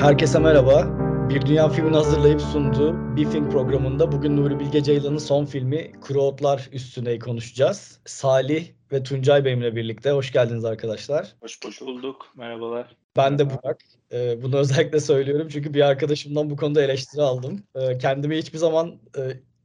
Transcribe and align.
Herkese 0.00 0.38
merhaba. 0.38 0.98
Bir 1.28 1.46
Dünya 1.46 1.68
filmini 1.68 1.96
hazırlayıp 1.96 2.40
sunduğu 2.40 3.16
Bir 3.16 3.26
Film 3.26 3.50
programında 3.50 4.12
bugün 4.12 4.36
Nuri 4.36 4.60
Bilge 4.60 4.82
Ceylan'ın 4.82 5.18
son 5.18 5.44
filmi 5.44 5.92
Kuru 6.00 6.20
Otlar 6.22 6.68
üstüne 6.72 7.18
konuşacağız. 7.18 8.00
Salih 8.04 8.68
ve 8.92 9.02
Tuncay 9.02 9.44
benimle 9.44 9.76
birlikte. 9.76 10.10
Hoş 10.10 10.32
geldiniz 10.32 10.64
arkadaşlar. 10.64 11.34
Hoş 11.40 11.58
hoş 11.64 11.80
bulduk. 11.80 12.32
Merhabalar. 12.36 12.96
Ben 13.16 13.38
de 13.38 13.50
Burak. 13.50 13.80
Ee, 14.12 14.42
bunu 14.42 14.56
özellikle 14.56 15.00
söylüyorum 15.00 15.48
çünkü 15.52 15.74
bir 15.74 15.80
arkadaşımdan 15.80 16.50
bu 16.50 16.56
konuda 16.56 16.82
eleştiri 16.82 17.22
aldım. 17.22 17.62
Ee, 17.74 17.98
kendimi 17.98 18.36
hiçbir 18.36 18.58
zaman 18.58 18.98
e, 19.18 19.20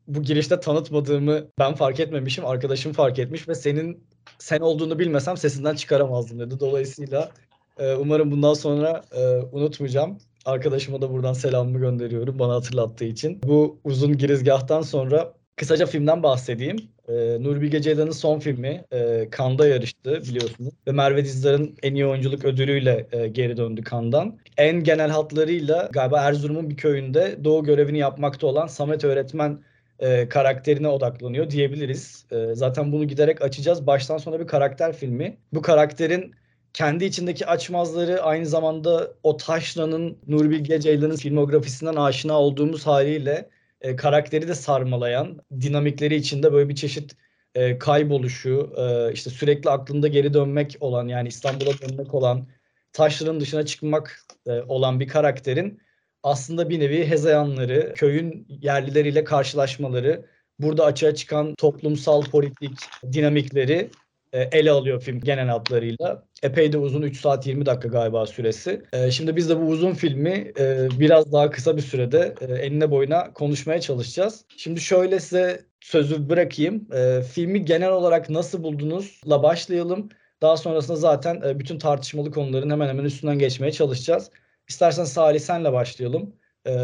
bu 0.08 0.22
girişte 0.22 0.60
tanıtmadığımı 0.60 1.48
ben 1.60 1.76
fark 1.76 2.00
etmemişim. 2.00 2.46
Arkadaşım 2.46 2.94
fark 2.94 3.20
etmiş 3.20 3.48
ve 3.48 3.56
senin 3.56 4.08
sen 4.38 4.60
olduğunu 4.60 5.00
bilmesem 5.00 5.38
sesinden 5.38 5.76
çıkaramazdım 5.76 6.40
dedi. 6.40 6.60
Dolayısıyla 6.60 7.32
e, 7.80 7.96
umarım 7.96 8.32
bundan 8.32 8.54
sonra 8.54 9.02
e, 9.18 9.22
unutmayacağım. 9.52 10.18
Arkadaşıma 10.46 11.02
da 11.02 11.12
buradan 11.12 11.34
selamımı 11.34 11.80
gönderiyorum 11.80 12.40
bana 12.40 12.54
hatırlattığı 12.54 13.06
için. 13.06 13.42
Bu 13.44 13.80
uzun 13.84 14.18
girizgahtan 14.18 14.82
sonra 14.82 15.34
kısaca 15.56 15.86
filmden 15.86 16.24
bahsedeyim. 16.24 16.78
E, 17.08 17.14
Nuri 17.14 17.62
Bilge 17.62 17.82
Ceylan'ın 17.82 18.12
son 18.12 18.40
filmi 18.40 18.84
e, 18.94 19.30
Cannes'da 19.38 19.68
yarıştı 19.68 20.22
biliyorsunuz. 20.30 20.74
Ve 20.88 20.92
Merve 20.92 21.26
Dizdar'ın 21.26 21.78
en 21.84 21.96
iyi 21.96 22.06
oyunculuk 22.06 22.46
ödülüyle 22.46 23.08
e, 23.12 23.28
geri 23.28 23.58
döndü 23.58 23.82
Cannes'dan. 23.92 24.38
En 24.58 24.84
genel 24.84 25.10
hatlarıyla 25.10 25.90
galiba 25.94 26.22
Erzurum'un 26.22 26.70
bir 26.70 26.78
köyünde 26.78 27.38
doğu 27.44 27.64
görevini 27.64 27.98
yapmakta 27.98 28.48
olan 28.48 28.68
Samet 28.68 29.04
öğretmen 29.04 29.60
e, 30.00 30.30
karakterine 30.30 30.88
odaklanıyor 30.88 31.50
diyebiliriz. 31.50 32.26
E, 32.32 32.56
zaten 32.56 32.92
bunu 32.92 33.08
giderek 33.08 33.42
açacağız. 33.42 33.88
Baştan 33.88 34.18
sona 34.18 34.40
bir 34.40 34.48
karakter 34.48 34.94
filmi. 34.94 35.38
Bu 35.54 35.62
karakterin 35.62 36.36
kendi 36.76 37.06
içindeki 37.06 37.46
açmazları 37.46 38.24
aynı 38.24 38.46
zamanda 38.46 39.14
o 39.24 39.38
taşranın 39.38 40.18
Nuri 40.28 40.50
Bilge 40.50 40.80
Ceylan'ın 40.80 41.16
filmografisinden 41.16 41.96
aşina 41.96 42.40
olduğumuz 42.40 42.88
haliyle 42.88 43.50
e, 43.82 43.96
karakteri 43.96 44.48
de 44.48 44.56
sarmalayan 44.56 45.40
dinamikleri 45.62 46.16
içinde 46.16 46.54
böyle 46.54 46.70
bir 46.70 46.76
çeşit 46.76 47.16
e, 47.56 47.78
kayboluşu, 47.78 48.74
e, 48.78 49.14
işte 49.14 49.30
sürekli 49.30 49.70
aklında 49.70 50.08
geri 50.08 50.34
dönmek 50.34 50.78
olan 50.80 51.08
yani 51.08 51.28
İstanbul'a 51.28 51.72
dönmek 51.82 52.14
olan, 52.14 52.48
taşların 52.94 53.40
dışına 53.40 53.66
çıkmak 53.66 54.20
e, 54.48 54.52
olan 54.52 55.00
bir 55.00 55.08
karakterin 55.08 55.82
aslında 56.24 56.70
bir 56.70 56.80
nevi 56.80 57.08
hezeyanları, 57.08 57.94
köyün 57.94 58.48
yerlileriyle 58.50 59.24
karşılaşmaları, 59.24 60.26
burada 60.60 60.86
açığa 60.86 61.16
çıkan 61.16 61.56
toplumsal 61.56 62.24
politik 62.24 62.80
dinamikleri 63.14 63.90
e, 64.36 64.50
ele 64.52 64.72
alıyor 64.72 65.02
film 65.02 65.20
genel 65.20 65.48
hatlarıyla. 65.48 66.26
Epey 66.46 66.74
de 66.74 66.78
uzun 66.78 67.02
3 67.02 67.20
saat 67.20 67.48
20 67.48 67.66
dakika 67.66 67.88
galiba 67.88 68.26
süresi. 68.26 68.82
E, 68.94 69.12
şimdi 69.12 69.36
biz 69.36 69.50
de 69.50 69.62
bu 69.62 69.66
uzun 69.66 69.94
filmi 69.94 70.52
e, 70.60 70.88
biraz 71.00 71.32
daha 71.32 71.50
kısa 71.50 71.78
bir 71.78 71.82
sürede 71.82 72.36
enine 72.62 72.92
boyuna 72.92 73.34
konuşmaya 73.34 73.82
çalışacağız. 73.82 74.46
Şimdi 74.58 74.82
şöyle 74.82 75.20
size 75.20 75.66
sözü 75.82 76.30
bırakayım. 76.30 76.88
Filmi 77.34 77.66
genel 77.66 77.92
olarak 77.92 78.30
nasıl 78.30 78.64
buldunuzla 78.64 79.44
başlayalım. 79.44 80.10
Daha 80.42 80.58
sonrasında 80.58 80.98
zaten 80.98 81.60
bütün 81.60 81.80
tartışmalı 81.80 82.32
konuların 82.32 82.70
hemen 82.70 82.88
hemen 82.88 83.04
üstünden 83.04 83.40
geçmeye 83.40 83.72
çalışacağız. 83.72 84.30
İstersen 84.68 85.04
Salih 85.04 85.40
senle 85.40 85.74
başlayalım. 85.74 86.36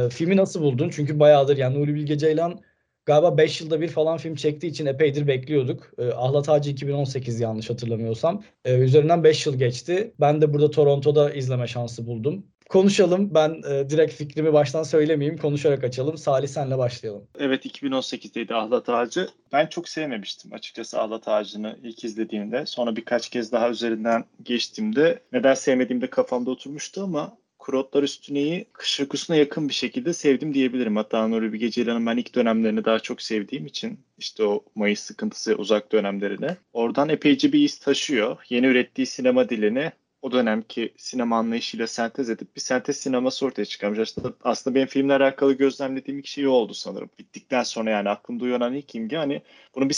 Filmi 0.10 0.38
nasıl 0.38 0.62
buldun? 0.62 0.90
Çünkü 0.90 1.20
bayağıdır 1.20 1.58
yani 1.58 1.80
Nuri 1.80 1.96
Bilge 1.96 2.18
Ceylan 2.18 2.62
galiba 3.06 3.38
5 3.38 3.62
yılda 3.62 3.82
bir 3.82 3.88
falan 3.88 4.18
film 4.18 4.36
çektiği 4.36 4.68
için 4.68 4.86
epeydir 4.86 5.28
bekliyorduk. 5.28 5.92
E, 5.98 6.12
Ahlat 6.12 6.50
Ağacı 6.50 6.70
2018 6.70 7.40
yanlış 7.40 7.70
hatırlamıyorsam. 7.70 8.44
E, 8.66 8.78
üzerinden 8.78 9.24
5 9.24 9.46
yıl 9.46 9.56
geçti. 9.56 10.14
Ben 10.20 10.42
de 10.42 10.54
burada 10.54 10.72
Toronto'da 10.72 11.34
izleme 11.34 11.68
şansı 11.68 12.08
buldum. 12.08 12.46
Konuşalım. 12.72 13.34
Ben 13.34 13.62
e, 13.72 13.90
direkt 13.90 14.14
fikrimi 14.14 14.54
baştan 14.54 14.84
söylemeyeyim. 14.84 15.38
Konuşarak 15.38 15.84
açalım. 15.84 16.18
Salih 16.18 16.48
senle 16.48 16.78
başlayalım. 16.78 17.28
Evet 17.40 17.66
2018'deydi 17.66 18.54
Ahlat 18.54 18.90
Ağacı. 18.90 19.28
Ben 19.54 19.68
çok 19.68 19.90
sevmemiştim 19.90 20.54
açıkçası 20.54 21.02
Ahlat 21.02 21.28
Ağacı'nı 21.28 21.80
ilk 21.84 22.04
izlediğimde. 22.04 22.66
Sonra 22.66 22.96
birkaç 22.96 23.30
kez 23.30 23.52
daha 23.52 23.70
üzerinden 23.70 24.26
geçtiğimde 24.44 25.20
neden 25.32 25.54
sevmediğimde 25.54 26.10
kafamda 26.10 26.52
oturmuştu 26.52 27.04
ama 27.04 27.38
Kurotlar 27.72 28.04
Üstüne'yi 28.04 28.66
kış 28.74 29.00
uykusuna 29.00 29.38
yakın 29.38 29.70
bir 29.70 29.74
şekilde 29.74 30.14
sevdim 30.14 30.54
diyebilirim. 30.54 30.96
Hatta 30.96 31.28
Nuri 31.28 31.54
Bilge 31.54 31.72
Ceylan'ın 31.72 32.06
ben 32.06 32.18
ilk 32.18 32.36
dönemlerini 32.36 32.86
daha 32.86 33.00
çok 33.00 33.22
sevdiğim 33.22 33.66
için 33.66 34.00
işte 34.18 34.44
o 34.44 34.64
Mayıs 34.76 35.00
sıkıntısı 35.00 35.56
uzak 35.56 35.92
dönemlerine. 35.92 36.58
Oradan 36.74 37.10
epeyce 37.10 37.54
bir 37.54 37.60
iz 37.60 37.80
taşıyor. 37.80 38.38
Yeni 38.50 38.66
ürettiği 38.66 39.06
sinema 39.06 39.50
dilini 39.50 39.92
o 40.22 40.32
dönemki 40.32 40.94
sinema 40.98 41.38
anlayışıyla 41.38 41.88
sentez 41.88 42.30
edip 42.30 42.56
bir 42.56 42.62
sentez 42.62 42.98
sineması 42.98 43.46
ortaya 43.46 43.66
çıkarmış. 43.66 44.00
Aslında, 44.00 44.34
aslında 44.44 44.76
benim 44.76 44.88
filmle 44.88 45.14
alakalı 45.14 45.54
gözlemlediğim 45.54 46.20
ilk 46.20 46.28
şey 46.28 46.48
oldu 46.48 46.74
sanırım. 46.74 47.10
Bittikten 47.20 47.64
sonra 47.64 47.90
yani 47.90 48.10
aklımda 48.10 48.44
uyanan 48.44 48.74
ilk 48.74 48.96
imge 48.96 49.18
hani 49.18 49.42
bunun 49.76 49.90
bir 49.90 49.96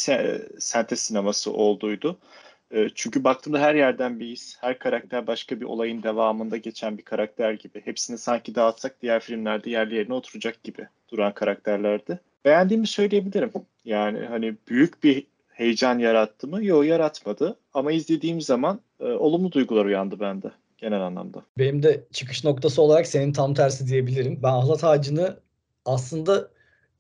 sentez 0.60 1.00
sineması 1.00 1.54
olduğuydu. 1.54 2.20
Ee, 2.74 2.90
çünkü 2.96 3.24
baktığımda 3.24 3.60
her 3.60 3.76
yerden 3.76 4.20
bir 4.20 4.28
his, 4.28 4.58
her 4.62 4.80
karakter 4.80 5.28
başka 5.28 5.60
bir 5.60 5.66
olayın 5.66 6.04
devamında 6.04 6.58
geçen 6.58 6.98
bir 6.98 7.04
karakter 7.04 7.54
gibi. 7.54 7.82
Hepsini 7.86 8.18
sanki 8.18 8.56
dağıtsak 8.56 9.02
diğer 9.02 9.20
filmlerde 9.20 9.70
yerli 9.70 9.96
yerine 9.96 10.14
oturacak 10.14 10.64
gibi 10.64 10.88
duran 11.10 11.34
karakterlerdi. 11.34 12.20
Beğendiğimi 12.46 12.88
söyleyebilirim. 12.88 13.52
Yani 13.86 14.20
hani 14.26 14.56
büyük 14.68 15.04
bir 15.04 15.28
heyecan 15.48 16.00
yarattı 16.00 16.48
mı? 16.48 16.66
Yok 16.66 16.86
yaratmadı. 16.86 17.58
Ama 17.74 17.92
izlediğim 17.92 18.42
zaman 18.42 18.80
e, 19.00 19.04
olumlu 19.04 19.52
duygular 19.52 19.86
uyandı 19.86 20.20
bende 20.20 20.52
genel 20.78 21.02
anlamda. 21.02 21.44
Benim 21.58 21.84
de 21.84 22.04
çıkış 22.12 22.44
noktası 22.44 22.82
olarak 22.82 23.08
senin 23.08 23.34
tam 23.34 23.54
tersi 23.54 23.88
diyebilirim. 23.88 24.40
Ben 24.44 24.54
Ahlat 24.54 24.84
Ağacı'nı 24.84 25.40
aslında 25.86 26.50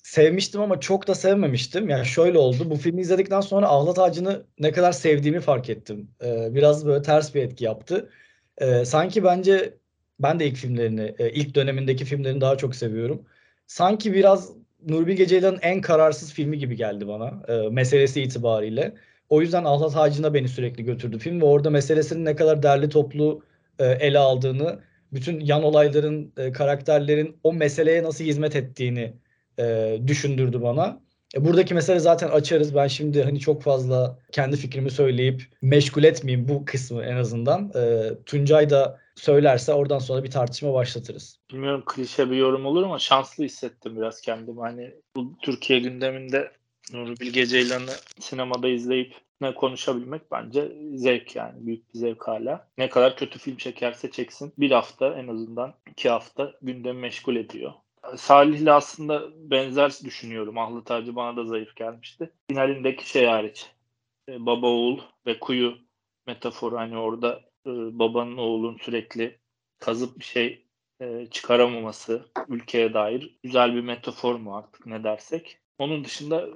sevmiştim 0.04 0.62
ama 0.62 0.80
çok 0.80 1.08
da 1.08 1.16
sevmemiştim. 1.16 1.90
Yani 1.90 2.06
şöyle 2.06 2.38
oldu. 2.38 2.70
Bu 2.70 2.76
filmi 2.76 3.02
izledikten 3.02 3.42
sonra 3.42 3.70
Ahlat 3.70 4.00
Ağacı'nı 4.00 4.46
ne 4.60 4.72
kadar 4.72 4.92
sevdiğimi 4.92 5.40
fark 5.40 5.70
ettim. 5.70 6.10
Ee, 6.24 6.56
biraz 6.56 6.86
böyle 6.86 7.02
ters 7.02 7.36
bir 7.36 7.44
etki 7.44 7.66
yaptı. 7.66 8.10
Ee, 8.58 8.86
sanki 8.86 9.24
bence 9.24 9.78
ben 10.20 10.40
de 10.40 10.48
ilk 10.48 10.58
filmlerini, 10.58 11.16
e, 11.20 11.32
ilk 11.32 11.56
dönemindeki 11.56 12.06
filmlerini 12.06 12.42
daha 12.42 12.58
çok 12.58 12.76
seviyorum. 12.76 13.26
Sanki 13.68 14.14
biraz 14.14 14.52
Nuri 14.88 15.08
Bilge 15.08 15.28
Ceylan'ın 15.28 15.60
en 15.62 15.82
kararsız 15.82 16.34
filmi 16.34 16.58
gibi 16.58 16.76
geldi 16.76 17.08
bana 17.08 17.44
e, 17.48 17.70
meselesi 17.70 18.22
itibariyle. 18.22 18.94
O 19.30 19.42
yüzden 19.42 19.64
Ahlat 19.64 19.98
Ağacı'na 19.98 20.34
beni 20.34 20.48
sürekli 20.50 20.84
götürdü 20.84 21.20
film 21.20 21.42
ve 21.42 21.46
orada 21.46 21.70
meselesinin 21.70 22.26
ne 22.26 22.36
kadar 22.36 22.64
derli 22.64 22.90
toplu 22.90 23.44
e, 23.80 23.86
ele 23.86 24.20
aldığını, 24.20 24.80
bütün 25.14 25.40
yan 25.40 25.64
olayların, 25.64 26.34
e, 26.38 26.52
karakterlerin 26.52 27.38
o 27.44 27.54
meseleye 27.54 28.04
nasıl 28.04 28.24
hizmet 28.26 28.56
ettiğini 28.56 29.14
e, 29.60 29.98
düşündürdü 30.08 30.62
bana. 30.62 31.02
E, 31.36 31.46
buradaki 31.46 31.74
mesele 31.74 32.00
zaten 32.00 32.30
açarız. 32.30 32.76
Ben 32.76 32.88
şimdi 32.88 33.24
hani 33.24 33.40
çok 33.40 33.64
fazla 33.64 34.20
kendi 34.32 34.58
fikrimi 34.58 34.92
söyleyip 34.92 35.44
meşgul 35.62 36.04
etmeyeyim 36.04 36.48
bu 36.48 36.66
kısmı 36.66 37.04
en 37.04 37.16
azından. 37.16 37.72
E, 37.76 38.12
Tuncay 38.26 38.70
da 38.70 39.00
söylerse 39.16 39.74
oradan 39.74 40.00
sonra 40.00 40.24
bir 40.24 40.32
tartışma 40.32 40.74
başlatırız. 40.74 41.40
Bilmiyorum 41.52 41.84
klişe 41.86 42.32
bir 42.32 42.36
yorum 42.36 42.66
olur 42.66 42.84
ama 42.84 43.00
şanslı 43.00 43.44
hissettim 43.44 43.98
biraz 43.98 44.22
kendimi. 44.22 44.60
Hani 44.60 44.92
bu 45.16 45.38
Türkiye 45.42 45.80
gündeminde 45.80 46.52
Nuri 46.94 47.20
Bilge 47.20 47.46
Ceylan'ı 47.46 47.92
sinemada 48.20 48.68
izleyip 48.68 49.14
ne 49.42 49.54
konuşabilmek 49.54 50.32
bence 50.32 50.72
zevk 50.96 51.36
yani 51.36 51.66
büyük 51.66 51.94
bir 51.94 52.00
zevk 52.00 52.28
hala. 52.28 52.68
Ne 52.78 52.90
kadar 52.90 53.16
kötü 53.16 53.40
film 53.40 53.58
çekerse 53.58 54.12
çeksin 54.12 54.54
bir 54.58 54.72
hafta 54.72 55.20
en 55.20 55.28
azından 55.28 55.74
iki 55.92 56.10
hafta 56.10 56.54
gündemi 56.62 57.00
meşgul 57.00 57.36
ediyor. 57.36 57.72
Salih'le 58.16 58.68
aslında 58.68 59.30
benzer 59.36 60.00
düşünüyorum. 60.04 60.58
Ahlı 60.58 60.84
Tacı 60.84 61.16
bana 61.16 61.38
da 61.38 61.46
zayıf 61.46 61.76
gelmişti. 61.76 62.32
Finalindeki 62.50 63.10
şey 63.10 63.26
hariç. 63.26 63.72
E, 64.30 64.46
baba 64.46 64.68
oğul 64.68 65.00
ve 65.26 65.40
kuyu 65.40 65.78
metaforu 66.28 66.78
hani 66.78 66.98
orada 66.98 67.42
e, 67.66 67.70
babanın 68.00 68.38
oğlun 68.38 68.78
sürekli 68.78 69.40
kazıp 69.80 70.20
bir 70.20 70.24
şey 70.24 70.66
e, 71.00 71.28
çıkaramaması 71.32 72.26
ülkeye 72.48 72.94
dair 72.94 73.40
güzel 73.44 73.76
bir 73.76 73.82
metafor 73.82 74.36
mu 74.36 74.58
artık 74.58 74.86
ne 74.86 75.04
dersek. 75.04 75.58
Onun 75.78 76.04
dışında 76.04 76.48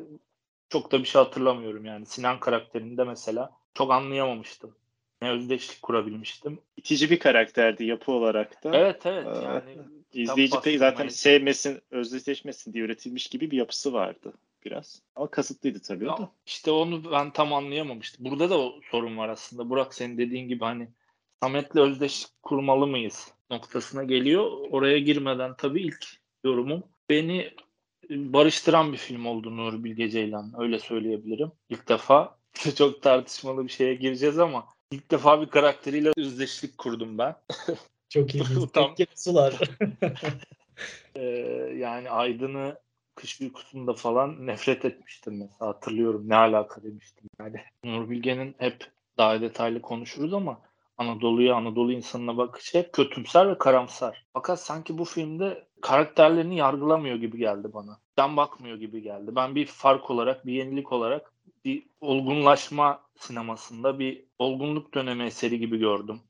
çok 0.70 0.92
da 0.92 1.00
bir 1.00 1.06
şey 1.06 1.22
hatırlamıyorum 1.22 1.86
yani. 1.86 2.06
Sinan 2.06 2.40
karakterinde 2.40 3.04
mesela 3.04 3.52
çok 3.74 3.92
anlayamamıştım. 3.92 4.76
Ne 5.22 5.30
özdeşlik 5.32 5.82
kurabilmiştim. 5.82 6.60
İtici 6.78 7.10
bir 7.10 7.20
karakterdi 7.20 7.86
yapı 7.86 8.12
olarak 8.12 8.64
da. 8.64 8.78
Evet 8.78 9.06
evet 9.06 9.28
ee, 9.28 9.46
yani 9.46 9.97
İzleyici 10.14 10.64
de 10.64 10.78
zaten 10.78 11.08
sevmesin, 11.08 11.82
özdeşleşmesin 11.92 12.74
diye 12.74 12.84
üretilmiş 12.84 13.28
gibi 13.28 13.52
bir 13.52 13.58
yapısı 13.58 13.94
vardı 13.94 14.34
biraz. 14.66 15.02
Ama 15.16 15.32
kasıtlıydı 15.32 15.80
tabii 15.80 16.06
ya, 16.06 16.16
o 16.16 16.18
da. 16.18 16.32
İşte 16.46 16.72
onu 16.72 17.12
ben 17.12 17.32
tam 17.32 17.54
anlayamamıştım. 17.54 18.26
Burada 18.26 18.50
da 18.50 18.60
o 18.60 18.80
sorun 18.92 19.18
var 19.18 19.30
aslında. 19.30 19.70
Burak 19.70 19.94
senin 19.94 20.18
dediğin 20.18 20.48
gibi 20.48 20.64
hani 20.64 20.90
Samet'le 21.44 21.76
özdeş 21.76 22.26
kurmalı 22.44 22.88
mıyız 22.88 23.32
noktasına 23.52 24.04
geliyor. 24.04 24.52
Oraya 24.72 25.00
girmeden 25.00 25.56
tabii 25.58 25.82
ilk 25.82 26.06
yorumum 26.44 26.84
beni 27.10 27.54
barıştıran 28.10 28.94
bir 28.94 28.98
film 28.98 29.26
oldu 29.26 29.58
Nuri 29.58 29.84
Bilge 29.84 30.10
Ceylan. 30.10 30.54
Öyle 30.58 30.80
söyleyebilirim. 30.80 31.52
İlk 31.70 31.90
defa 31.90 32.38
çok 32.78 33.02
tartışmalı 33.02 33.64
bir 33.64 33.72
şeye 33.72 33.96
gireceğiz 33.96 34.40
ama 34.40 34.66
ilk 34.92 35.12
defa 35.12 35.42
bir 35.42 35.48
karakteriyle 35.48 36.12
özdeşlik 36.18 36.78
kurdum 36.78 37.18
ben. 37.18 37.36
Çok 38.10 38.36
iyi. 38.36 38.44
Tam- 38.74 38.96
sular. 39.16 39.60
Ee, 41.16 41.22
yani 41.78 42.10
Aydın'ı 42.10 42.80
kış 43.16 43.42
uykusunda 43.42 43.94
falan 43.94 44.48
nefret 44.48 44.86
etmiştim 44.86 45.38
mesela 45.40 45.68
hatırlıyorum 45.72 46.30
ne 46.30 46.36
alaka 46.36 46.84
demiştim 46.84 47.30
yani 47.40 47.56
Nur 47.84 48.10
Bilge'nin 48.10 48.56
hep 48.58 48.92
daha 49.18 49.42
detaylı 49.42 49.82
konuşuruz 49.82 50.34
ama 50.34 50.62
Anadolu'ya 50.98 51.56
Anadolu 51.56 51.92
insanına 51.92 52.38
bakışı 52.38 52.78
hep 52.78 52.94
kötümser 52.94 53.50
ve 53.50 53.58
karamsar. 53.58 54.26
Fakat 54.34 54.62
sanki 54.62 54.98
bu 54.98 55.06
filmde 55.06 55.68
karakterlerini 55.82 56.58
yargılamıyor 56.58 57.16
gibi 57.16 57.38
geldi 57.38 57.68
bana. 57.74 58.00
Ben 58.18 58.38
bakmıyor 58.38 58.78
gibi 58.78 59.02
geldi. 59.02 59.36
Ben 59.36 59.56
bir 59.56 59.66
fark 59.66 60.10
olarak, 60.12 60.46
bir 60.46 60.54
yenilik 60.54 60.92
olarak 60.92 61.34
bir 61.66 61.84
olgunlaşma 62.02 63.02
sinemasında 63.20 64.00
bir 64.00 64.24
olgunluk 64.40 64.94
dönemi 64.94 65.24
eseri 65.24 65.60
gibi 65.60 65.78
gördüm. 65.80 66.22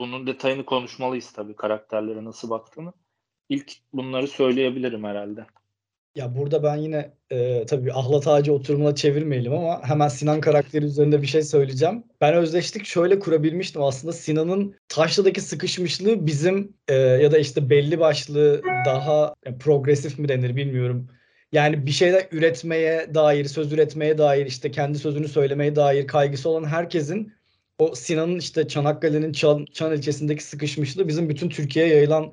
Bunun 0.00 0.26
detayını 0.26 0.64
konuşmalıyız 0.64 1.32
tabii 1.32 1.56
karakterlere 1.56 2.24
nasıl 2.24 2.50
baktığını. 2.50 2.92
İlk 3.48 3.72
bunları 3.92 4.28
söyleyebilirim 4.28 5.04
herhalde. 5.04 5.46
Ya 6.14 6.36
burada 6.36 6.62
ben 6.62 6.76
yine 6.76 7.14
e, 7.30 7.66
tabii 7.66 7.92
ahlat 7.92 8.28
ağacı 8.28 8.52
oturumuna 8.52 8.94
çevirmeyelim 8.94 9.52
ama 9.52 9.82
hemen 9.82 10.08
Sinan 10.08 10.40
karakteri 10.40 10.84
üzerinde 10.84 11.22
bir 11.22 11.26
şey 11.26 11.42
söyleyeceğim. 11.42 12.04
Ben 12.20 12.34
özdeşlik 12.34 12.86
şöyle 12.86 13.18
kurabilmiştim 13.18 13.82
aslında 13.82 14.12
Sinan'ın 14.12 14.74
Taşlı'daki 14.88 15.40
sıkışmışlığı 15.40 16.26
bizim 16.26 16.76
e, 16.88 16.94
ya 16.94 17.32
da 17.32 17.38
işte 17.38 17.70
belli 17.70 18.00
başlı 18.00 18.62
daha 18.86 19.34
e, 19.44 19.58
progresif 19.58 20.18
mi 20.18 20.28
denir 20.28 20.56
bilmiyorum. 20.56 21.08
Yani 21.52 21.86
bir 21.86 21.90
şeyler 21.90 22.28
üretmeye 22.32 23.14
dair, 23.14 23.44
söz 23.44 23.72
üretmeye 23.72 24.18
dair, 24.18 24.46
işte 24.46 24.70
kendi 24.70 24.98
sözünü 24.98 25.28
söylemeye 25.28 25.76
dair 25.76 26.06
kaygısı 26.06 26.48
olan 26.48 26.64
herkesin 26.64 27.32
o 27.78 27.94
Sinan'ın 27.94 28.38
işte 28.38 28.68
Çanakkale'nin 28.68 29.32
Çan, 29.32 29.66
Çan 29.72 29.92
ilçesindeki 29.96 30.44
sıkışmışlığı 30.44 31.08
bizim 31.08 31.28
bütün 31.28 31.48
Türkiye'ye 31.48 31.94
yayılan 31.94 32.32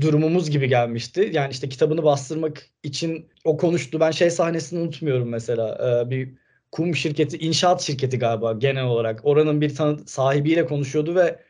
durumumuz 0.00 0.50
gibi 0.50 0.68
gelmişti. 0.68 1.30
Yani 1.32 1.50
işte 1.52 1.68
kitabını 1.68 2.04
bastırmak 2.04 2.70
için 2.82 3.28
o 3.44 3.56
konuştu. 3.56 4.00
Ben 4.00 4.10
şey 4.10 4.30
sahnesini 4.30 4.80
unutmuyorum 4.80 5.28
mesela. 5.28 5.78
Ee, 6.06 6.10
bir 6.10 6.34
kum 6.72 6.96
şirketi, 6.96 7.38
inşaat 7.38 7.82
şirketi 7.82 8.18
galiba 8.18 8.52
genel 8.52 8.84
olarak. 8.84 9.20
Oranın 9.24 9.60
bir 9.60 9.74
tanı 9.74 10.08
sahibiyle 10.08 10.66
konuşuyordu 10.66 11.14
ve 11.14 11.40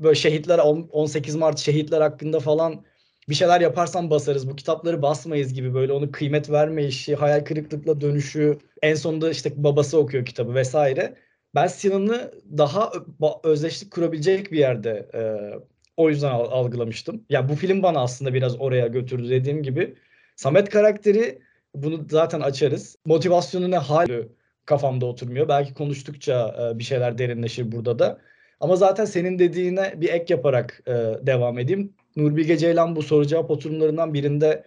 böyle 0.00 0.14
şehitler 0.14 0.58
18 0.58 1.36
Mart 1.36 1.58
şehitler 1.58 2.00
hakkında 2.00 2.40
falan 2.40 2.84
bir 3.28 3.34
şeyler 3.34 3.60
yaparsan 3.60 4.10
basarız. 4.10 4.50
Bu 4.50 4.56
kitapları 4.56 5.02
basmayız 5.02 5.54
gibi 5.54 5.74
böyle 5.74 5.92
onu 5.92 6.12
kıymet 6.12 6.50
vermeyişi, 6.50 7.14
hayal 7.14 7.44
kırıklıkla 7.44 8.00
dönüşü. 8.00 8.58
En 8.82 8.94
sonunda 8.94 9.30
işte 9.30 9.64
babası 9.64 9.98
okuyor 9.98 10.24
kitabı 10.26 10.54
vesaire. 10.54 11.16
Ben 11.56 11.66
Sinan'ı 11.66 12.32
daha 12.58 12.92
özdeşlik 13.44 13.90
kurabilecek 13.90 14.52
bir 14.52 14.58
yerde 14.58 15.08
e, 15.14 15.20
o 15.96 16.08
yüzden 16.08 16.30
algılamıştım. 16.30 17.24
Ya 17.30 17.48
bu 17.48 17.54
film 17.54 17.82
bana 17.82 18.00
aslında 18.00 18.34
biraz 18.34 18.60
oraya 18.60 18.86
götürdü 18.86 19.30
dediğim 19.30 19.62
gibi. 19.62 19.96
Samet 20.36 20.70
karakteri 20.70 21.38
bunu 21.74 22.06
zaten 22.10 22.40
açarız. 22.40 22.96
Motivasyonu 23.04 23.70
ne 23.70 23.78
hal 23.78 24.08
kafamda 24.64 25.06
oturmuyor. 25.06 25.48
Belki 25.48 25.74
konuştukça 25.74 26.56
e, 26.74 26.78
bir 26.78 26.84
şeyler 26.84 27.18
derinleşir 27.18 27.72
burada 27.72 27.98
da. 27.98 28.20
Ama 28.60 28.76
zaten 28.76 29.04
senin 29.04 29.38
dediğine 29.38 30.00
bir 30.00 30.08
ek 30.08 30.34
yaparak 30.34 30.82
e, 30.86 30.92
devam 31.26 31.58
edeyim. 31.58 31.94
Nurbilge 32.16 32.56
Ceylan 32.58 32.96
bu 32.96 33.02
soru 33.02 33.26
cevap 33.26 33.50
oturumlarından 33.50 34.14
birinde 34.14 34.64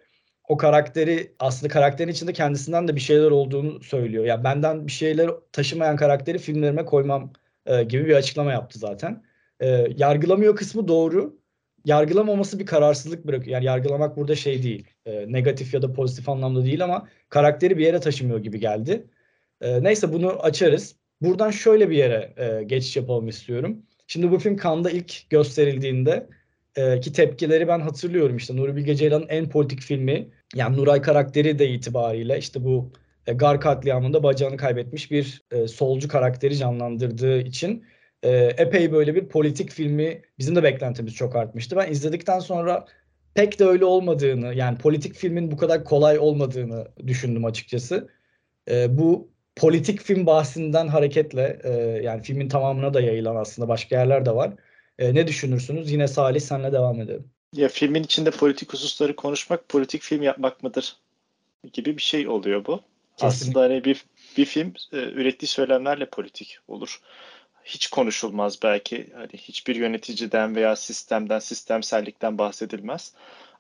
o 0.50 0.58
karakteri 0.58 1.36
aslında 1.40 1.74
karakterin 1.74 2.12
içinde 2.12 2.34
kendisinden 2.34 2.88
de 2.88 2.96
bir 2.96 3.00
şeyler 3.02 3.32
olduğunu 3.32 3.84
söylüyor. 3.84 4.26
Yani 4.26 4.44
benden 4.44 4.88
bir 4.88 4.92
şeyler 4.92 5.32
taşımayan 5.52 5.96
karakteri 5.96 6.38
filmlerime 6.40 6.86
koymam 6.86 7.34
e, 7.66 7.84
gibi 7.84 8.06
bir 8.08 8.16
açıklama 8.16 8.52
yaptı 8.52 8.80
zaten. 8.80 9.24
E, 9.60 9.68
yargılamıyor 9.98 10.56
kısmı 10.56 10.88
doğru. 10.88 11.40
Yargılamaması 11.86 12.60
bir 12.60 12.66
kararsızlık 12.66 13.28
bırakıyor. 13.28 13.54
Yani 13.54 13.66
yargılamak 13.66 14.18
burada 14.18 14.36
şey 14.36 14.64
değil. 14.64 14.88
E, 15.06 15.34
negatif 15.34 15.74
ya 15.74 15.82
da 15.82 15.94
pozitif 15.94 16.30
anlamda 16.30 16.66
değil 16.66 16.84
ama 16.84 17.08
karakteri 17.30 17.78
bir 17.78 17.86
yere 17.86 18.00
taşımıyor 18.00 18.40
gibi 18.40 18.60
geldi. 18.60 19.08
E, 19.62 19.84
neyse 19.84 20.14
bunu 20.14 20.40
açarız. 20.44 20.96
Buradan 21.22 21.52
şöyle 21.52 21.90
bir 21.90 21.98
yere 21.98 22.34
e, 22.38 22.64
geçiş 22.64 22.96
yapalım 22.98 23.28
istiyorum. 23.28 23.84
Şimdi 24.08 24.32
bu 24.32 24.40
film 24.40 24.58
Cannes'da 24.58 24.92
ilk 24.92 25.30
gösterildiğinde 25.30 26.30
e, 26.76 27.00
ki 27.00 27.14
tepkileri 27.14 27.68
ben 27.68 27.80
hatırlıyorum. 27.80 28.38
İşte 28.38 28.56
Nuri 28.56 28.76
Bilge 28.76 28.96
Ceylan'ın 28.96 29.28
en 29.30 29.50
politik 29.50 29.82
filmi. 29.82 30.30
Yani 30.56 30.78
Nuray 30.78 31.02
karakteri 31.02 31.60
de 31.60 31.70
itibariyle 31.70 32.38
işte 32.38 32.64
bu 32.64 32.92
e, 33.28 33.34
Gar 33.34 33.62
katliamında 33.62 34.24
bacağını 34.24 34.58
kaybetmiş 34.58 35.12
bir 35.12 35.42
e, 35.52 35.68
solcu 35.68 36.08
karakteri 36.08 36.58
canlandırdığı 36.58 37.40
için 37.42 37.86
e, 38.24 38.30
epey 38.58 38.92
böyle 38.92 39.16
bir 39.16 39.28
politik 39.30 39.72
filmi 39.72 40.22
bizim 40.40 40.56
de 40.56 40.64
beklentimiz 40.64 41.16
çok 41.16 41.36
artmıştı. 41.36 41.76
Ben 41.78 41.92
izledikten 41.92 42.40
sonra 42.40 42.86
pek 43.34 43.60
de 43.60 43.66
öyle 43.66 43.86
olmadığını 43.86 44.54
yani 44.54 44.78
politik 44.78 45.16
filmin 45.16 45.52
bu 45.52 45.58
kadar 45.58 45.84
kolay 45.84 46.20
olmadığını 46.20 46.88
düşündüm 47.08 47.46
açıkçası. 47.46 48.10
E, 48.72 48.98
bu 48.98 49.32
politik 49.56 50.02
film 50.02 50.26
bahsinden 50.26 50.88
hareketle 50.88 51.60
e, 51.64 51.72
yani 52.04 52.22
filmin 52.24 52.50
tamamına 52.50 52.94
da 52.94 53.02
yayılan 53.02 53.36
aslında 53.36 53.68
başka 53.68 53.96
yerler 54.00 54.26
de 54.26 54.36
var. 54.36 54.54
E, 55.00 55.16
ne 55.16 55.28
düşünürsünüz? 55.28 55.92
Yine 55.92 56.08
Salih 56.08 56.42
senle 56.42 56.72
devam 56.74 57.02
edelim. 57.02 57.32
Ya 57.54 57.68
filmin 57.68 58.04
içinde 58.04 58.32
politik 58.32 58.74
hususları 58.74 59.16
konuşmak 59.16 59.70
politik 59.70 60.02
film 60.02 60.22
yapmak 60.22 60.64
mıdır 60.64 60.96
gibi 61.74 61.98
bir 61.98 62.02
şey 62.02 62.28
oluyor 62.28 62.66
bu. 62.66 62.82
Kesinlikle. 63.18 63.28
Aslında 63.28 63.62
hani 63.62 63.84
bir 63.84 64.06
bir 64.38 64.46
film 64.46 64.74
e, 64.92 64.98
ürettiği 64.98 65.50
söylemlerle 65.50 66.06
politik 66.06 66.60
olur 66.68 67.02
hiç 67.64 67.88
konuşulmaz 67.88 68.64
belki. 68.64 69.10
Hani 69.16 69.32
hiçbir 69.34 69.76
yöneticiden 69.76 70.56
veya 70.56 70.76
sistemden, 70.76 71.40
sistemsellikten 71.40 72.38
bahsedilmez. 72.38 73.14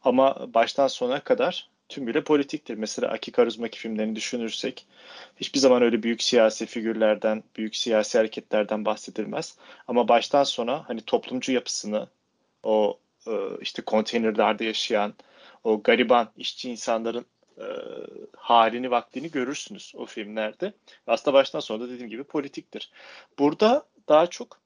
Ama 0.03 0.53
baştan 0.53 0.87
sona 0.87 1.19
kadar 1.19 1.69
tümüyle 1.89 2.23
politiktir. 2.23 2.75
Mesela 2.75 3.11
Aki 3.11 3.31
Karuzmaki 3.31 3.79
filmlerini 3.79 4.15
düşünürsek 4.15 4.85
hiçbir 5.37 5.59
zaman 5.59 5.81
öyle 5.81 6.03
büyük 6.03 6.23
siyasi 6.23 6.65
figürlerden, 6.65 7.43
büyük 7.57 7.75
siyasi 7.75 8.17
hareketlerden 8.17 8.85
bahsedilmez. 8.85 9.57
Ama 9.87 10.07
baştan 10.07 10.43
sona 10.43 10.89
hani 10.89 11.01
toplumcu 11.01 11.51
yapısını, 11.51 12.07
o 12.63 12.99
işte 13.61 13.81
konteynerlerde 13.81 14.65
yaşayan, 14.65 15.13
o 15.63 15.83
gariban 15.83 16.29
işçi 16.37 16.71
insanların 16.71 17.25
e, 17.57 17.65
halini 18.37 18.91
vaktini 18.91 19.31
görürsünüz 19.31 19.93
o 19.95 20.05
filmlerde. 20.05 20.73
Aslında 21.07 21.33
baştan 21.33 21.59
sona 21.59 21.83
da 21.83 21.89
dediğim 21.89 22.09
gibi 22.09 22.23
politiktir. 22.23 22.91
Burada 23.39 23.85
daha 24.07 24.27
çok 24.27 24.59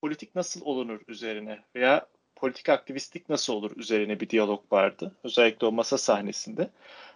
politik 0.00 0.34
nasıl 0.34 0.60
olunur 0.64 1.00
üzerine 1.08 1.58
veya 1.74 2.06
politik 2.36 2.68
aktivistlik 2.68 3.28
nasıl 3.28 3.52
olur 3.52 3.76
üzerine 3.76 4.20
bir 4.20 4.30
diyalog 4.30 4.72
vardı. 4.72 5.12
Özellikle 5.24 5.66
o 5.66 5.72
masa 5.72 5.98
sahnesinde. 5.98 6.70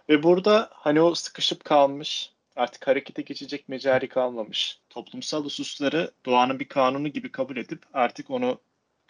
Ve 0.09 0.23
burada 0.23 0.69
hani 0.71 1.01
o 1.01 1.15
sıkışıp 1.15 1.65
kalmış, 1.65 2.31
artık 2.55 2.87
harekete 2.87 3.21
geçecek 3.21 3.69
mecari 3.69 4.09
kalmamış. 4.09 4.79
Toplumsal 4.89 5.43
hususları 5.43 6.11
doğanın 6.25 6.59
bir 6.59 6.67
kanunu 6.67 7.07
gibi 7.07 7.31
kabul 7.31 7.57
edip 7.57 7.83
artık 7.93 8.29
onu 8.29 8.59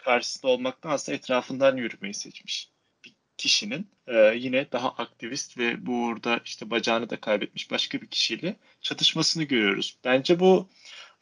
karşısında 0.04 0.52
olmaktansa 0.52 1.12
etrafından 1.12 1.76
yürümeyi 1.76 2.14
seçmiş 2.14 2.70
bir 3.04 3.14
kişinin 3.36 3.90
e, 4.06 4.34
yine 4.36 4.72
daha 4.72 4.88
aktivist 4.88 5.58
ve 5.58 5.86
bu 5.86 5.92
uğurda 5.92 6.40
işte 6.44 6.70
bacağını 6.70 7.10
da 7.10 7.20
kaybetmiş 7.20 7.70
başka 7.70 8.00
bir 8.00 8.06
kişiyle 8.06 8.56
çatışmasını 8.80 9.44
görüyoruz. 9.44 9.98
Bence 10.04 10.40
bu 10.40 10.68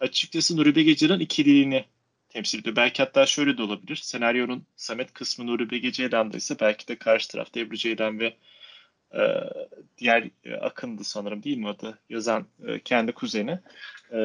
açıkçası 0.01 0.57
Nuri 0.57 0.75
Bilge 0.75 0.97
Ceylan 0.97 1.21
ikiliğini 1.21 1.85
temsil 2.29 2.59
ediyor. 2.59 2.77
Belki 2.77 3.03
hatta 3.03 3.27
şöyle 3.27 3.59
de 3.59 3.63
olabilir. 3.63 3.97
Senaryonun 3.97 4.67
Samet 4.77 5.13
kısmı 5.13 5.47
Nuri 5.47 5.71
Bilge 5.71 5.93
Ceylan'da 5.93 6.37
ise 6.37 6.57
belki 6.61 6.89
de 6.89 6.97
karşı 6.97 7.29
tarafta 7.29 7.61
Ebru 7.61 7.77
Ceylan 7.77 8.21
ve 8.21 8.37
e, 9.15 9.21
diğer 9.99 10.31
e, 10.45 10.55
Akın'dı 10.55 11.05
sanırım 11.05 11.43
değil 11.43 11.59
mi 11.59 11.69
adı? 11.69 11.99
Yazan 12.09 12.47
e, 12.67 12.81
kendi 12.81 13.13
kuzeni. 13.13 13.59
E, 14.13 14.19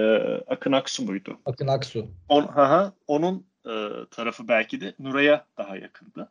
Akın 0.48 0.72
Aksu 0.72 1.04
muydu? 1.04 1.40
Akın 1.46 1.68
Aksu. 1.68 2.08
On, 2.30 2.48
haha, 2.48 2.94
onun 3.08 3.46
e, 3.66 4.06
tarafı 4.12 4.48
belki 4.48 4.82
de 4.82 4.96
Nuray'a 5.00 5.48
daha 5.58 5.78
yakındı. 5.78 6.30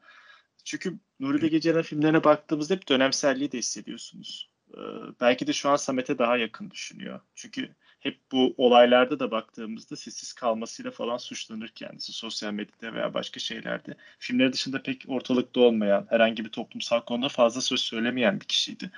Çünkü 0.65 0.99
Nuri 1.21 1.43
Bilge 1.43 1.61
Ceylan 1.61 1.83
filmlerine 1.83 2.25
baktığımızda 2.25 2.75
hep 2.75 2.89
dönemselliği 2.89 3.53
de 3.53 3.59
hissediyorsunuz. 3.59 4.51
E, 4.75 4.81
belki 5.21 5.47
de 5.47 5.53
şu 5.53 5.71
an 5.71 5.77
Samet'e 5.77 6.19
daha 6.19 6.37
yakın 6.37 6.71
düşünüyor. 6.71 7.21
Çünkü 7.35 7.75
hep 8.01 8.19
bu 8.33 8.55
olaylarda 8.57 9.21
da 9.21 9.31
baktığımızda 9.31 9.97
sessiz 9.97 10.33
kalmasıyla 10.33 10.91
falan 10.91 11.17
suçlanır 11.17 11.69
kendisi 11.69 12.13
sosyal 12.13 12.53
medyada 12.53 12.95
veya 12.95 13.15
başka 13.15 13.41
şeylerde. 13.41 13.95
Filmleri 14.19 14.53
dışında 14.53 14.83
pek 14.83 15.05
ortalıkta 15.09 15.61
olmayan, 15.61 16.07
herhangi 16.11 16.45
bir 16.45 16.51
toplumsal 16.51 17.01
konuda 17.01 17.29
fazla 17.29 17.61
söz 17.61 17.81
söylemeyen 17.81 18.41
bir 18.41 18.47
kişiydi. 18.47 18.91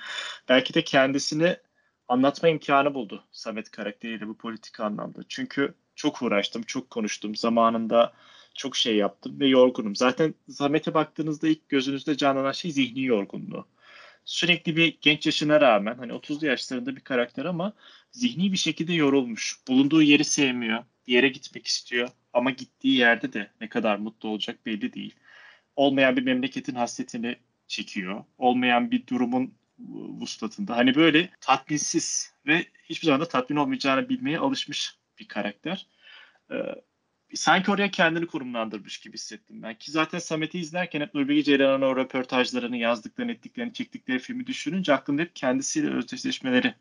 Belki 0.49 0.73
de 0.73 0.83
kendisini 0.83 1.57
anlatma 2.07 2.49
imkanı 2.49 2.93
buldu 2.93 3.23
Samet 3.31 3.71
karakteriyle 3.71 4.27
bu 4.27 4.37
politik 4.37 4.79
anlamda. 4.79 5.21
Çünkü 5.29 5.73
çok 5.95 6.21
uğraştım, 6.21 6.63
çok 6.63 6.89
konuştum. 6.89 7.35
Zamanında 7.35 8.13
çok 8.55 8.75
şey 8.75 8.95
yaptım 8.95 9.39
ve 9.39 9.47
yorgunum. 9.47 9.95
Zaten 9.95 10.33
Samet'e 10.49 10.93
baktığınızda 10.93 11.47
ilk 11.47 11.69
gözünüzde 11.69 12.17
canlanan 12.17 12.51
şey 12.51 12.71
zihni 12.71 13.03
yorgunluğu 13.03 13.65
sürekli 14.25 14.75
bir 14.75 14.97
genç 15.01 15.25
yaşına 15.25 15.61
rağmen 15.61 15.97
hani 15.97 16.11
30'lu 16.11 16.47
yaşlarında 16.47 16.95
bir 16.95 17.01
karakter 17.01 17.45
ama 17.45 17.73
zihni 18.11 18.51
bir 18.51 18.57
şekilde 18.57 18.93
yorulmuş. 18.93 19.59
Bulunduğu 19.67 20.01
yeri 20.01 20.23
sevmiyor. 20.25 20.83
Bir 21.07 21.13
yere 21.13 21.27
gitmek 21.27 21.67
istiyor 21.67 22.09
ama 22.33 22.51
gittiği 22.51 22.97
yerde 22.97 23.33
de 23.33 23.51
ne 23.61 23.69
kadar 23.69 23.97
mutlu 23.97 24.29
olacak 24.29 24.65
belli 24.65 24.93
değil. 24.93 25.15
olmayan 25.75 26.17
bir 26.17 26.23
memleketin 26.23 26.75
hasretini 26.75 27.35
çekiyor. 27.67 28.23
Olmayan 28.37 28.91
bir 28.91 29.07
durumun 29.07 29.53
vuslatında. 30.19 30.77
Hani 30.77 30.95
böyle 30.95 31.29
tatminsiz 31.41 32.33
ve 32.47 32.65
hiçbir 32.83 33.05
zaman 33.05 33.21
da 33.21 33.27
tatmin 33.27 33.57
olmayacağını 33.57 34.09
bilmeye 34.09 34.39
alışmış 34.39 34.95
bir 35.19 35.27
karakter. 35.27 35.87
Ee, 36.51 36.55
sanki 37.33 37.71
oraya 37.71 37.91
kendini 37.91 38.27
konumlandırmış 38.27 38.97
gibi 38.99 39.13
hissettim 39.13 39.63
ben. 39.63 39.77
Ki 39.77 39.91
zaten 39.91 40.19
Samet'i 40.19 40.59
izlerken 40.59 41.01
hep 41.01 41.13
Nurbilge 41.13 41.43
Ceylan'ın 41.43 41.81
o 41.81 41.95
röportajlarını, 41.95 42.77
yazdıklarını, 42.77 43.31
ettiklerini, 43.31 43.73
çektikleri 43.73 44.19
filmi 44.19 44.47
düşününce 44.47 44.93
aklımda 44.93 45.21
hep 45.21 45.35
kendisiyle 45.35 45.93
özdeşleşmeleri 45.93 46.75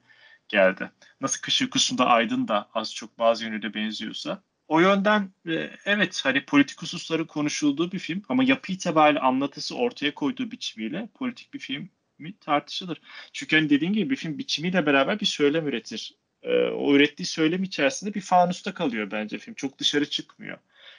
geldi. 0.49 0.91
Nasıl 1.21 1.41
Kış 1.41 1.63
Uykusu'nda 1.63 2.07
Aydın 2.07 2.49
da 2.49 2.69
az 2.75 2.95
çok 2.95 3.19
bazı 3.19 3.45
yönüyle 3.45 3.75
benziyorsa. 3.75 4.43
O 4.69 4.81
yönden 4.81 5.33
e, 5.49 5.71
evet 5.85 6.21
hani 6.25 6.45
politik 6.45 6.83
hususların 6.83 7.25
konuşulduğu 7.25 7.93
bir 7.93 7.99
film 7.99 8.23
ama 8.29 8.45
yapı 8.45 8.73
itibariyle 8.73 9.21
anlatısı 9.21 9.77
ortaya 9.77 10.15
koyduğu 10.15 10.51
biçimiyle 10.51 11.09
politik 11.15 11.55
bir 11.55 11.59
film 11.59 11.91
mi 12.19 12.39
tartışılır. 12.39 13.01
Çünkü 13.33 13.57
hani 13.57 13.71
dediğim 13.71 13.95
gibi 13.95 14.11
bir 14.11 14.17
film 14.17 14.39
biçimiyle 14.39 14.87
beraber 14.87 15.21
bir 15.21 15.27
söylem 15.27 15.69
üretir. 15.69 16.15
Ee, 16.45 16.69
o 16.69 16.95
ürettiği 16.95 17.27
söylem 17.27 17.63
içerisinde 17.63 18.15
bir 18.15 18.21
fanusta 18.21 18.75
kalıyor 18.75 19.11
bence 19.11 19.39
film. 19.39 19.55
Çok 19.55 19.79
dışarı 19.79 20.11
çıkmıyor. 20.11 20.59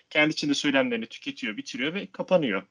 Kendi 0.09 0.31
içinde 0.31 0.53
söylemlerini 0.53 1.05
tüketiyor, 1.05 1.57
bitiriyor 1.57 1.93
ve 1.93 2.07
kapanıyor. 2.11 2.63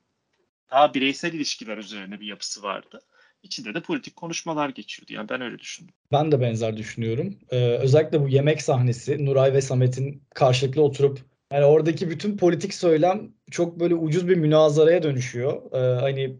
Daha 0.70 0.94
bireysel 0.94 1.32
ilişkiler 1.32 1.76
üzerine 1.76 2.20
bir 2.20 2.26
yapısı 2.26 2.62
vardı. 2.62 3.00
İçinde 3.42 3.74
de 3.74 3.80
politik 3.80 4.16
konuşmalar 4.16 4.68
geçiyordu. 4.68 5.12
Yani 5.12 5.28
ben 5.28 5.40
öyle 5.40 5.58
düşündüm. 5.58 5.94
Ben 6.12 6.32
de 6.32 6.40
benzer 6.40 6.76
düşünüyorum. 6.76 7.38
Ee, 7.50 7.56
özellikle 7.56 8.20
bu 8.20 8.28
yemek 8.28 8.62
sahnesi 8.62 9.26
Nuray 9.26 9.52
ve 9.52 9.60
Samet'in 9.60 10.22
karşılıklı 10.34 10.82
oturup 10.82 11.20
yani 11.52 11.64
oradaki 11.64 12.10
bütün 12.10 12.36
politik 12.36 12.74
söylem 12.74 13.32
çok 13.50 13.80
böyle 13.80 13.94
ucuz 13.94 14.28
bir 14.28 14.36
münazaraya 14.36 15.02
dönüşüyor. 15.02 15.72
Ee, 15.72 16.00
hani 16.00 16.36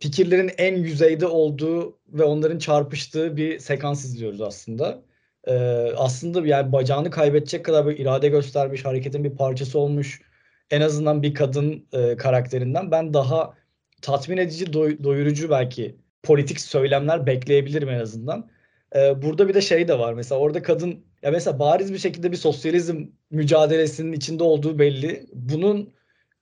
fikirlerin 0.00 0.50
en 0.58 0.76
yüzeyde 0.76 1.26
olduğu 1.26 1.98
ve 2.08 2.24
onların 2.24 2.58
çarpıştığı 2.58 3.36
bir 3.36 3.58
sekans 3.58 4.04
izliyoruz 4.04 4.40
aslında. 4.40 5.02
Ee, 5.46 5.52
aslında 5.96 6.46
yani 6.46 6.72
bacağını 6.72 7.10
kaybedecek 7.10 7.64
kadar 7.64 7.86
bir 7.86 7.98
irade 7.98 8.28
göstermiş, 8.28 8.84
hareketin 8.84 9.24
bir 9.24 9.36
parçası 9.36 9.78
olmuş 9.78 10.22
en 10.70 10.80
azından 10.80 11.22
bir 11.22 11.34
kadın 11.34 11.86
e, 11.92 12.16
karakterinden 12.16 12.90
ben 12.90 13.14
daha 13.14 13.54
tatmin 14.02 14.36
edici, 14.36 14.64
doy- 14.72 15.04
doyurucu 15.04 15.50
belki 15.50 15.96
politik 16.22 16.60
söylemler 16.60 17.26
bekleyebilirim 17.26 17.88
en 17.88 18.00
azından. 18.00 18.50
Ee, 18.96 19.22
burada 19.22 19.48
bir 19.48 19.54
de 19.54 19.60
şey 19.60 19.88
de 19.88 19.98
var 19.98 20.14
mesela 20.14 20.40
orada 20.40 20.62
kadın 20.62 21.04
ya 21.22 21.30
mesela 21.30 21.58
bariz 21.58 21.92
bir 21.92 21.98
şekilde 21.98 22.32
bir 22.32 22.36
sosyalizm 22.36 23.06
mücadelesinin 23.30 24.12
içinde 24.12 24.42
olduğu 24.44 24.78
belli. 24.78 25.26
Bunun 25.32 25.94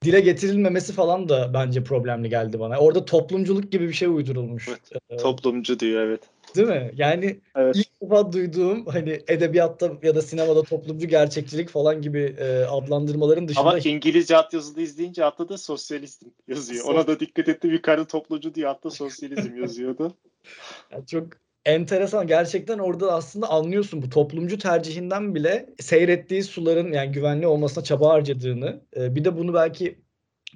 dile 0.03 0.19
getirilmemesi 0.19 0.93
falan 0.93 1.29
da 1.29 1.53
bence 1.53 1.83
problemli 1.83 2.29
geldi 2.29 2.59
bana. 2.59 2.77
Orada 2.77 3.05
toplumculuk 3.05 3.71
gibi 3.71 3.87
bir 3.87 3.93
şey 3.93 4.07
uydurulmuş. 4.07 4.67
Evet, 4.67 5.03
Ee, 5.09 5.17
Toplumcu 5.17 5.79
diyor 5.79 6.01
evet. 6.01 6.21
Değil 6.55 6.67
mi? 6.67 6.91
Yani 6.95 7.39
Evet. 7.55 7.75
ilk 7.75 8.01
defa 8.01 8.33
duyduğum 8.33 8.85
hani 8.85 9.21
edebiyatta 9.27 9.91
ya 10.03 10.15
da 10.15 10.21
sinemada 10.21 10.63
toplumcu 10.63 11.07
gerçekçilik 11.07 11.69
falan 11.69 12.01
gibi 12.01 12.35
e, 12.39 12.63
adlandırmaların 12.63 13.47
dışında 13.47 13.69
Ama 13.69 13.79
İngilizce 13.79 14.37
alt 14.37 14.53
yazılı 14.53 14.81
izleyince 14.81 15.25
altta 15.25 15.49
da 15.49 15.57
sosyalizm 15.57 16.25
yazıyor. 16.47 16.85
Ona 16.85 17.07
da 17.07 17.19
dikkat 17.19 17.49
ettim. 17.49 17.71
Yukarıda 17.71 18.07
toplumcu 18.07 18.55
diye 18.55 18.67
altta 18.67 18.89
sosyalizm 18.89 19.57
yazıyordu. 19.61 20.13
Yani 20.91 21.05
çok 21.07 21.27
enteresan. 21.65 22.27
Gerçekten 22.27 22.79
orada 22.79 23.13
aslında 23.13 23.49
anlıyorsun 23.49 24.01
bu 24.01 24.09
toplumcu 24.09 24.57
tercihinden 24.57 25.35
bile 25.35 25.69
seyrettiği 25.79 26.43
suların 26.43 26.91
yani 26.91 27.11
güvenli 27.11 27.47
olmasına 27.47 27.83
çaba 27.83 28.09
harcadığını. 28.09 28.81
e, 28.97 29.15
bir 29.15 29.25
de 29.25 29.37
bunu 29.37 29.53
belki 29.53 30.01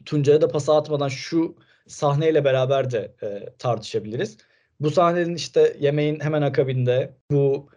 Tuncay'a 0.06 0.42
da 0.42 0.48
pas 0.48 0.70
atmadan 0.70 1.08
şu 1.08 1.56
sahneyle 1.88 2.46
beraber 2.46 2.92
de 2.92 3.16
e, 3.24 3.50
tartışabiliriz. 3.60 4.38
Bu 4.80 4.92
sahnenin 4.92 5.36
işte 5.36 5.78
yemeğin 5.80 6.20
hemen 6.20 6.42
akabinde 6.42 7.14
bu 7.32 7.70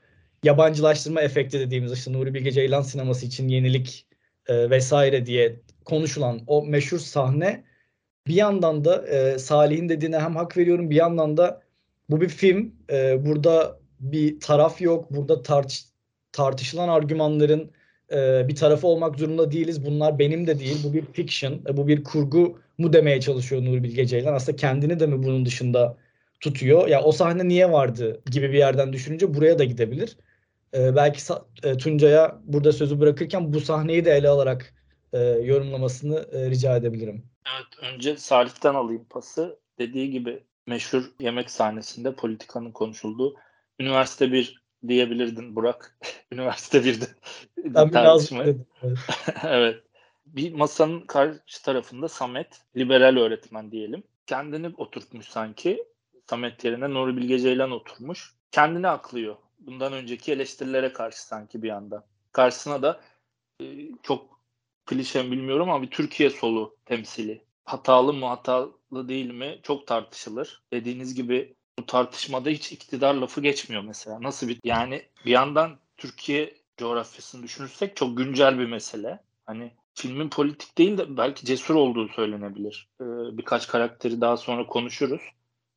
yabancılaştırma 0.44 1.20
efekti 1.20 1.60
dediğimiz 1.60 1.92
işte 1.92 2.12
Nuri 2.12 2.34
Bilge 2.34 2.52
Ceylan 2.52 2.82
sineması 2.82 3.26
için 3.26 3.48
yenilik 3.48 4.06
e, 4.46 4.70
vesaire 4.70 5.26
diye 5.26 5.60
konuşulan 5.84 6.40
o 6.46 6.66
meşhur 6.66 6.98
sahne 6.98 7.64
bir 8.26 8.34
yandan 8.34 8.84
da 8.84 9.06
e, 9.06 9.38
Salih'in 9.38 9.88
dediğine 9.88 10.18
hem 10.18 10.36
hak 10.36 10.56
veriyorum 10.56 10.90
bir 10.90 10.96
yandan 10.96 11.36
da 11.36 11.62
bu 12.10 12.20
bir 12.20 12.28
film. 12.28 12.74
E, 12.90 13.26
burada 13.26 13.80
bir 14.00 14.40
taraf 14.40 14.80
yok. 14.80 15.10
Burada 15.10 15.42
tartış 15.42 15.84
tartışılan 16.32 16.88
argümanların 16.88 17.70
e, 18.12 18.48
bir 18.48 18.56
tarafı 18.56 18.86
olmak 18.86 19.18
zorunda 19.18 19.52
değiliz. 19.52 19.86
Bunlar 19.86 20.18
benim 20.18 20.46
de 20.46 20.58
değil. 20.58 20.76
Bu 20.84 20.94
bir 20.94 21.04
fiction. 21.12 21.52
e, 21.52 21.76
bu 21.76 21.88
bir 21.88 22.04
kurgu 22.04 22.58
mu 22.78 22.92
demeye 22.92 23.20
çalışıyor 23.20 23.64
Nuri 23.64 23.84
Bilge 23.84 24.06
Ceylan. 24.06 24.34
Aslında 24.34 24.56
kendini 24.56 25.00
de 25.00 25.06
mi 25.06 25.22
bunun 25.22 25.46
dışında 25.46 25.96
tutuyor? 26.40 26.88
Ya 26.88 27.02
o 27.02 27.12
sahne 27.12 27.48
niye 27.48 27.72
vardı 27.72 28.20
gibi 28.30 28.52
bir 28.52 28.58
yerden 28.58 28.92
düşününce 28.92 29.34
buraya 29.34 29.58
da 29.58 29.64
gidebilir. 29.64 30.16
E, 30.74 30.96
belki 30.96 31.32
e, 31.62 31.76
Tuncay'a 31.76 32.40
burada 32.44 32.72
sözü 32.72 33.00
bırakırken 33.00 33.52
bu 33.52 33.60
sahneyi 33.60 34.04
de 34.04 34.10
ele 34.10 34.28
alarak 34.28 34.74
e, 35.12 35.18
yorumlamasını 35.18 36.26
e, 36.32 36.50
rica 36.50 36.76
edebilirim. 36.76 37.24
Evet, 37.56 37.94
önce 37.94 38.16
Salih'ten 38.16 38.74
alayım 38.74 39.04
pası. 39.10 39.58
Dediği 39.78 40.10
gibi 40.10 40.40
meşhur 40.70 41.02
yemek 41.20 41.50
sahnesinde 41.50 42.14
politikanın 42.14 42.70
konuşulduğu 42.70 43.34
üniversite 43.80 44.32
bir 44.32 44.62
diyebilirdin 44.88 45.56
Burak. 45.56 45.98
üniversite 46.32 46.78
1'de 46.78 47.06
Ben 47.56 47.88
bir 47.88 47.92
tartışma. 47.92 48.38
Nazım 48.38 48.38
dedim. 48.38 48.66
Evet. 49.44 49.82
Bir 50.26 50.52
masanın 50.52 51.00
karşı 51.00 51.62
tarafında 51.64 52.08
Samet, 52.08 52.62
liberal 52.76 53.16
öğretmen 53.16 53.72
diyelim. 53.72 54.02
Kendini 54.26 54.74
oturtmuş 54.76 55.28
sanki. 55.28 55.84
Samet 56.26 56.64
yerine 56.64 56.90
Nuri 56.90 57.16
Bilge 57.16 57.38
Ceylan 57.38 57.70
oturmuş. 57.70 58.34
Kendini 58.52 58.88
aklıyor. 58.88 59.36
Bundan 59.58 59.92
önceki 59.92 60.32
eleştirilere 60.32 60.92
karşı 60.92 61.26
sanki 61.26 61.62
bir 61.62 61.70
anda. 61.70 62.04
Karşısına 62.32 62.82
da 62.82 63.00
e, 63.60 63.64
çok 64.02 64.40
klişe 64.86 65.22
mi 65.22 65.30
bilmiyorum 65.30 65.70
ama 65.70 65.82
bir 65.82 65.90
Türkiye 65.90 66.30
solu 66.30 66.76
temsili. 66.86 67.44
Hatalı 67.64 68.12
mı 68.12 68.26
hatalı 68.90 69.08
değil 69.08 69.30
mi 69.30 69.58
çok 69.62 69.86
tartışılır. 69.86 70.62
Dediğiniz 70.72 71.14
gibi 71.14 71.54
bu 71.78 71.86
tartışmada 71.86 72.50
hiç 72.50 72.72
iktidar 72.72 73.14
lafı 73.14 73.40
geçmiyor 73.40 73.82
mesela. 73.82 74.22
Nasıl 74.22 74.48
bir 74.48 74.58
yani 74.64 75.02
bir 75.26 75.30
yandan 75.30 75.78
Türkiye 75.96 76.54
coğrafyasını 76.78 77.42
düşünürsek 77.42 77.96
çok 77.96 78.16
güncel 78.16 78.58
bir 78.58 78.66
mesele. 78.66 79.20
Hani 79.46 79.72
filmin 79.94 80.28
politik 80.28 80.78
değil 80.78 80.98
de 80.98 81.16
belki 81.16 81.46
cesur 81.46 81.74
olduğu 81.74 82.08
söylenebilir. 82.08 82.88
Ee, 83.00 83.04
birkaç 83.38 83.68
karakteri 83.68 84.20
daha 84.20 84.36
sonra 84.36 84.66
konuşuruz. 84.66 85.22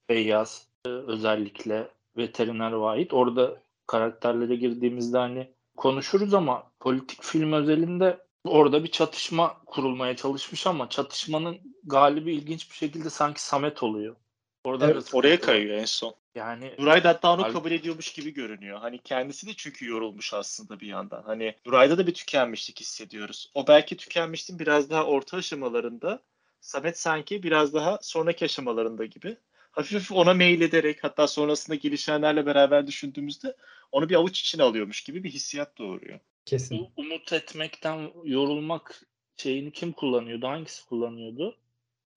Feyyaz 0.08 0.68
e, 0.86 0.90
özellikle 0.90 1.88
veteriner 2.18 2.72
Vahit. 2.72 3.14
Orada 3.14 3.62
karakterlere 3.88 4.56
girdiğimizde 4.56 5.18
hani 5.18 5.54
konuşuruz 5.78 6.34
ama 6.34 6.72
politik 6.80 7.24
film 7.24 7.54
özelinde 7.54 8.18
orada 8.44 8.84
bir 8.84 8.92
çatışma 8.92 9.58
kurulmaya 9.66 10.16
çalışmış 10.16 10.68
ama 10.68 10.90
çatışmanın 10.90 11.58
galibi 11.84 12.34
ilginç 12.34 12.72
bir 12.72 12.76
şekilde 12.76 13.10
sanki 13.10 13.44
Samet 13.44 13.84
oluyor. 13.84 14.16
Orada 14.64 14.92
Evet, 14.92 15.10
oraya 15.14 15.40
kayıyor 15.40 15.78
en 15.78 15.86
son. 15.86 16.16
Yani 16.36 16.74
Nuray 16.80 17.04
da 17.04 17.10
hatta 17.10 17.34
onu 17.34 17.54
kabul 17.54 17.72
ediyormuş 17.72 18.14
gibi 18.14 18.34
görünüyor. 18.34 18.80
Hani 18.80 18.98
kendisi 18.98 19.48
de 19.48 19.52
çünkü 19.58 19.90
yorulmuş 19.90 20.34
aslında 20.34 20.80
bir 20.80 20.88
yandan. 20.88 21.24
Hani 21.24 21.56
Nuray'da 21.66 21.98
da 21.98 22.08
bir 22.08 22.14
tükenmişlik 22.14 22.80
hissediyoruz. 22.80 23.52
O 23.54 23.68
belki 23.68 23.98
tükenmişliğin 23.98 24.60
biraz 24.60 24.90
daha 24.90 25.06
orta 25.06 25.38
aşamalarında. 25.38 26.20
Samet 26.62 27.00
sanki 27.00 27.44
biraz 27.44 27.74
daha 27.74 28.00
sonraki 28.02 28.46
aşamalarında 28.46 29.06
gibi. 29.06 29.38
Hafif 29.72 30.12
ona 30.12 30.34
meylederek 30.34 31.04
hatta 31.04 31.28
sonrasında 31.28 31.76
gelişenlerle 31.76 32.46
beraber 32.46 32.88
düşündüğümüzde 32.88 33.56
onu 33.92 34.10
bir 34.10 34.16
avuç 34.16 34.40
içine 34.42 34.64
alıyormuş 34.64 35.02
gibi 35.04 35.24
bir 35.24 35.30
hissiyat 35.30 35.78
doğuruyor. 35.78 36.20
Kesin. 36.46 36.80
bu 36.80 36.92
umut 37.02 37.34
etmekten 37.34 38.12
yorulmak 38.24 39.02
şeyini 39.38 39.72
kim 39.72 39.92
kullanıyordu? 39.92 40.48
Hangisi 40.48 40.86
kullanıyordu? 40.86 41.58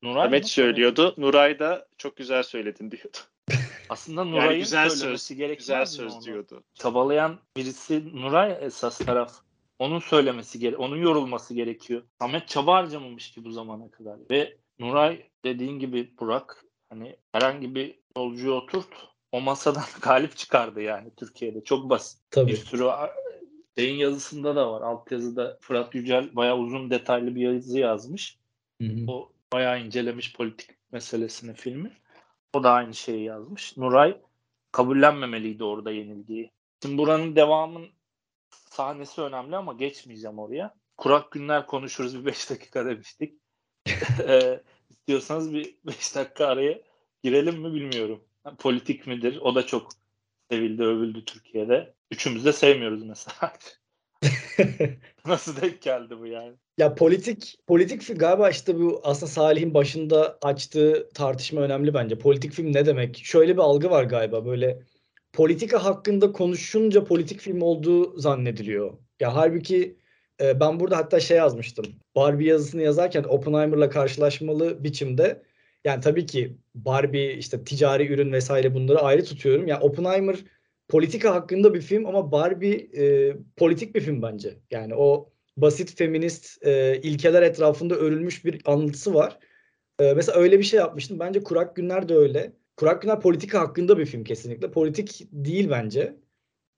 Nuray 0.02 0.30
mı? 0.30 0.44
söylüyordu. 0.44 1.14
Nuray 1.18 1.58
da 1.58 1.88
çok 1.98 2.16
güzel 2.16 2.42
söyledin 2.42 2.90
diyordu. 2.90 3.16
Aslında 3.88 4.24
Nuray'ın 4.24 4.50
Yani 4.50 4.58
güzel 4.58 4.90
söylemesi 4.90 5.26
söz, 5.26 5.36
gerekmez 5.36 5.58
güzel 5.58 5.86
söz 5.86 6.14
onu? 6.14 6.22
diyordu. 6.22 6.64
Çabalayan 6.74 7.38
birisi 7.56 8.16
Nuray 8.16 8.58
esas 8.60 8.98
taraf. 8.98 9.32
Onun 9.78 9.98
söylemesi 9.98 10.58
gere 10.58 10.76
onun 10.76 10.96
yorulması 10.96 11.54
gerekiyor. 11.54 12.02
Samet 12.20 12.48
çaba 12.48 12.74
harcamamış 12.74 13.30
ki 13.30 13.44
bu 13.44 13.50
zamana 13.50 13.90
kadar. 13.90 14.18
Ve 14.30 14.56
Nuray 14.78 15.22
dediğin 15.44 15.78
gibi 15.78 16.14
Burak 16.20 16.64
hani 16.90 17.16
herhangi 17.32 17.74
bir 17.74 17.98
yolcuyu 18.16 18.52
oturt 18.52 18.88
o 19.32 19.40
masadan 19.40 19.84
galip 20.02 20.36
çıkardı 20.36 20.82
yani 20.82 21.10
Türkiye'de. 21.16 21.64
Çok 21.64 21.90
basit. 21.90 22.20
Tabii. 22.30 22.50
Bir 22.52 22.56
sürü 22.56 22.84
Şeyin 23.78 23.96
yazısında 23.96 24.56
da 24.56 24.72
var. 24.72 24.82
Altyazıda 24.82 25.58
Fırat 25.60 25.94
Yücel 25.94 26.36
bayağı 26.36 26.58
uzun 26.58 26.90
detaylı 26.90 27.34
bir 27.34 27.40
yazı 27.40 27.78
yazmış. 27.78 28.38
Hı 28.82 28.88
hı. 28.88 29.10
O 29.10 29.32
bayağı 29.52 29.80
incelemiş 29.80 30.32
politik 30.32 30.70
meselesini 30.92 31.54
filmi. 31.54 31.92
O 32.52 32.62
da 32.62 32.72
aynı 32.72 32.94
şeyi 32.94 33.24
yazmış. 33.24 33.76
Nuray 33.76 34.20
kabullenmemeliydi 34.72 35.64
orada 35.64 35.90
yenildiği. 35.90 36.50
Şimdi 36.82 36.98
buranın 36.98 37.36
devamın 37.36 37.88
sahnesi 38.50 39.20
önemli 39.20 39.56
ama 39.56 39.72
geçmeyeceğim 39.72 40.38
oraya. 40.38 40.74
Kurak 40.96 41.32
günler 41.32 41.66
konuşuruz 41.66 42.20
bir 42.20 42.26
5 42.26 42.50
dakika 42.50 42.86
demiştik. 42.86 43.34
İstiyorsanız 44.90 45.54
bir 45.54 45.76
5 45.86 46.14
dakika 46.14 46.46
araya 46.46 46.82
girelim 47.22 47.60
mi 47.60 47.74
bilmiyorum. 47.74 48.24
Politik 48.58 49.06
midir? 49.06 49.38
O 49.40 49.54
da 49.54 49.66
çok 49.66 49.88
sevildi, 50.50 50.82
övüldü 50.82 51.24
Türkiye'de. 51.24 51.94
Üçümüz 52.10 52.44
de 52.44 52.52
sevmiyoruz 52.52 53.02
mesela. 53.02 53.52
Nasıl 55.26 55.60
denk 55.60 55.82
geldi 55.82 56.18
bu 56.18 56.26
yani? 56.26 56.52
Ya 56.78 56.94
politik 56.94 57.58
politik 57.66 58.02
film 58.02 58.18
galiba 58.18 58.50
işte 58.50 58.78
bu 58.78 59.00
aslında 59.04 59.30
Salih'in 59.30 59.74
başında 59.74 60.38
açtığı 60.42 61.08
tartışma 61.14 61.60
önemli 61.60 61.94
bence. 61.94 62.18
Politik 62.18 62.52
film 62.52 62.72
ne 62.72 62.86
demek? 62.86 63.16
Şöyle 63.24 63.54
bir 63.54 63.62
algı 63.62 63.90
var 63.90 64.04
galiba 64.04 64.46
böyle 64.46 64.82
politika 65.32 65.84
hakkında 65.84 66.32
konuşunca 66.32 67.04
politik 67.04 67.40
film 67.40 67.62
olduğu 67.62 68.18
zannediliyor. 68.18 68.98
Ya 69.20 69.34
halbuki 69.34 69.98
e, 70.40 70.60
ben 70.60 70.80
burada 70.80 70.96
hatta 70.96 71.20
şey 71.20 71.36
yazmıştım. 71.36 71.86
Barbie 72.16 72.48
yazısını 72.48 72.82
yazarken 72.82 73.22
Oppenheimer'la 73.22 73.90
karşılaşmalı 73.90 74.84
biçimde 74.84 75.42
yani 75.86 76.00
tabii 76.00 76.26
ki 76.26 76.56
Barbie 76.74 77.34
işte 77.34 77.64
ticari 77.64 78.12
ürün 78.12 78.32
vesaire 78.32 78.74
bunları 78.74 78.98
ayrı 78.98 79.24
tutuyorum. 79.24 79.66
Ya 79.66 79.80
Oppenheimer 79.80 80.36
politika 80.88 81.34
hakkında 81.34 81.74
bir 81.74 81.80
film 81.80 82.06
ama 82.06 82.32
Barbie 82.32 82.88
e, 82.96 83.36
politik 83.56 83.94
bir 83.94 84.00
film 84.00 84.22
bence. 84.22 84.56
Yani 84.70 84.94
o 84.94 85.32
basit 85.56 85.96
feminist 85.96 86.66
e, 86.66 87.00
ilkeler 87.02 87.42
etrafında 87.42 87.94
örülmüş 87.94 88.44
bir 88.44 88.62
anlatısı 88.64 89.14
var. 89.14 89.38
E, 89.98 90.14
mesela 90.14 90.38
öyle 90.38 90.58
bir 90.58 90.64
şey 90.64 90.80
yapmıştım. 90.80 91.18
Bence 91.20 91.42
Kurak 91.42 91.76
Günler 91.76 92.08
de 92.08 92.14
öyle. 92.14 92.52
Kurak 92.76 93.02
Günler 93.02 93.20
politika 93.20 93.60
hakkında 93.60 93.98
bir 93.98 94.06
film 94.06 94.24
kesinlikle. 94.24 94.70
Politik 94.70 95.20
değil 95.32 95.70
bence. 95.70 96.16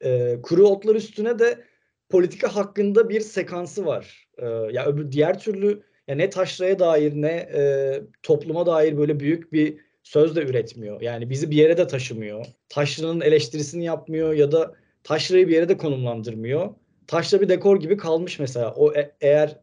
E, 0.04 0.38
Kuru 0.42 0.68
Otlar 0.68 0.94
Üstüne 0.94 1.38
de 1.38 1.64
politika 2.08 2.56
hakkında 2.56 3.08
bir 3.08 3.20
sekansı 3.20 3.86
var. 3.86 4.28
E, 4.38 4.46
ya 4.46 4.86
öbür 4.86 5.12
diğer 5.12 5.38
türlü 5.38 5.87
ya 6.08 6.14
ne 6.14 6.30
taşraya 6.30 6.78
dair 6.78 7.12
ne 7.14 7.28
e, 7.30 7.92
topluma 8.22 8.66
dair 8.66 8.96
böyle 8.96 9.20
büyük 9.20 9.52
bir 9.52 9.76
söz 10.02 10.36
de 10.36 10.42
üretmiyor. 10.42 11.00
Yani 11.00 11.30
bizi 11.30 11.50
bir 11.50 11.56
yere 11.56 11.76
de 11.76 11.86
taşımıyor. 11.86 12.46
Taşra'nın 12.68 13.20
eleştirisini 13.20 13.84
yapmıyor 13.84 14.32
ya 14.32 14.52
da 14.52 14.74
taşrayı 15.04 15.48
bir 15.48 15.54
yere 15.54 15.68
de 15.68 15.76
konumlandırmıyor. 15.76 16.74
Taşra 17.06 17.40
bir 17.40 17.48
dekor 17.48 17.80
gibi 17.80 17.96
kalmış 17.96 18.38
mesela. 18.38 18.74
O 18.74 18.94
e- 18.94 19.16
eğer 19.20 19.60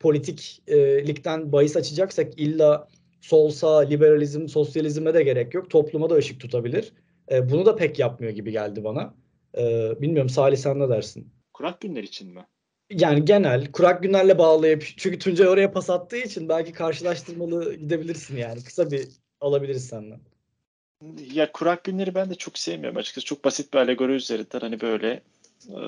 politiklikten 0.00 1.52
bahis 1.52 1.76
açacaksak 1.76 2.40
illa 2.40 2.88
sol 3.20 3.50
sağ, 3.50 3.78
liberalizm, 3.78 4.48
sosyalizme 4.48 5.14
de 5.14 5.22
gerek 5.22 5.54
yok. 5.54 5.70
Topluma 5.70 6.10
da 6.10 6.14
ışık 6.14 6.40
tutabilir. 6.40 6.92
E, 7.32 7.50
bunu 7.50 7.66
da 7.66 7.76
pek 7.76 7.98
yapmıyor 7.98 8.32
gibi 8.32 8.52
geldi 8.52 8.84
bana. 8.84 9.14
E, 9.58 9.92
bilmiyorum 10.00 10.28
Salih 10.28 10.56
sen 10.56 10.78
ne 10.78 10.88
dersin? 10.88 11.32
Kurak 11.52 11.80
günler 11.80 12.02
için 12.02 12.34
mi? 12.34 12.46
Yani 12.90 13.24
genel 13.24 13.72
kurak 13.72 14.02
günlerle 14.02 14.38
bağlayıp 14.38 14.84
çünkü 14.96 15.18
Tuncay 15.18 15.48
oraya 15.48 15.72
pas 15.72 15.90
attığı 15.90 16.16
için 16.16 16.48
belki 16.48 16.72
karşılaştırmalı 16.72 17.74
gidebilirsin 17.74 18.36
yani. 18.36 18.64
Kısa 18.64 18.90
bir 18.90 19.08
alabiliriz 19.40 19.88
senden. 19.88 20.20
Ya 21.32 21.52
kurak 21.52 21.84
günleri 21.84 22.14
ben 22.14 22.30
de 22.30 22.34
çok 22.34 22.58
sevmiyorum 22.58 22.96
açıkçası. 22.96 23.26
Çok 23.26 23.44
basit 23.44 23.74
bir 23.74 23.78
alegori 23.78 24.12
üzerinden 24.12 24.60
hani 24.60 24.80
böyle 24.80 25.22
e, 25.68 25.78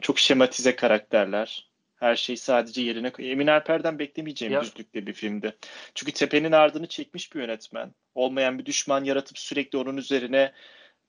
çok 0.00 0.18
şematize 0.18 0.76
karakterler. 0.76 1.68
Her 1.96 2.16
şey 2.16 2.36
sadece 2.36 2.82
yerine 2.82 3.12
koy- 3.12 3.32
Emin 3.32 3.46
Alper'den 3.46 3.98
beklemeyeceğim 3.98 4.54
Ya- 4.54 4.62
düzlükte 4.62 5.06
bir 5.06 5.12
filmdi. 5.12 5.56
Çünkü 5.94 6.12
tepenin 6.12 6.52
ardını 6.52 6.86
çekmiş 6.86 7.34
bir 7.34 7.40
yönetmen. 7.40 7.94
Olmayan 8.14 8.58
bir 8.58 8.66
düşman 8.66 9.04
yaratıp 9.04 9.38
sürekli 9.38 9.78
onun 9.78 9.96
üzerine 9.96 10.52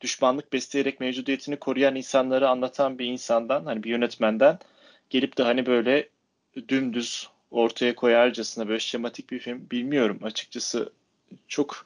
düşmanlık 0.01 0.53
besleyerek 0.53 1.00
mevcudiyetini 1.00 1.58
koruyan 1.58 1.96
insanları 1.96 2.50
anlatan 2.50 3.00
bir 3.00 3.05
insandan, 3.05 3.65
hani 3.65 3.84
bir 3.84 3.89
yönetmenden 3.89 4.60
gelip 5.10 5.38
de 5.38 5.44
hani 5.44 5.66
böyle 5.66 6.10
dümdüz 6.70 7.30
ortaya 7.51 7.96
koyarcasına 7.96 8.68
böyle 8.68 8.80
şematik 8.80 9.30
bir 9.32 9.39
film 9.39 9.70
bilmiyorum 9.72 10.20
açıkçası 10.24 10.94
çok 11.48 11.86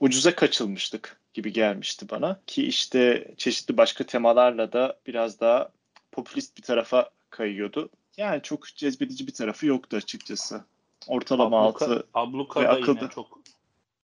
ucuza 0.00 0.34
kaçılmıştık 0.34 1.20
gibi 1.34 1.52
gelmişti 1.52 2.06
bana 2.10 2.40
ki 2.46 2.66
işte 2.66 3.34
çeşitli 3.36 3.76
başka 3.76 4.04
temalarla 4.04 4.72
da 4.72 4.98
biraz 5.06 5.40
daha 5.40 5.70
popülist 6.12 6.56
bir 6.56 6.62
tarafa 6.62 7.10
kayıyordu. 7.30 7.88
Yani 8.16 8.42
çok 8.42 8.66
cezbedici 8.66 9.26
bir 9.26 9.32
tarafı 9.34 9.66
yoktu 9.66 9.96
açıkçası. 9.96 10.64
Ortalama 11.06 11.62
Abluka, 11.66 11.84
altı. 11.84 12.06
Abluka 12.14 12.60
ve 12.60 12.64
da 12.64 12.70
akılda. 12.70 13.00
yine 13.00 13.10
çok 13.10 13.40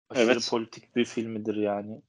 aşırı 0.09 0.31
Evet. 0.31 0.47
politik 0.49 0.95
bir 0.95 1.05
filmidir 1.05 1.55
yani. 1.55 2.01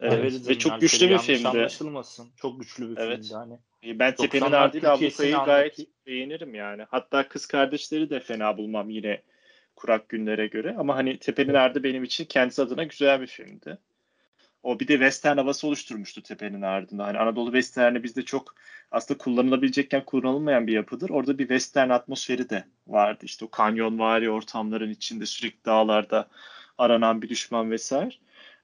Evet. 0.00 0.48
Ve 0.48 0.58
çok 0.58 0.80
güçlü 0.80 1.10
bir 1.10 1.18
filmdi. 1.18 1.48
Anlaşılmasın. 1.48 2.28
Çok 2.36 2.60
güçlü 2.60 2.90
bir 2.90 2.96
Evet. 2.96 3.18
filmdi 3.18 3.34
hani. 3.34 3.58
Ben 3.84 4.14
Tepe'nin 4.14 4.44
90'lar 4.44 4.56
ardıyla 4.56 4.92
Abluka'yı 4.92 5.34
gayet 5.34 5.78
beğenirim 6.06 6.54
yani. 6.54 6.82
Hatta 6.90 7.28
kız 7.28 7.46
kardeşleri 7.46 8.10
de 8.10 8.20
fena 8.20 8.58
bulmam 8.58 8.90
yine 8.90 9.22
kurak 9.76 10.08
günlere 10.08 10.46
göre. 10.46 10.74
Ama 10.78 10.96
hani 10.96 11.18
Tepe'nin 11.18 11.54
Ardı 11.54 11.82
benim 11.82 12.04
için 12.04 12.24
kendisi 12.24 12.62
adına 12.62 12.84
güzel 12.84 13.20
bir 13.20 13.26
filmdi. 13.26 13.78
O 14.62 14.80
bir 14.80 14.88
de 14.88 14.92
western 14.92 15.36
havası 15.36 15.66
oluşturmuştu 15.66 16.22
Tepe'nin 16.22 16.62
Ardında. 16.62 17.06
Hani 17.06 17.18
Anadolu 17.18 17.46
western'i 17.46 18.02
bizde 18.02 18.22
çok 18.22 18.54
aslında 18.90 19.18
kullanılabilecekken 19.18 20.04
kullanılmayan 20.04 20.66
bir 20.66 20.72
yapıdır. 20.72 21.10
Orada 21.10 21.38
bir 21.38 21.48
western 21.48 21.90
atmosferi 21.90 22.50
de 22.50 22.64
vardı. 22.86 23.24
İşte 23.24 23.44
o 23.44 23.50
kanyonvari 23.50 24.30
ortamların 24.30 24.90
içinde 24.90 25.26
sürekli 25.26 25.64
dağlarda 25.64 26.28
aranan 26.78 27.22
bir 27.22 27.28
düşman 27.28 27.70
vesaire. 27.70 28.14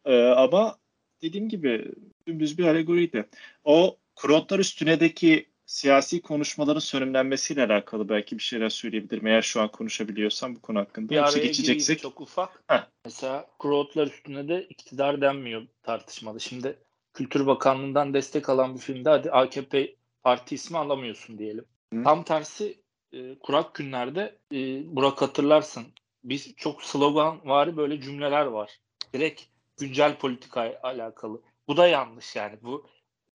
Ee, 0.04 0.22
ama 0.22 0.76
dediğim 1.22 1.48
gibi 1.48 1.92
dümdüz 2.26 2.58
bir 2.58 2.66
alegoriydi. 2.66 3.26
O 3.64 3.96
Kurotlar 4.16 4.58
üstünedeki 4.58 5.46
siyasi 5.66 6.22
konuşmaların 6.22 6.80
sönümlenmesiyle 6.80 7.64
alakalı 7.64 8.08
belki 8.08 8.38
bir 8.38 8.42
şeyler 8.42 8.68
söyleyebilirim. 8.68 9.26
Eğer 9.26 9.42
şu 9.42 9.60
an 9.60 9.68
konuşabiliyorsam 9.68 10.56
bu 10.56 10.60
konu 10.60 10.78
hakkında. 10.78 11.08
Bir 11.08 11.16
araya 11.16 11.38
geçeceksek. 11.38 12.00
çok 12.00 12.20
ufak. 12.20 12.62
Heh. 12.66 12.86
Mesela 13.04 13.46
Krootlar 13.58 14.06
üstüne 14.06 14.48
de 14.48 14.66
iktidar 14.68 15.20
denmiyor 15.20 15.66
tartışmalı. 15.82 16.40
Şimdi 16.40 16.78
Kültür 17.14 17.46
Bakanlığı'ndan 17.46 18.14
destek 18.14 18.48
alan 18.48 18.74
bir 18.74 18.80
filmde 18.80 19.10
hadi 19.10 19.30
AKP 19.30 19.94
parti 20.22 20.54
ismi 20.54 20.78
alamıyorsun 20.78 21.38
diyelim. 21.38 21.64
Hı. 21.94 22.02
Tam 22.04 22.24
tersi 22.24 22.80
e, 23.12 23.38
kurak 23.38 23.74
günlerde 23.74 24.38
e, 24.52 24.56
Burak 24.96 25.22
hatırlarsın. 25.22 25.86
Biz 26.24 26.56
çok 26.56 26.82
slogan 26.82 27.40
vari 27.44 27.76
böyle 27.76 28.00
cümleler 28.00 28.46
var. 28.46 28.78
Direkt 29.14 29.42
güncel 29.76 30.18
politika 30.18 30.80
alakalı. 30.82 31.42
Bu 31.68 31.76
da 31.76 31.86
yanlış 31.86 32.36
yani. 32.36 32.58
Bu 32.62 32.86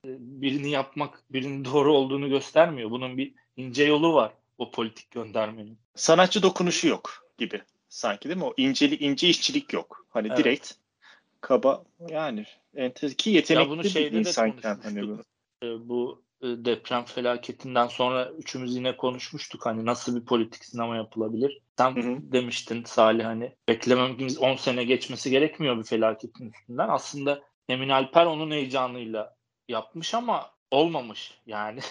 birini 0.05 0.69
yapmak, 0.69 1.23
birinin 1.29 1.65
doğru 1.73 1.93
olduğunu 1.93 2.29
göstermiyor. 2.29 2.91
Bunun 2.91 3.17
bir 3.17 3.33
ince 3.57 3.83
yolu 3.83 4.13
var 4.13 4.33
o 4.57 4.71
politik 4.71 5.11
göndermenin. 5.11 5.77
Sanatçı 5.95 6.43
dokunuşu 6.43 6.87
yok 6.87 7.27
gibi 7.37 7.61
sanki 7.89 8.29
değil 8.29 8.37
mi? 8.37 8.45
O 8.45 8.53
incelik, 8.57 9.01
ince 9.01 9.29
işçilik 9.29 9.73
yok. 9.73 10.05
Hani 10.09 10.27
Evet. 10.27 10.37
direkt 10.37 10.71
kaba 11.41 11.83
yani 12.09 12.45
enter 12.75 13.13
ki 13.13 13.29
Ya 13.29 13.35
yetenekli 13.35 13.69
bunu 13.69 13.83
bir 13.83 14.11
insanken 14.11 14.79
hani 14.83 15.01
bu. 15.01 15.05
konuşmuştuk. 15.05 15.25
E, 15.63 15.89
bu 15.89 16.23
e, 16.41 16.47
deprem 16.47 17.05
felaketinden 17.05 17.87
sonra 17.87 18.31
üçümüz 18.31 18.75
yine 18.75 18.97
konuşmuştuk 18.97 19.65
hani 19.65 19.85
nasıl 19.85 20.15
bir 20.15 20.25
politik 20.25 20.65
sinema 20.65 20.95
yapılabilir. 20.95 21.61
Sen 21.77 21.95
Hı 21.95 21.99
hı. 21.99 22.17
demiştin 22.21 22.83
Salih 22.83 23.25
hani 23.25 23.55
beklememiz 23.67 24.37
10 24.37 24.55
sene 24.55 24.83
geçmesi 24.83 25.29
gerekmiyor 25.29 25.77
bir 25.77 25.83
felaketin 25.83 26.51
üstünden. 26.51 26.89
Aslında 26.89 27.41
Emin 27.69 27.89
Alper 27.89 28.25
onun 28.25 28.51
heyecanıyla 28.51 29.35
yapmış 29.71 30.13
ama 30.13 30.49
olmamış 30.71 31.31
yani. 31.47 31.79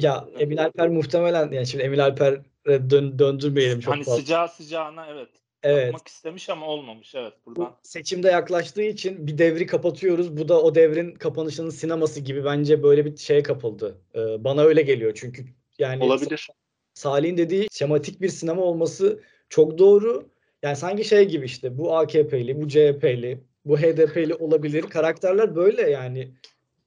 Ya 0.00 0.28
Emin 0.38 0.56
Alper 0.56 0.88
muhtemelen 0.88 1.52
yani 1.52 1.66
şimdi 1.66 1.84
Emin 1.84 1.98
Alper'e 1.98 2.90
dön, 2.90 3.18
döndürmeyelim 3.18 3.80
çok 3.80 3.94
hani 3.94 4.04
fazla. 4.04 4.20
sıcağı 4.20 4.48
sıcağına 4.48 5.06
evet 5.06 5.28
Evet. 5.62 5.84
yapmak 5.84 6.08
istemiş 6.08 6.50
ama 6.50 6.66
olmamış 6.66 7.14
evet 7.14 7.32
Bu 7.46 7.56
buradan. 7.56 7.76
seçimde 7.82 8.28
yaklaştığı 8.28 8.82
için 8.82 9.26
bir 9.26 9.38
devri 9.38 9.66
kapatıyoruz. 9.66 10.36
Bu 10.36 10.48
da 10.48 10.62
o 10.62 10.74
devrin 10.74 11.14
kapanışının 11.14 11.70
sineması 11.70 12.20
gibi 12.20 12.44
bence 12.44 12.82
böyle 12.82 13.04
bir 13.04 13.16
şeye 13.16 13.42
kapıldı. 13.42 13.98
Ee, 14.14 14.44
bana 14.44 14.62
öyle 14.62 14.82
geliyor 14.82 15.12
çünkü 15.14 15.44
yani 15.78 16.04
Olabilir. 16.04 16.48
Salih'in 16.94 17.36
dediği 17.36 17.68
şematik 17.72 18.20
bir 18.20 18.28
sinema 18.28 18.62
olması 18.62 19.20
çok 19.48 19.78
doğru. 19.78 20.28
Yani 20.62 20.76
sanki 20.76 21.04
şey 21.04 21.24
gibi 21.24 21.44
işte 21.46 21.78
bu 21.78 21.96
AKP'li, 21.96 22.62
bu 22.62 22.68
CHP'li, 22.68 23.40
bu 23.64 23.78
HDP'li 23.78 24.34
olabilir. 24.34 24.82
Karakterler 24.82 25.56
böyle 25.56 25.90
yani. 25.90 26.34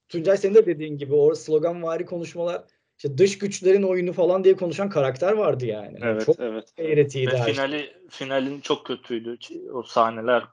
Tuncay 0.10 0.38
senin 0.38 0.56
de 0.56 0.66
dediğin 0.66 0.98
gibi 0.98 1.14
o 1.14 1.36
sloganvari 1.36 2.06
konuşmalar 2.06 2.64
işte 2.98 3.18
dış 3.18 3.38
güçlerin 3.38 3.84
oyunu 3.84 4.14
falan 4.14 4.44
diye 4.44 4.56
konuşan 4.56 4.90
karakter 4.90 5.34
vardı 5.34 5.66
yani. 5.66 5.98
Evet, 6.02 6.26
Çok 6.26 6.40
evet. 6.40 6.74
eğretiydi 6.78 7.32
Ve 7.32 7.38
şey. 7.38 7.54
finali 7.54 7.94
finalin 8.10 8.60
çok 8.60 8.86
kötüydü. 8.86 9.38
O 9.74 9.84
sahneler 9.84 10.44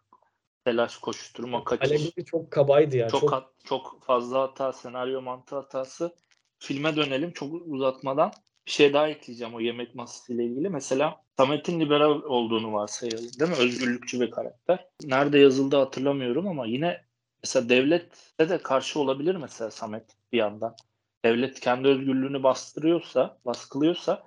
telaş 0.65 0.97
koşturma 0.97 1.65
kaçış. 1.65 1.91
Alegori 1.91 2.25
çok 2.25 2.51
kabaydı 2.51 2.97
ya. 2.97 3.09
çok 3.09 3.21
Çok, 3.21 3.55
çok 3.65 4.05
fazla 4.05 4.41
hata, 4.41 4.73
senaryo 4.73 5.23
mantığı 5.23 5.57
hatası. 5.57 6.15
Filme 6.59 6.97
dönelim 6.97 7.33
çok 7.33 7.67
uzatmadan. 7.67 8.33
Bir 8.67 8.71
şey 8.71 8.93
daha 8.93 9.09
ekleyeceğim 9.09 9.55
o 9.55 9.61
yemek 9.61 9.95
masası 9.95 10.33
ile 10.33 10.45
ilgili. 10.45 10.71
Mesela 10.71 11.21
Samet'in 11.37 11.81
liberal 11.81 12.23
olduğunu 12.23 12.73
varsayalım 12.73 13.31
değil 13.41 13.51
mi? 13.51 13.57
Özgürlükçü 13.57 14.21
bir 14.21 14.31
karakter. 14.31 14.87
Nerede 15.05 15.39
yazıldı 15.39 15.77
hatırlamıyorum 15.77 16.49
ama 16.49 16.67
yine 16.67 17.05
mesela 17.45 17.69
devlette 17.69 18.49
de 18.49 18.59
karşı 18.59 19.01
olabilir 19.01 19.35
mesela 19.35 19.71
Samet 19.71 20.05
bir 20.33 20.39
yandan. 20.39 20.77
Devlet 21.25 21.61
kendi 21.61 21.89
özgürlüğünü 21.89 22.43
bastırıyorsa, 22.43 23.39
baskılıyorsa 23.45 24.25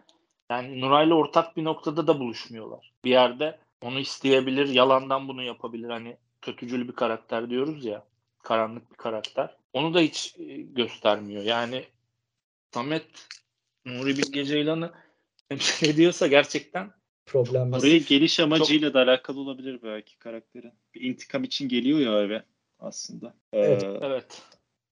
yani 0.51 0.81
Nuray'la 0.81 1.15
ortak 1.15 1.57
bir 1.57 1.63
noktada 1.63 2.07
da 2.07 2.19
buluşmuyorlar. 2.19 2.93
Bir 3.05 3.09
yerde 3.09 3.59
onu 3.81 3.99
isteyebilir, 3.99 4.67
yalandan 4.67 5.27
bunu 5.27 5.43
yapabilir. 5.43 5.89
Hani 5.89 6.17
kötücül 6.41 6.87
bir 6.87 6.93
karakter 6.93 7.49
diyoruz 7.49 7.85
ya, 7.85 8.05
karanlık 8.43 8.91
bir 8.91 8.97
karakter. 8.97 9.57
Onu 9.73 9.93
da 9.93 9.99
hiç 9.99 10.35
e, 10.39 10.57
göstermiyor. 10.57 11.43
Yani 11.43 11.83
Samet 12.73 13.07
Nuri 13.85 14.17
Bilge 14.17 14.45
Ceylan'ı 14.45 14.91
temsil 15.49 15.89
ediyorsa 15.89 16.27
gerçekten 16.27 16.91
Problemsiz. 17.25 17.83
Oraya 17.83 17.97
geliş 17.97 18.39
amacıyla 18.39 18.93
da 18.93 19.01
alakalı 19.01 19.39
olabilir 19.39 19.79
belki 19.83 20.17
karakterin. 20.17 20.73
Bir 20.93 21.01
intikam 21.01 21.43
için 21.43 21.69
geliyor 21.69 21.99
ya 21.99 22.21
eve 22.21 22.43
aslında. 22.79 23.33
Evet. 23.53 23.83
Ee, 23.83 23.99
evet. 24.01 24.41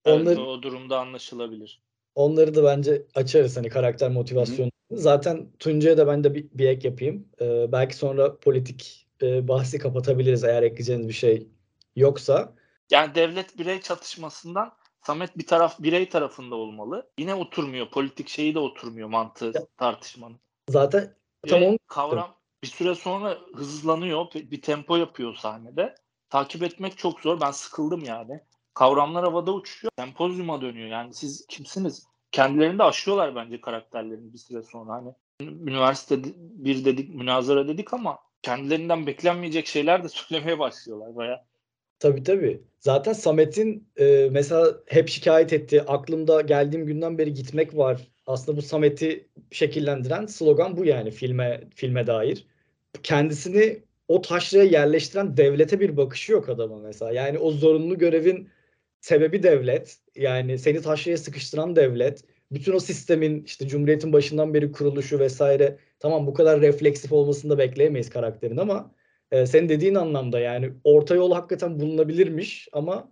Onları- 0.05 0.23
Evet, 0.27 0.37
o 0.37 0.61
durumda 0.63 0.99
anlaşılabilir. 0.99 1.81
Onları 2.15 2.55
da 2.55 2.63
bence 2.63 3.05
açarız 3.15 3.57
hani 3.57 3.69
karakter 3.69 4.11
motivasyonu. 4.11 4.69
Zaten 4.91 5.47
Tuncay'a 5.59 5.97
da 5.97 6.07
ben 6.07 6.23
de 6.23 6.35
bir, 6.35 6.45
bir 6.53 6.67
ek 6.69 6.87
yapayım. 6.87 7.27
Ee, 7.41 7.71
belki 7.71 7.95
sonra 7.95 8.37
politik 8.39 9.07
e, 9.21 9.47
bahsi 9.47 9.77
kapatabiliriz 9.79 10.43
eğer 10.43 10.63
ekleyeceğiniz 10.63 11.07
bir 11.07 11.13
şey 11.13 11.47
yoksa. 11.95 12.53
Yani 12.91 13.15
devlet 13.15 13.57
birey 13.59 13.81
çatışmasından 13.81 14.73
Samet 15.01 15.37
bir 15.37 15.47
taraf 15.47 15.79
birey 15.79 16.09
tarafında 16.09 16.55
olmalı. 16.55 17.09
Yine 17.19 17.35
oturmuyor. 17.35 17.89
Politik 17.91 18.29
şeyi 18.29 18.55
de 18.55 18.59
oturmuyor 18.59 19.07
mantığı 19.09 19.51
Ya- 19.55 19.65
tartışmanın. 19.77 20.39
Zaten 20.69 21.15
tam 21.47 21.61
Ve 21.61 21.67
onu 21.67 21.77
kavram 21.87 22.35
bir 22.63 22.67
süre 22.67 22.95
sonra 22.95 23.37
hızlanıyor. 23.55 24.25
Bir 24.33 24.51
bir 24.51 24.61
tempo 24.61 24.95
yapıyor 24.97 25.35
sahnede. 25.35 25.95
Takip 26.35 26.63
etmek 26.63 26.97
çok 26.97 27.19
zor. 27.19 27.41
Ben 27.41 27.51
sıkıldım 27.51 28.03
yani. 28.03 28.39
Kavramlar 28.73 29.23
havada 29.23 29.53
uçuyor. 29.53 29.91
Sempozyuma 29.99 30.61
dönüyor. 30.61 30.87
Yani 30.87 31.13
siz 31.13 31.45
kimsiniz? 31.47 32.03
Kendilerini 32.31 32.79
de 32.79 32.83
aşıyorlar 32.83 33.35
bence 33.35 33.61
karakterlerini 33.61 34.33
bir 34.33 34.37
süre 34.37 34.63
sonra. 34.63 34.93
Hani 34.93 35.13
üniversite 35.41 36.19
bir 36.37 36.85
dedik, 36.85 37.15
münazara 37.15 37.67
dedik 37.67 37.93
ama 37.93 38.17
kendilerinden 38.41 39.07
beklenmeyecek 39.07 39.67
şeyler 39.67 40.03
de 40.03 40.09
söylemeye 40.09 40.59
başlıyorlar 40.59 41.15
baya. 41.15 41.45
Tabii 41.99 42.23
tabii. 42.23 42.61
Zaten 42.79 43.13
Samet'in 43.13 43.87
e, 43.97 44.29
mesela 44.31 44.73
hep 44.85 45.09
şikayet 45.09 45.53
ettiği, 45.53 45.81
aklımda 45.81 46.41
geldiğim 46.41 46.85
günden 46.85 47.17
beri 47.17 47.33
gitmek 47.33 47.77
var. 47.77 48.07
Aslında 48.27 48.57
bu 48.57 48.61
Samet'i 48.61 49.29
şekillendiren 49.51 50.25
slogan 50.25 50.77
bu 50.77 50.85
yani 50.85 51.11
filme 51.11 51.63
filme 51.75 52.07
dair. 52.07 52.47
Kendisini 53.03 53.84
o 54.07 54.21
taşraya 54.21 54.63
yerleştiren 54.63 55.37
devlete 55.37 55.79
bir 55.79 55.97
bakışı 55.97 56.31
yok 56.31 56.49
adamın 56.49 56.81
mesela. 56.81 57.11
Yani 57.11 57.39
o 57.39 57.51
zorunlu 57.51 57.97
görevin 57.97 58.49
sebebi 59.01 59.43
devlet. 59.43 59.97
Yani 60.15 60.59
seni 60.59 60.81
taşraya 60.81 61.17
sıkıştıran 61.17 61.75
devlet. 61.75 62.23
Bütün 62.51 62.73
o 62.73 62.79
sistemin 62.79 63.43
işte 63.43 63.67
Cumhuriyet'in 63.67 64.13
başından 64.13 64.53
beri 64.53 64.71
kuruluşu 64.71 65.19
vesaire. 65.19 65.77
Tamam 65.99 66.27
bu 66.27 66.33
kadar 66.33 66.61
refleksif 66.61 67.11
olmasını 67.11 67.51
da 67.51 67.57
bekleyemeyiz 67.57 68.09
karakterin 68.09 68.57
ama 68.57 68.91
e, 69.31 69.45
senin 69.45 69.69
dediğin 69.69 69.95
anlamda 69.95 70.39
yani 70.39 70.73
orta 70.83 71.15
yol 71.15 71.31
hakikaten 71.31 71.79
bulunabilirmiş 71.79 72.69
ama 72.71 73.11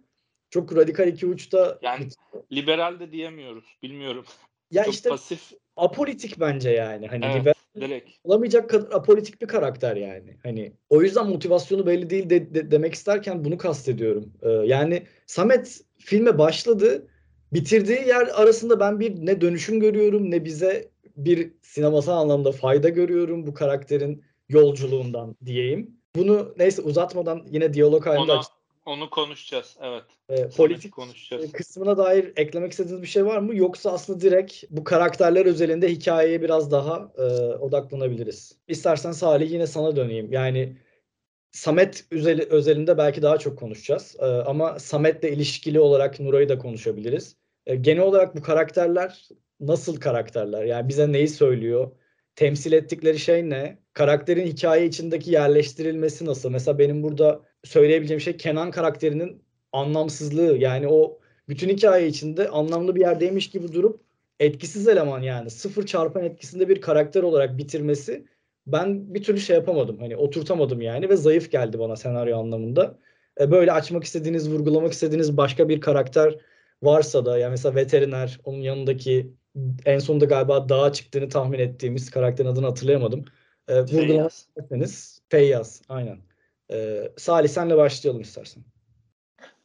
çok 0.49 0.75
radikal 0.75 1.07
iki 1.07 1.25
uçta 1.25 1.79
Yani 1.81 2.07
liberal 2.51 2.99
de 2.99 3.11
diyemiyoruz. 3.11 3.77
Bilmiyorum. 3.83 4.25
ya 4.71 4.83
Çok 4.83 4.93
işte 4.93 5.09
pasif. 5.09 5.51
apolitik 5.75 6.39
bence 6.39 6.69
yani. 6.69 7.07
Hani 7.07 7.25
Evet, 7.25 7.35
liberal 7.35 7.53
direkt. 7.81 8.09
olamayacak 8.23 8.69
kadar 8.69 8.91
apolitik 8.91 9.41
bir 9.41 9.47
karakter 9.47 9.95
yani. 9.95 10.37
Hani 10.43 10.73
o 10.89 11.01
yüzden 11.01 11.27
motivasyonu 11.29 11.85
belli 11.85 12.09
değil 12.09 12.29
de, 12.29 12.53
de- 12.53 12.71
demek 12.71 12.93
isterken 12.93 13.45
bunu 13.45 13.57
kastediyorum. 13.57 14.33
Ee, 14.41 14.49
yani 14.49 15.03
Samet 15.25 15.81
filme 15.97 16.37
başladı. 16.37 17.07
Bitirdiği 17.53 18.07
yer 18.07 18.27
arasında 18.33 18.79
ben 18.79 18.99
bir 18.99 19.25
ne 19.25 19.41
dönüşüm 19.41 19.79
görüyorum 19.79 20.31
ne 20.31 20.45
bize 20.45 20.89
bir 21.17 21.51
sinemasal 21.61 22.17
anlamda 22.17 22.51
fayda 22.51 22.89
görüyorum 22.89 23.47
bu 23.47 23.53
karakterin 23.53 24.23
yolculuğundan 24.49 25.35
diyeyim. 25.45 25.91
Bunu 26.15 26.53
neyse 26.57 26.81
uzatmadan 26.81 27.41
yine 27.51 27.73
diyalog 27.73 28.05
halinde 28.05 28.31
Onu, 28.31 28.39
aç- 28.39 28.47
onu 28.85 29.09
konuşacağız. 29.09 29.77
Evet. 29.81 30.03
e, 30.29 30.49
politik 30.49 30.93
konuşacağız. 30.93 31.51
kısmına 31.51 31.97
dair 31.97 32.33
eklemek 32.35 32.71
istediğiniz 32.71 33.01
bir 33.01 33.07
şey 33.07 33.25
var 33.25 33.37
mı? 33.37 33.55
Yoksa 33.55 33.91
aslında 33.91 34.21
direkt 34.21 34.63
bu 34.69 34.83
karakterler 34.83 35.45
özelinde 35.45 35.89
hikayeye 35.89 36.41
biraz 36.41 36.71
daha 36.71 37.11
e, 37.17 37.21
odaklanabiliriz. 37.57 38.57
İstersen 38.67 39.11
Salih 39.11 39.51
yine 39.51 39.67
sana 39.67 39.95
döneyim. 39.95 40.31
Yani 40.31 40.77
Samet 41.51 42.05
özeli- 42.11 42.49
özelinde 42.49 42.97
belki 42.97 43.21
daha 43.21 43.37
çok 43.37 43.57
konuşacağız. 43.59 44.15
E, 44.19 44.25
ama 44.25 44.79
Samet'le 44.79 45.23
ilişkili 45.23 45.79
olarak 45.79 46.19
Nuray'ı 46.19 46.49
da 46.49 46.57
konuşabiliriz. 46.57 47.37
E, 47.65 47.75
genel 47.75 48.03
olarak 48.03 48.35
bu 48.35 48.41
karakterler 48.41 49.27
nasıl 49.59 49.99
karakterler? 49.99 50.63
Yani 50.63 50.87
bize 50.89 51.11
neyi 51.11 51.27
söylüyor? 51.27 51.91
Temsil 52.35 52.71
ettikleri 52.71 53.19
şey 53.19 53.49
ne? 53.49 53.79
Karakterin 53.93 54.47
hikaye 54.47 54.85
içindeki 54.85 55.31
yerleştirilmesi 55.31 56.25
nasıl? 56.25 56.49
Mesela 56.49 56.79
benim 56.79 57.03
burada 57.03 57.41
söyleyebileceğim 57.63 58.21
şey 58.21 58.37
Kenan 58.37 58.71
karakterinin 58.71 59.43
anlamsızlığı. 59.71 60.57
Yani 60.57 60.87
o 60.87 61.19
bütün 61.49 61.69
hikaye 61.69 62.07
içinde 62.07 62.49
anlamlı 62.49 62.95
bir 62.95 63.01
yerdeymiş 63.01 63.49
gibi 63.49 63.73
durup 63.73 64.01
etkisiz 64.39 64.87
eleman 64.87 65.21
yani 65.21 65.49
sıfır 65.49 65.85
çarpan 65.85 66.23
etkisinde 66.23 66.69
bir 66.69 66.81
karakter 66.81 67.23
olarak 67.23 67.57
bitirmesi 67.57 68.25
ben 68.67 69.13
bir 69.13 69.23
türlü 69.23 69.39
şey 69.39 69.55
yapamadım. 69.55 69.99
Hani 69.99 70.17
oturtamadım 70.17 70.81
yani 70.81 71.09
ve 71.09 71.15
zayıf 71.15 71.51
geldi 71.51 71.79
bana 71.79 71.95
senaryo 71.95 72.39
anlamında. 72.39 72.97
E, 73.39 73.51
böyle 73.51 73.71
açmak 73.71 74.03
istediğiniz, 74.03 74.51
vurgulamak 74.51 74.93
istediğiniz 74.93 75.37
başka 75.37 75.69
bir 75.69 75.81
karakter 75.81 76.37
varsa 76.83 77.25
da 77.25 77.37
yani 77.37 77.51
mesela 77.51 77.75
veteriner, 77.75 78.39
onun 78.43 78.61
yanındaki 78.61 79.33
en 79.85 79.99
sonunda 79.99 80.25
galiba 80.25 80.69
dağa 80.69 80.93
çıktığını 80.93 81.29
tahmin 81.29 81.59
ettiğimiz 81.59 82.09
karakterin 82.11 82.49
adını 82.49 82.65
hatırlayamadım. 82.65 83.25
E, 83.67 83.81
vurgulamak 83.81 84.31
isterseniz 84.31 85.21
Feyyaz 85.29 85.81
aynen. 85.89 86.17
E, 86.71 87.11
Salih 87.17 87.49
senle 87.49 87.77
başlayalım 87.77 88.21
istersen. 88.21 88.63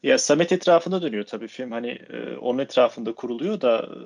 Ya 0.02 0.18
Samet 0.18 0.52
etrafında 0.52 1.02
dönüyor 1.02 1.24
tabii 1.24 1.48
film. 1.48 1.70
Hani 1.70 1.90
e, 1.90 2.36
onun 2.36 2.58
etrafında 2.58 3.14
kuruluyor 3.14 3.60
da 3.60 3.78
e, 3.78 3.98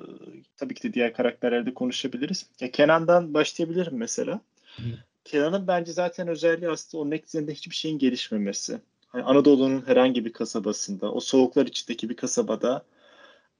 tabii 0.57 0.73
ki 0.73 0.83
de 0.83 0.93
diğer 0.93 1.13
karakterlerde 1.13 1.73
konuşabiliriz. 1.73 2.49
Ya 2.59 2.71
Kenan'dan 2.71 3.33
başlayabilirim 3.33 3.97
mesela. 3.97 4.41
Hı. 4.75 4.83
Kenan'ın 5.25 5.67
bence 5.67 5.91
zaten 5.91 6.27
özelliği 6.27 6.69
aslında 6.69 7.01
onun 7.01 7.11
ekseninde 7.11 7.53
hiçbir 7.53 7.75
şeyin 7.75 7.99
gelişmemesi. 7.99 8.81
Hani 9.07 9.23
Anadolu'nun 9.23 9.87
herhangi 9.87 10.25
bir 10.25 10.33
kasabasında, 10.33 11.11
o 11.11 11.19
soğuklar 11.19 11.65
içindeki 11.65 12.09
bir 12.09 12.15
kasabada, 12.15 12.85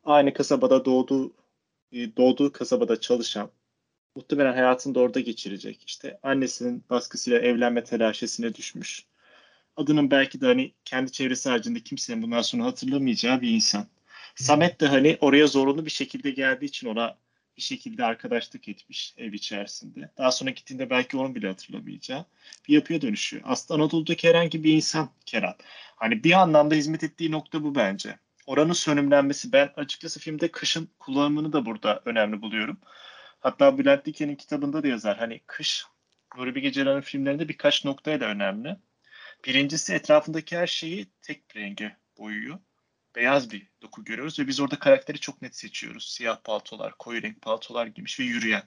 aynı 0.04 0.34
kasabada 0.34 0.86
doğduğu 0.86 1.34
e, 1.92 2.18
doğduğu 2.18 2.52
kasabada 2.52 3.00
çalışan, 3.00 3.50
muhtemelen 4.16 4.54
hayatını 4.54 4.96
da 4.96 5.00
orada 5.00 5.20
geçirecek. 5.20 5.84
İşte 5.88 6.20
annesinin 6.24 6.84
baskısıyla 6.90 7.40
evlenme 7.40 7.84
telaşesine 7.84 8.56
düşmüş 8.56 9.06
adının 9.76 10.12
belki 10.12 10.42
de 10.42 10.46
hani 10.46 10.74
kendi 10.86 11.12
çevresi 11.12 11.50
haricinde 11.50 11.80
kimsenin 11.80 12.22
bundan 12.22 12.42
sonra 12.42 12.64
hatırlamayacağı 12.64 13.42
bir 13.42 13.50
insan. 13.50 13.88
Samet 14.36 14.82
de 14.82 14.88
hani 14.88 15.18
oraya 15.22 15.48
zorunlu 15.48 15.86
bir 15.86 15.92
şekilde 15.92 16.32
geldiği 16.32 16.66
için 16.66 16.88
ona 16.88 17.18
bir 17.58 17.62
şekilde 17.62 18.06
arkadaşlık 18.06 18.68
etmiş 18.68 19.14
ev 19.18 19.34
içerisinde. 19.34 20.12
Daha 20.18 20.32
sonra 20.32 20.50
gittiğinde 20.50 20.90
belki 20.90 21.18
onun 21.18 21.36
bile 21.36 21.48
hatırlamayacağı 21.48 22.26
bir 22.68 22.74
yapıya 22.74 23.02
dönüşüyor. 23.02 23.44
Aslında 23.46 23.84
Anadolu'daki 23.84 24.30
herhangi 24.30 24.64
bir 24.64 24.74
insan 24.74 25.10
Kenan. 25.26 25.56
Hani 25.96 26.24
bir 26.24 26.32
anlamda 26.32 26.76
hizmet 26.76 27.04
ettiği 27.04 27.32
nokta 27.32 27.64
bu 27.64 27.76
bence. 27.76 28.20
Oranın 28.46 28.74
sönümlenmesi. 28.74 29.52
Ben 29.52 29.70
açıkçası 29.76 30.20
filmde 30.20 30.52
kışın 30.52 30.90
kullanımını 31.00 31.54
da 31.54 31.66
burada 31.66 32.02
önemli 32.06 32.42
buluyorum. 32.42 32.78
Hatta 33.40 33.78
Bülent 33.78 34.06
Diken'in 34.06 34.36
kitabında 34.36 34.84
da 34.84 34.88
yazar. 34.88 35.18
Hani 35.18 35.40
kış 35.48 35.86
Nuri 36.38 36.56
Bilge 36.56 36.72
Ceylan'ın 36.72 37.02
filmlerinde 37.02 37.50
birkaç 37.50 37.86
noktayla 37.86 38.28
önemli. 38.28 38.78
Birincisi 39.46 39.94
etrafındaki 39.94 40.58
her 40.58 40.68
şeyi 40.68 41.08
tek 41.22 41.56
renge 41.56 41.98
boyuyor. 42.18 42.60
Beyaz 43.16 43.52
bir 43.52 43.68
doku 43.82 44.04
görüyoruz 44.04 44.40
ve 44.40 44.48
biz 44.48 44.60
orada 44.60 44.80
karakteri 44.80 45.20
çok 45.20 45.42
net 45.42 45.56
seçiyoruz. 45.56 46.12
Siyah 46.12 46.38
paltolar, 46.44 46.98
koyu 46.98 47.22
renk 47.22 47.42
paltolar 47.42 47.88
giymiş 47.88 48.20
ve 48.20 48.24
yürüyen. 48.24 48.64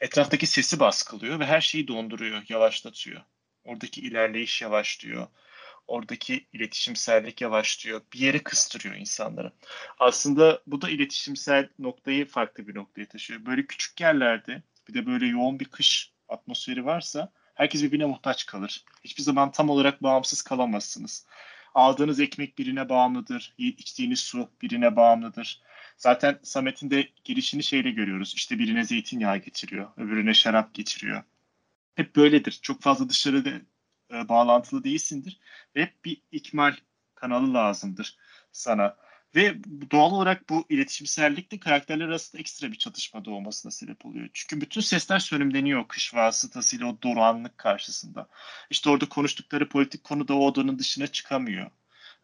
Etraftaki 0.00 0.46
sesi 0.46 0.80
baskılıyor 0.80 1.40
ve 1.40 1.46
her 1.46 1.60
şeyi 1.60 1.88
donduruyor, 1.88 2.42
yavaşlatıyor. 2.48 3.20
Oradaki 3.64 4.00
ilerleyiş 4.00 4.62
yavaşlıyor. 4.62 5.26
Oradaki 5.86 6.46
iletişimsellik 6.52 7.40
yavaşlıyor. 7.40 8.00
Bir 8.12 8.18
yere 8.18 8.42
kıstırıyor 8.42 8.94
insanları. 8.94 9.52
Aslında 9.98 10.62
bu 10.66 10.82
da 10.82 10.90
iletişimsel 10.90 11.68
noktayı 11.78 12.26
farklı 12.26 12.68
bir 12.68 12.74
noktaya 12.74 13.08
taşıyor. 13.08 13.46
Böyle 13.46 13.66
küçük 13.66 14.00
yerlerde 14.00 14.62
bir 14.88 14.94
de 14.94 15.06
böyle 15.06 15.26
yoğun 15.26 15.60
bir 15.60 15.64
kış 15.64 16.12
atmosferi 16.28 16.84
varsa 16.84 17.32
herkes 17.58 17.82
birbirine 17.82 18.06
muhtaç 18.06 18.46
kalır. 18.46 18.84
Hiçbir 19.04 19.22
zaman 19.22 19.52
tam 19.52 19.70
olarak 19.70 20.02
bağımsız 20.02 20.42
kalamazsınız. 20.42 21.26
Aldığınız 21.74 22.20
ekmek 22.20 22.58
birine 22.58 22.88
bağımlıdır, 22.88 23.54
içtiğiniz 23.58 24.20
su 24.20 24.50
birine 24.62 24.96
bağımlıdır. 24.96 25.62
Zaten 25.96 26.38
Samet'in 26.42 26.90
de 26.90 27.08
girişini 27.24 27.62
şeyle 27.62 27.90
görüyoruz. 27.90 28.34
İşte 28.36 28.58
birine 28.58 28.84
zeytinyağı 28.84 29.36
getiriyor, 29.36 29.88
öbürüne 29.96 30.34
şarap 30.34 30.74
getiriyor. 30.74 31.22
Hep 31.94 32.16
böyledir. 32.16 32.58
Çok 32.62 32.82
fazla 32.82 33.08
dışarıda 33.08 33.50
e, 34.12 34.28
bağlantılı 34.28 34.84
değilsindir. 34.84 35.40
Ve 35.76 35.82
hep 35.82 36.04
bir 36.04 36.22
ikmal 36.32 36.74
kanalı 37.14 37.54
lazımdır 37.54 38.16
sana. 38.52 38.96
Ve 39.34 39.56
doğal 39.90 40.12
olarak 40.12 40.48
bu 40.48 40.66
iletişimsellik 40.68 41.52
de 41.52 41.60
karakterler 41.60 42.04
arasında 42.04 42.40
ekstra 42.40 42.72
bir 42.72 42.78
çatışma 42.78 43.24
doğmasına 43.24 43.72
sebep 43.72 44.06
oluyor. 44.06 44.28
Çünkü 44.32 44.60
bütün 44.60 44.80
sesler 44.80 45.18
sönümleniyor 45.18 45.88
kış 45.88 46.14
vasıtasıyla 46.14 46.86
o 46.86 46.98
durağanlık 47.02 47.58
karşısında. 47.58 48.28
İşte 48.70 48.90
orada 48.90 49.08
konuştukları 49.08 49.68
politik 49.68 50.04
konu 50.04 50.28
da 50.28 50.34
o 50.34 50.46
odanın 50.46 50.78
dışına 50.78 51.06
çıkamıyor. 51.06 51.70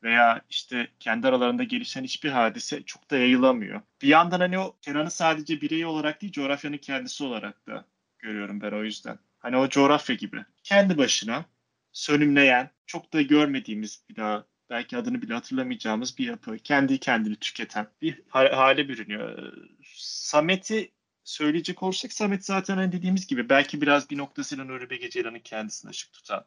Veya 0.03 0.43
işte 0.51 0.89
kendi 1.01 1.29
aralarında 1.29 1.65
gelişen 1.65 2.05
hiçbir 2.05 2.31
hadise 2.31 2.83
çok 2.83 3.11
da 3.11 3.17
yayılamıyor. 3.19 3.83
Bir 4.03 4.09
yandan 4.09 4.41
hani 4.41 4.59
o 4.59 4.77
Kenan'ı 4.83 5.11
sadece 5.11 5.61
birey 5.61 5.85
olarak 5.87 6.23
değil 6.23 6.33
coğrafyanın 6.33 6.79
kendisi 6.79 7.25
olarak 7.25 7.67
da 7.67 7.85
görüyorum 8.19 8.61
ben 8.61 8.73
o 8.73 8.85
yüzden. 8.85 9.19
Hani 9.39 9.57
o 9.57 9.69
coğrafya 9.69 10.17
gibi. 10.17 10.45
Kendi 10.63 10.99
başına 10.99 11.45
sönümleyen, 11.93 12.71
çok 12.87 13.13
da 13.13 13.23
görmediğimiz 13.23 14.05
bir 14.09 14.17
daha 14.17 14.45
belki 14.75 14.97
adını 14.97 15.23
bile 15.23 15.35
hatırlamayacağımız 15.35 16.19
bir 16.19 16.27
yapı. 16.27 16.59
Kendi 16.59 16.99
kendini 16.99 17.37
tüketen 17.37 17.87
bir 18.03 18.23
hale 18.29 18.89
bürünüyor. 18.89 19.53
Samet'i 19.97 20.93
söyleyecek 21.25 21.83
olursak 21.83 22.13
Samet 22.13 22.45
zaten 22.45 22.77
hani 22.77 22.93
dediğimiz 22.93 23.27
gibi 23.27 23.49
belki 23.49 23.81
biraz 23.81 24.11
bir 24.11 24.19
noktasıyla 24.19 24.65
Nuri 24.65 24.91
Bilge 24.91 25.11
Ceylan'ın 25.11 25.39
kendisini 25.39 25.91
ışık 25.91 26.13
tutan. 26.13 26.45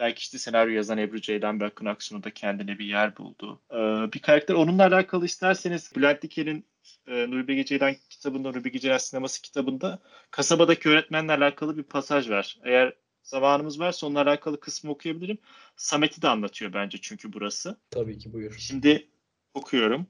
Belki 0.00 0.20
işte 0.20 0.38
senaryo 0.38 0.74
yazan 0.74 0.98
Ebru 0.98 1.20
Ceylan 1.20 1.60
ve 1.60 1.64
Akın 1.64 1.86
Aksu'nun 1.86 2.22
da 2.22 2.30
kendine 2.30 2.78
bir 2.78 2.84
yer 2.84 3.16
buldu. 3.16 3.60
Ee, 3.70 4.12
bir 4.12 4.18
karakter 4.18 4.54
onunla 4.54 4.86
alakalı 4.86 5.24
isterseniz 5.24 5.92
Bülent 5.96 6.22
Diken'in 6.22 6.64
e, 7.06 7.30
Nuri 7.30 7.48
Bilge 7.48 7.64
Ceylan 7.64 7.94
kitabında, 8.10 8.48
Nuri 8.48 8.64
Bilge 8.64 8.78
Ceylan 8.78 8.98
sineması 8.98 9.42
kitabında 9.42 9.98
kasabadaki 10.30 10.88
öğretmenle 10.88 11.32
alakalı 11.32 11.76
bir 11.76 11.82
pasaj 11.82 12.30
var. 12.30 12.58
Eğer 12.64 12.92
zamanımız 13.22 13.80
varsa 13.80 14.06
onunla 14.06 14.20
alakalı 14.22 14.60
kısmı 14.60 14.90
okuyabilirim. 14.90 15.38
Samet'i 15.76 16.22
de 16.22 16.28
anlatıyor 16.28 16.72
bence 16.72 16.98
çünkü 17.02 17.32
burası. 17.32 17.76
Tabii 17.90 18.18
ki 18.18 18.32
buyur. 18.32 18.56
Şimdi 18.58 19.08
okuyorum. 19.54 20.06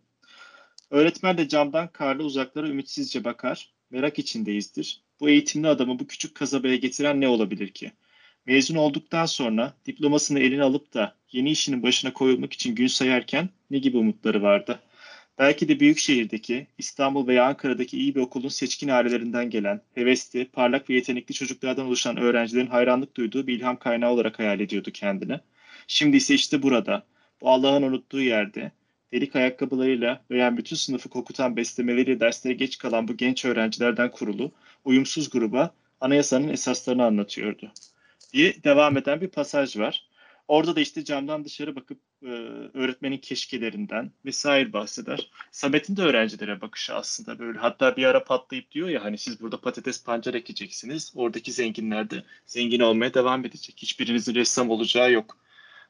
Öğretmen 0.90 1.38
de 1.38 1.48
camdan 1.48 1.88
karlı 1.88 2.25
uzaklara 2.25 2.68
ümitsizce 2.68 3.25
bakar. 3.25 3.72
Merak 3.90 4.18
içindeyizdir. 4.18 5.03
Bu 5.20 5.29
eğitimli 5.29 5.68
adamı 5.68 5.98
bu 5.98 6.07
küçük 6.07 6.35
kasabaya 6.35 6.77
getiren 6.77 7.20
ne 7.20 7.29
olabilir 7.29 7.68
ki? 7.68 7.92
Mezun 8.46 8.75
olduktan 8.75 9.27
sonra 9.27 9.75
diplomasını 9.87 10.40
eline 10.40 10.62
alıp 10.62 10.94
da 10.94 11.16
yeni 11.33 11.51
işinin 11.51 11.83
başına 11.83 12.12
koyulmak 12.12 12.53
için 12.53 12.75
gün 12.75 12.87
sayarken 12.87 13.48
ne 13.70 13.79
gibi 13.79 13.96
umutları 13.96 14.42
vardı? 14.42 14.81
Belki 15.38 15.68
de 15.68 15.81
büyük 15.81 15.99
şehirdeki, 15.99 16.66
İstanbul 16.79 17.27
veya 17.27 17.47
Ankara'daki 17.47 17.99
iyi 17.99 18.14
bir 18.14 18.21
okulun 18.21 18.49
seçkin 18.49 18.88
ailelerinden 18.88 19.51
gelen, 19.51 19.81
hevesli, 19.95 20.45
parlak 20.45 20.90
ve 20.90 20.95
yetenekli 20.95 21.35
çocuklardan 21.35 21.87
oluşan 21.87 22.16
öğrencilerin 22.16 22.66
hayranlık 22.66 23.16
duyduğu 23.16 23.47
bir 23.47 23.57
ilham 23.59 23.79
kaynağı 23.79 24.11
olarak 24.11 24.38
hayal 24.38 24.61
ediyordu 24.61 24.90
kendini. 24.90 25.40
Şimdi 25.87 26.16
ise 26.16 26.35
işte 26.35 26.62
burada, 26.62 27.07
bu 27.40 27.51
Allah'ın 27.51 27.83
unuttuğu 27.83 28.21
yerde, 28.21 28.73
delik 29.12 29.37
ayakkabılarıyla 29.37 30.25
veya 30.31 30.57
bütün 30.57 30.77
sınıfı 30.77 31.09
kokutan 31.09 31.57
beslemeleriyle 31.57 32.21
derslere 32.21 32.55
geç 32.55 32.79
kalan 32.79 33.09
bu 33.09 33.16
genç 33.16 33.45
öğrencilerden 33.45 34.11
kurulu, 34.11 34.53
uyumsuz 34.85 35.31
gruba 35.31 35.75
anayasanın 36.01 36.49
esaslarını 36.49 37.05
anlatıyordu. 37.05 37.73
diye 38.33 38.64
devam 38.64 38.97
eden 38.97 39.21
bir 39.21 39.29
pasaj 39.29 39.77
var. 39.79 40.07
Orada 40.53 40.77
da 40.77 40.81
işte 40.81 41.05
camdan 41.05 41.45
dışarı 41.45 41.77
bakıp 41.77 42.01
e, 42.23 42.27
öğretmenin 42.75 43.19
keşkelerinden 43.19 44.12
vesaire 44.25 44.73
bahseder. 44.73 45.31
Samet'in 45.51 45.97
de 45.97 46.03
öğrencilere 46.03 46.61
bakışı 46.61 46.95
aslında 46.95 47.38
böyle. 47.38 47.59
Hatta 47.59 47.97
bir 47.97 48.05
ara 48.05 48.25
patlayıp 48.25 48.71
diyor 48.71 48.88
ya 48.88 49.05
hani 49.05 49.19
siz 49.19 49.41
burada 49.41 49.61
patates 49.61 50.05
pancar 50.05 50.35
ekeceksiniz. 50.35 51.12
Oradaki 51.15 51.53
zenginler 51.53 52.11
de 52.11 52.25
zengin 52.47 52.81
olmaya 52.81 53.15
devam 53.15 53.45
edecek. 53.45 53.77
Hiçbirinizin 53.79 54.35
ressam 54.35 54.71
olacağı 54.71 55.12
yok. 55.12 55.38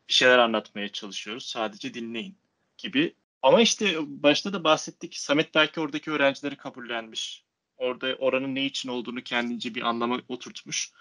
Bir 0.08 0.12
şeyler 0.14 0.38
anlatmaya 0.38 0.88
çalışıyoruz. 0.88 1.46
Sadece 1.46 1.94
dinleyin 1.94 2.36
gibi. 2.78 3.14
Ama 3.42 3.60
işte 3.60 3.96
başta 4.06 4.52
da 4.52 4.64
bahsettik. 4.64 5.16
Samet 5.18 5.54
belki 5.54 5.80
oradaki 5.80 6.10
öğrencileri 6.10 6.56
kabullenmiş. 6.56 7.44
Orada 7.76 8.14
oranın 8.18 8.54
ne 8.54 8.64
için 8.64 8.88
olduğunu 8.88 9.22
kendince 9.22 9.74
bir 9.74 9.82
anlama 9.82 10.20
oturtmuş 10.28 10.92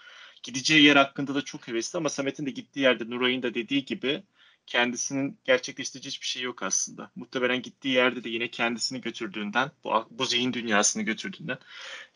gideceği 0.42 0.82
yer 0.82 0.96
hakkında 0.96 1.34
da 1.34 1.42
çok 1.42 1.68
hevesli 1.68 1.96
ama 1.96 2.08
Samet'in 2.08 2.46
de 2.46 2.50
gittiği 2.50 2.80
yerde 2.80 3.10
Nuray'ın 3.10 3.42
da 3.42 3.54
dediği 3.54 3.84
gibi 3.84 4.22
kendisinin 4.66 5.38
gerçekleştirici 5.44 6.08
hiçbir 6.08 6.26
şey 6.26 6.42
yok 6.42 6.62
aslında. 6.62 7.10
Muhtemelen 7.16 7.62
gittiği 7.62 7.88
yerde 7.88 8.24
de 8.24 8.28
yine 8.28 8.48
kendisini 8.48 9.00
götürdüğünden, 9.00 9.70
bu, 9.84 10.06
bu 10.10 10.24
zihin 10.24 10.52
dünyasını 10.52 11.02
götürdüğünden 11.02 11.58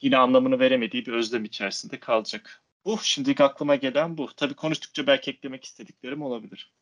yine 0.01 0.17
anlamını 0.17 0.59
veremediği 0.59 1.07
bir 1.07 1.13
özlem 1.13 1.45
içerisinde 1.45 2.01
kalacak. 2.01 2.63
Bu 2.85 2.99
şimdilik 3.03 3.41
aklıma 3.41 3.77
gelen 3.77 4.19
bu. 4.19 4.29
Tabii 4.37 4.55
konuştukça 4.55 5.07
belki 5.07 5.31
eklemek 5.31 5.65
istediklerim 5.65 6.23
olabilir. 6.23 6.73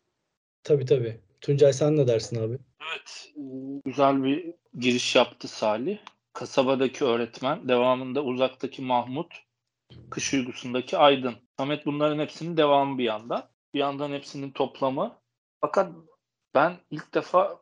Tabii 0.62 0.85
tabii. 0.85 1.20
Tuncay 1.40 1.72
sen 1.72 1.96
ne 1.96 2.09
dersin 2.09 2.42
abi? 2.42 2.59
Evet. 2.92 3.33
Güzel 3.85 4.24
bir 4.24 4.44
giriş 4.78 5.16
yaptı 5.16 5.48
Salih. 5.48 5.98
Kasabadaki 6.33 7.04
öğretmen, 7.04 7.68
devamında 7.68 8.24
uzaktaki 8.24 8.83
Mahmut, 8.83 9.35
Kış 10.11 10.35
Uykusu'ndaki 10.35 10.98
Aydın. 10.98 11.35
Samet 11.59 11.87
bunların 11.87 12.18
hepsinin 12.18 12.57
devamı 12.57 12.98
bir 12.98 13.04
yandan. 13.04 13.48
Bir 13.74 13.78
yandan 13.78 14.12
hepsinin 14.12 14.50
toplamı. 14.50 15.18
Fakat 15.61 15.92
ben 16.54 16.76
ilk 16.90 17.14
defa 17.14 17.59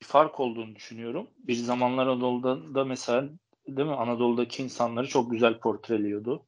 bir 0.00 0.06
fark 0.06 0.40
olduğunu 0.40 0.74
düşünüyorum. 0.74 1.30
Bir 1.38 1.54
zamanlar 1.54 2.06
Anadolu'da 2.06 2.74
da 2.74 2.84
mesela 2.84 3.28
değil 3.68 3.88
mi 3.88 3.94
Anadolu'daki 3.94 4.62
insanları 4.62 5.08
çok 5.08 5.30
güzel 5.30 5.58
portreliyordu. 5.58 6.46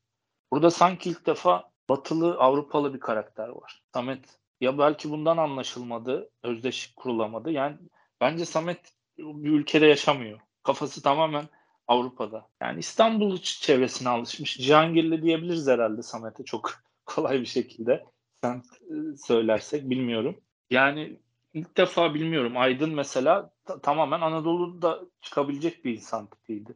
Burada 0.53 0.71
sanki 0.71 1.11
ilk 1.11 1.27
defa 1.27 1.71
batılı 1.89 2.39
Avrupalı 2.39 2.95
bir 2.95 3.01
karakter 3.01 3.49
var. 3.49 3.83
Samet 3.95 4.39
ya 4.61 4.79
belki 4.79 5.11
bundan 5.11 5.37
anlaşılmadı, 5.37 6.31
özdeşlik 6.43 6.97
kurulamadı. 6.97 7.51
Yani 7.51 7.77
bence 8.21 8.45
Samet 8.45 8.93
bir 9.19 9.51
ülkede 9.51 9.87
yaşamıyor. 9.87 10.41
Kafası 10.63 11.03
tamamen 11.03 11.49
Avrupa'da. 11.89 12.49
Yani 12.63 12.79
İstanbul 12.79 13.39
çevresine 13.39 14.09
alışmış. 14.09 14.59
Cihangirli 14.59 15.23
diyebiliriz 15.23 15.69
herhalde 15.69 16.03
Samet'e 16.03 16.45
çok 16.45 16.71
kolay 17.07 17.41
bir 17.41 17.47
şekilde. 17.47 18.05
Sen 18.45 18.63
e, 18.83 19.17
söylersek 19.17 19.91
bilmiyorum. 19.91 20.41
Yani 20.71 21.17
ilk 21.55 21.77
defa 21.77 22.15
bilmiyorum. 22.15 22.53
Aydın 22.57 22.95
mesela 22.95 23.51
ta- 23.65 23.81
tamamen 23.81 24.21
Anadolu'da 24.21 25.01
çıkabilecek 25.21 25.85
bir 25.85 25.95
insan 25.95 26.27
tipiydi. 26.27 26.75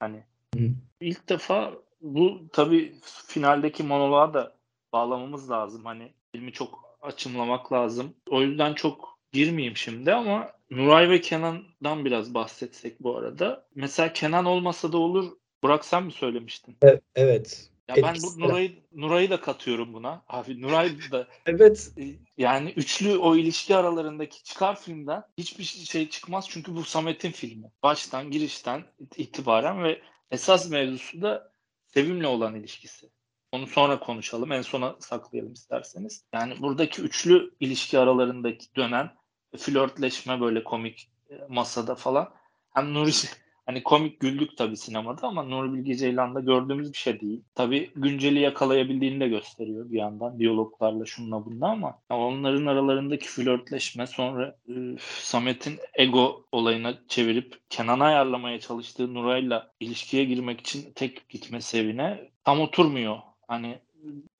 Hani 0.00 0.24
Hı. 0.54 0.70
ilk 1.00 1.28
defa 1.28 1.72
bu 2.00 2.40
tabii 2.52 2.94
finaldeki 3.26 3.82
monoloğa 3.82 4.34
da 4.34 4.56
bağlamamız 4.92 5.50
lazım. 5.50 5.84
Hani 5.84 6.12
filmi 6.32 6.52
çok 6.52 6.98
açımlamak 7.02 7.72
lazım. 7.72 8.14
O 8.30 8.42
yüzden 8.42 8.74
çok 8.74 9.18
girmeyeyim 9.32 9.76
şimdi 9.76 10.14
ama 10.14 10.52
Nuray 10.76 11.10
ve 11.10 11.20
Kenan'dan 11.20 12.04
biraz 12.04 12.34
bahsetsek 12.34 13.02
bu 13.02 13.16
arada. 13.16 13.66
Mesela 13.74 14.12
Kenan 14.12 14.44
olmasa 14.44 14.92
da 14.92 14.98
olur. 14.98 15.32
Burak 15.62 15.84
sen 15.84 16.04
mi 16.04 16.12
söylemiştin? 16.12 16.76
Evet. 17.14 17.70
Ya 17.88 17.96
ben 17.96 18.16
bu 18.22 18.40
Nuray'ı 18.40 18.72
Nuray'ı 18.92 19.30
da 19.30 19.40
katıyorum 19.40 19.92
buna. 19.92 20.22
Abi 20.28 20.62
Nuray 20.62 20.96
da 21.12 21.28
Evet. 21.46 21.92
E, 21.98 22.04
yani 22.38 22.72
üçlü 22.76 23.18
o 23.18 23.36
ilişki 23.36 23.76
aralarındaki 23.76 24.42
çıkar 24.42 24.80
filmden 24.80 25.22
hiçbir 25.38 25.64
şey 25.64 26.08
çıkmaz 26.08 26.46
çünkü 26.48 26.74
bu 26.74 26.84
Samet'in 26.84 27.30
filmi. 27.30 27.70
Baştan 27.82 28.30
girişten 28.30 28.84
itibaren 29.16 29.84
ve 29.84 30.02
esas 30.30 30.70
mevzusu 30.70 31.22
da 31.22 31.52
Sevim'le 31.86 32.24
olan 32.24 32.54
ilişkisi. 32.54 33.10
Onu 33.52 33.66
sonra 33.66 34.00
konuşalım. 34.00 34.52
En 34.52 34.62
sona 34.62 34.96
saklayalım 35.00 35.52
isterseniz. 35.52 36.24
Yani 36.32 36.54
buradaki 36.60 37.02
üçlü 37.02 37.54
ilişki 37.60 37.98
aralarındaki 37.98 38.66
dönen 38.76 39.10
flörtleşme 39.56 40.40
böyle 40.40 40.64
komik 40.64 41.08
e, 41.30 41.34
masada 41.48 41.94
falan. 41.94 42.30
Hem 42.74 42.94
Nuri 42.94 43.10
hani 43.66 43.82
komik 43.82 44.20
güldük 44.20 44.56
tabii 44.56 44.76
sinemada 44.76 45.26
ama 45.26 45.42
Nuri 45.42 45.72
Bilge 45.72 45.94
Ceylan'da 45.94 46.40
gördüğümüz 46.40 46.92
bir 46.92 46.98
şey 46.98 47.20
değil. 47.20 47.42
Tabii 47.54 47.90
günceli 47.96 48.40
yakalayabildiğini 48.40 49.20
de 49.20 49.28
gösteriyor 49.28 49.90
bir 49.90 49.98
yandan 49.98 50.38
diyaloglarla 50.38 51.04
şunla 51.06 51.44
bunla 51.44 51.68
ama 51.68 51.98
onların 52.10 52.66
aralarındaki 52.66 53.28
flörtleşme 53.28 54.06
sonra 54.06 54.56
e, 54.68 54.72
Samet'in 55.00 55.78
ego 55.94 56.44
olayına 56.52 56.94
çevirip 57.08 57.60
Kenan'a 57.70 58.04
ayarlamaya 58.04 58.60
çalıştığı 58.60 59.14
Nuray'la 59.14 59.72
ilişkiye 59.80 60.24
girmek 60.24 60.60
için 60.60 60.92
tek 60.94 61.28
gitmesi 61.28 61.78
evine 61.78 62.30
tam 62.44 62.60
oturmuyor. 62.60 63.18
Hani 63.48 63.78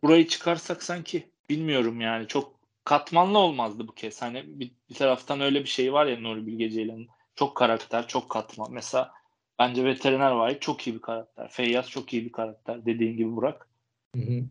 burayı 0.02 0.28
çıkarsak 0.28 0.82
sanki 0.82 1.30
bilmiyorum 1.50 2.00
yani 2.00 2.28
çok 2.28 2.53
katmanlı 2.84 3.38
olmazdı 3.38 3.88
bu 3.88 3.94
kez. 3.94 4.22
Hani 4.22 4.60
bir, 4.60 4.70
bir 4.90 4.94
taraftan 4.94 5.40
öyle 5.40 5.60
bir 5.60 5.68
şey 5.68 5.92
var 5.92 6.06
ya 6.06 6.20
Nuri 6.20 6.46
Bilge 6.46 6.70
Ceylan'ın. 6.70 7.08
Çok 7.34 7.56
karakter, 7.56 8.08
çok 8.08 8.30
katman. 8.30 8.72
Mesela 8.72 9.12
bence 9.58 9.84
Veteriner 9.84 10.30
Vahit 10.30 10.62
çok 10.62 10.86
iyi 10.86 10.94
bir 10.94 11.00
karakter. 11.00 11.48
Feyyaz 11.48 11.90
çok 11.90 12.12
iyi 12.12 12.24
bir 12.24 12.32
karakter. 12.32 12.86
Dediğin 12.86 13.16
gibi 13.16 13.36
Burak. 13.36 13.68
Hı 14.14 14.20
hı. 14.20 14.44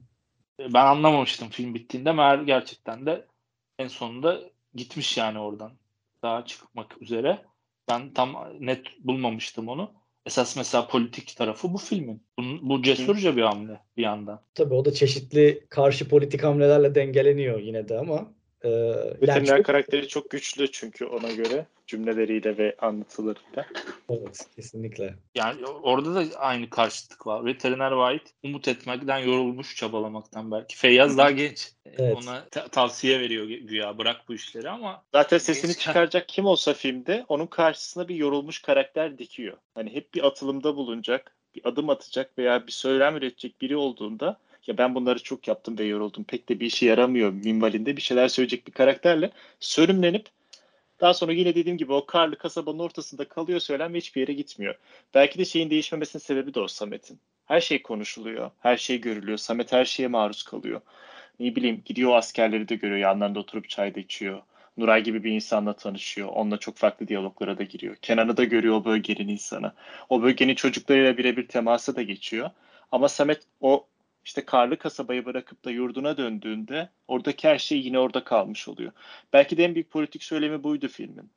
Ben 0.59 0.85
anlamamıştım 0.85 1.49
film 1.49 1.73
bittiğinde. 1.73 2.11
Meğer 2.11 2.39
gerçekten 2.39 3.05
de 3.05 3.27
en 3.79 3.87
sonunda 3.87 4.41
gitmiş 4.75 5.17
yani 5.17 5.39
oradan. 5.39 5.71
Daha 6.23 6.45
çıkmak 6.45 7.01
üzere. 7.01 7.45
Ben 7.89 8.13
tam 8.13 8.49
net 8.59 8.87
bulmamıştım 8.99 9.69
onu. 9.69 9.93
Esas 10.25 10.57
mesela 10.57 10.87
politik 10.87 11.35
tarafı 11.37 11.73
bu 11.73 11.77
filmin. 11.77 12.23
Bu, 12.39 12.43
bu 12.61 12.83
cesurca 12.83 13.35
bir 13.35 13.41
hamle 13.41 13.79
bir 13.97 14.03
yandan. 14.03 14.41
Tabii 14.53 14.73
o 14.73 14.85
da 14.85 14.93
çeşitli 14.93 15.65
karşı 15.69 16.09
politik 16.09 16.43
hamlelerle 16.43 16.95
dengeleniyor 16.95 17.59
yine 17.59 17.89
de 17.89 17.97
ama 17.97 18.33
Ee, 18.63 18.69
Veteriner 19.21 19.35
yani 19.35 19.47
çok- 19.47 19.65
karakteri 19.65 20.07
çok 20.07 20.29
güçlü 20.29 20.71
çünkü 20.71 21.05
ona 21.05 21.31
göre 21.31 21.65
cümleleriyle 21.87 22.57
ve 22.57 22.75
anlatılarıyla. 22.79 23.65
Evet, 24.09 24.45
kesinlikle. 24.55 25.15
Yani 25.35 25.65
orada 25.65 26.15
da 26.15 26.37
aynı 26.39 26.69
karşıtlık 26.69 27.27
var. 27.27 27.45
Veteriner 27.45 27.91
White 27.91 28.31
umut 28.43 28.67
etmekten 28.67 29.17
yorulmuş 29.17 29.75
çabalamaktan 29.75 30.51
belki. 30.51 30.77
Feyyaz 30.77 31.17
daha 31.17 31.31
genç. 31.31 31.71
Evet. 31.85 32.17
Ona 32.23 32.45
ta- 32.49 32.67
tavsiye 32.67 33.19
veriyor 33.19 33.45
güya 33.45 33.97
bırak 33.97 34.21
bu 34.27 34.33
işleri 34.33 34.69
ama 34.69 35.03
Zaten 35.11 35.37
sesini 35.37 35.71
Genç- 35.71 35.79
çıkaracak 35.79 36.29
kim 36.29 36.45
olsa 36.45 36.73
filmde 36.73 37.25
onun 37.27 37.47
karşısına 37.47 38.07
bir 38.07 38.15
yorulmuş 38.15 38.61
karakter 38.61 39.17
dikiyor. 39.17 39.57
Hani 39.75 39.93
hep 39.95 40.13
bir 40.13 40.23
atılımda 40.27 40.75
bulunacak, 40.75 41.35
bir 41.55 41.61
adım 41.65 41.89
atacak 41.89 42.37
veya 42.37 42.67
bir 42.67 42.71
söylem 42.71 43.15
üretecek 43.17 43.61
biri 43.61 43.77
olduğunda 43.77 44.37
ya 44.67 44.77
ben 44.77 44.95
bunları 44.95 45.23
çok 45.23 45.47
yaptım 45.47 45.77
ve 45.77 45.83
yoruldum. 45.83 46.23
Pek 46.23 46.49
de 46.49 46.59
bir 46.59 46.65
işe 46.65 46.85
yaramıyor 46.85 47.31
minvalinde 47.31 47.97
bir 47.97 48.01
şeyler 48.01 48.27
söyleyecek 48.27 48.67
bir 48.67 48.71
karakterle 48.71 49.31
sönümlenip 49.59 50.29
daha 51.01 51.13
sonra 51.13 51.33
yine 51.33 51.55
dediğim 51.55 51.77
gibi 51.77 51.93
o 51.93 52.05
karlı 52.05 52.37
kasabanın 52.37 52.79
ortasında 52.79 53.27
kalıyor 53.27 53.59
söylem 53.59 53.93
ve 53.93 53.97
hiçbir 53.97 54.21
yere 54.21 54.33
gitmiyor. 54.33 54.75
Belki 55.13 55.39
de 55.39 55.45
şeyin 55.45 55.69
değişmemesinin 55.69 56.23
sebebi 56.23 56.53
de 56.53 56.59
o 56.59 56.67
Samet'in. 56.67 57.19
Her 57.45 57.61
şey 57.61 57.81
konuşuluyor, 57.81 58.51
her 58.59 58.77
şey 58.77 59.01
görülüyor. 59.01 59.37
Samet 59.37 59.71
her 59.71 59.85
şeye 59.85 60.07
maruz 60.07 60.43
kalıyor. 60.43 60.81
Ne 61.39 61.55
bileyim 61.55 61.81
gidiyor 61.85 62.15
askerleri 62.15 62.69
de 62.69 62.75
görüyor, 62.75 62.99
yanlarında 62.99 63.39
oturup 63.39 63.69
çay 63.69 63.95
da 63.95 63.99
içiyor. 63.99 64.41
Nuray 64.77 65.03
gibi 65.03 65.23
bir 65.23 65.31
insanla 65.31 65.73
tanışıyor. 65.73 66.27
Onunla 66.27 66.57
çok 66.57 66.77
farklı 66.77 67.07
diyaloglara 67.07 67.57
da 67.57 67.63
giriyor. 67.63 67.95
Kenan'ı 67.95 68.37
da 68.37 68.43
görüyor 68.43 68.75
o 68.75 68.85
bölgenin 68.85 69.27
insanı. 69.27 69.73
O 70.09 70.21
bölgenin 70.21 70.55
çocuklarıyla 70.55 71.17
birebir 71.17 71.47
temasa 71.47 71.95
da 71.95 72.01
geçiyor. 72.01 72.49
Ama 72.91 73.09
Samet 73.09 73.41
o 73.61 73.87
işte 74.25 74.45
karlı 74.45 74.77
kasabayı 74.77 75.25
bırakıp 75.25 75.65
da 75.65 75.71
yurduna 75.71 76.17
döndüğünde 76.17 76.89
oradaki 77.07 77.47
her 77.47 77.57
şey 77.57 77.79
yine 77.79 77.99
orada 77.99 78.23
kalmış 78.23 78.67
oluyor. 78.67 78.91
Belki 79.33 79.57
de 79.57 79.65
en 79.65 79.75
büyük 79.75 79.91
politik 79.91 80.23
söylemi 80.23 80.63
buydu 80.63 80.87
filmin. 80.87 81.31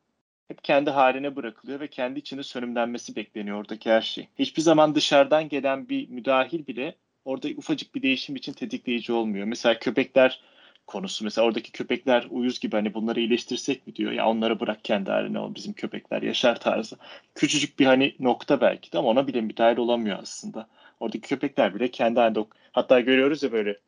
Hep 0.49 0.65
kendi 0.65 0.91
haline 0.91 1.37
bırakılıyor 1.37 1.81
ve 1.81 1.89
kendi 1.89 2.19
içinde 2.19 2.43
sönümlenmesi 2.43 3.17
bekleniyor 3.17 3.61
oradaki 3.61 3.91
her 3.91 4.03
şey. 4.03 4.29
Hiçbir 4.39 4.63
zaman 4.63 4.95
dışarıdan 4.95 5.49
gelen 5.49 5.89
bir 5.89 6.09
müdahil 6.09 6.67
bile 6.67 6.95
orada 7.25 7.49
ufacık 7.57 7.95
bir 7.95 8.03
değişim 8.03 8.37
için 8.37 8.53
tetikleyici 8.53 9.13
olmuyor. 9.13 9.47
Mesela 9.47 9.79
köpekler 9.79 10.41
konusu. 10.87 11.25
Mesela 11.25 11.47
oradaki 11.47 11.73
köpekler 11.73 12.27
uyuz 12.31 12.61
gibi 12.61 12.77
hani 12.77 12.95
bunları 12.95 13.21
iyileştirsek 13.21 13.87
mi 13.87 13.97
diyor. 13.97 14.13
Ya 14.13 14.29
onları 14.29 14.61
bırak 14.61 14.85
kendi 14.85 15.11
haline 15.11 15.39
o 15.41 15.55
bizim 15.55 15.73
köpekler 15.73 16.23
yaşar 16.23 16.61
tarzı. 16.61 16.97
Küçücük 17.35 17.79
bir 17.79 17.87
hani 17.87 18.17
nokta 18.21 18.61
belki 18.61 18.93
de 18.93 18.99
ama 18.99 19.09
ona 19.09 19.27
bile 19.27 19.41
müdahil 19.41 19.77
olamıyor 19.77 20.19
aslında. 20.23 20.69
Oradaki 21.01 21.29
köpekler 21.29 21.75
bile 21.75 21.91
kendi 21.91 22.21
halinde 22.21 22.45
hatta 22.73 23.01
görüyoruz 23.01 23.43
ya 23.43 23.53
böyle 23.53 23.79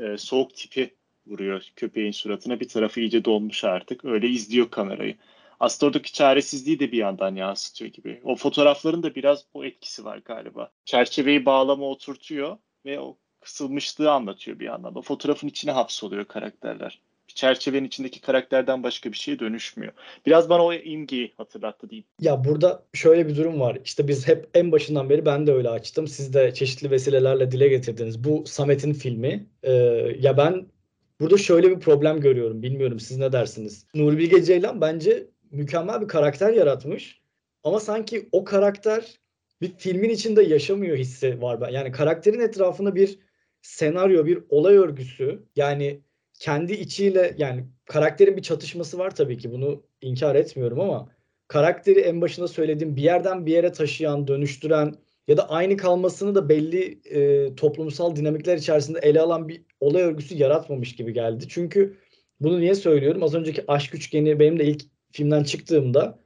e, 0.00 0.18
soğuk 0.18 0.54
tipi 0.54 0.94
vuruyor 1.26 1.64
köpeğin 1.76 2.12
suratına. 2.12 2.60
Bir 2.60 2.68
tarafı 2.68 3.00
iyice 3.00 3.24
dolmuş 3.24 3.64
artık. 3.64 4.04
Öyle 4.04 4.28
izliyor 4.28 4.70
kamerayı. 4.70 5.16
Aslında 5.60 5.88
oradaki 5.88 6.12
çaresizliği 6.12 6.80
de 6.80 6.92
bir 6.92 6.98
yandan 6.98 7.34
yansıtıyor 7.34 7.90
gibi. 7.90 8.20
O 8.24 8.36
fotoğrafların 8.36 9.02
da 9.02 9.14
biraz 9.14 9.44
o 9.54 9.64
etkisi 9.64 10.04
var 10.04 10.18
galiba. 10.18 10.70
Çerçeveyi 10.84 11.46
bağlama 11.46 11.84
oturtuyor 11.84 12.58
ve 12.84 13.00
o 13.00 13.16
kısılmışlığı 13.40 14.12
anlatıyor 14.12 14.58
bir 14.58 14.64
yandan. 14.64 14.94
O 14.94 15.02
fotoğrafın 15.02 15.48
içine 15.48 15.72
hapsoluyor 15.72 16.24
karakterler. 16.24 17.00
Çerçevenin 17.40 17.84
içindeki 17.84 18.20
karakterden 18.20 18.82
başka 18.82 19.12
bir 19.12 19.16
şeye 19.16 19.38
dönüşmüyor. 19.38 19.92
Biraz 20.26 20.48
bana 20.48 20.64
o 20.64 20.72
imgeyi 20.72 21.32
hatırlattı 21.36 21.90
diyeyim. 21.90 22.06
Ya 22.20 22.44
burada 22.44 22.82
şöyle 22.94 23.28
bir 23.28 23.36
durum 23.36 23.60
var. 23.60 23.78
İşte 23.84 24.08
biz 24.08 24.28
hep 24.28 24.48
en 24.54 24.72
başından 24.72 25.10
beri 25.10 25.26
ben 25.26 25.46
de 25.46 25.52
öyle 25.52 25.68
açtım. 25.68 26.08
Siz 26.08 26.34
de 26.34 26.54
çeşitli 26.54 26.90
vesilelerle 26.90 27.50
dile 27.50 27.68
getirdiniz. 27.68 28.24
Bu 28.24 28.44
Samet'in 28.46 28.92
filmi. 28.92 29.46
Ee, 29.62 29.72
ya 30.18 30.36
ben 30.36 30.66
burada 31.20 31.38
şöyle 31.38 31.70
bir 31.70 31.80
problem 31.80 32.20
görüyorum. 32.20 32.62
Bilmiyorum 32.62 33.00
siz 33.00 33.18
ne 33.18 33.32
dersiniz? 33.32 33.86
Nuri 33.94 34.18
Bilge 34.18 34.42
Ceylan 34.42 34.80
bence 34.80 35.26
mükemmel 35.50 36.00
bir 36.00 36.08
karakter 36.08 36.52
yaratmış. 36.52 37.20
Ama 37.64 37.80
sanki 37.80 38.28
o 38.32 38.44
karakter 38.44 39.20
bir 39.60 39.72
filmin 39.78 40.10
içinde 40.10 40.42
yaşamıyor 40.42 40.96
hissi 40.96 41.42
var. 41.42 41.68
Yani 41.68 41.92
karakterin 41.92 42.40
etrafında 42.40 42.94
bir 42.94 43.18
senaryo, 43.62 44.26
bir 44.26 44.38
olay 44.48 44.76
örgüsü. 44.76 45.42
Yani 45.56 46.00
kendi 46.40 46.72
içiyle 46.72 47.34
yani 47.38 47.64
karakterin 47.86 48.36
bir 48.36 48.42
çatışması 48.42 48.98
var 48.98 49.14
tabii 49.14 49.38
ki. 49.38 49.52
Bunu 49.52 49.82
inkar 50.00 50.34
etmiyorum 50.34 50.80
ama 50.80 51.08
karakteri 51.48 52.00
en 52.00 52.20
başında 52.20 52.48
söylediğim 52.48 52.96
bir 52.96 53.02
yerden 53.02 53.46
bir 53.46 53.52
yere 53.52 53.72
taşıyan, 53.72 54.28
dönüştüren 54.28 54.94
ya 55.28 55.36
da 55.36 55.50
aynı 55.50 55.76
kalmasını 55.76 56.34
da 56.34 56.48
belli 56.48 57.00
e, 57.04 57.54
toplumsal 57.54 58.16
dinamikler 58.16 58.56
içerisinde 58.56 58.98
ele 58.98 59.20
alan 59.20 59.48
bir 59.48 59.62
olay 59.80 60.02
örgüsü 60.02 60.34
yaratmamış 60.34 60.96
gibi 60.96 61.12
geldi. 61.12 61.44
Çünkü 61.48 61.96
bunu 62.40 62.60
niye 62.60 62.74
söylüyorum? 62.74 63.22
Az 63.22 63.34
önceki 63.34 63.64
aşk 63.68 63.94
üçgeni 63.94 64.40
benim 64.40 64.58
de 64.58 64.64
ilk 64.64 64.82
filmden 65.12 65.44
çıktığımda 65.44 66.18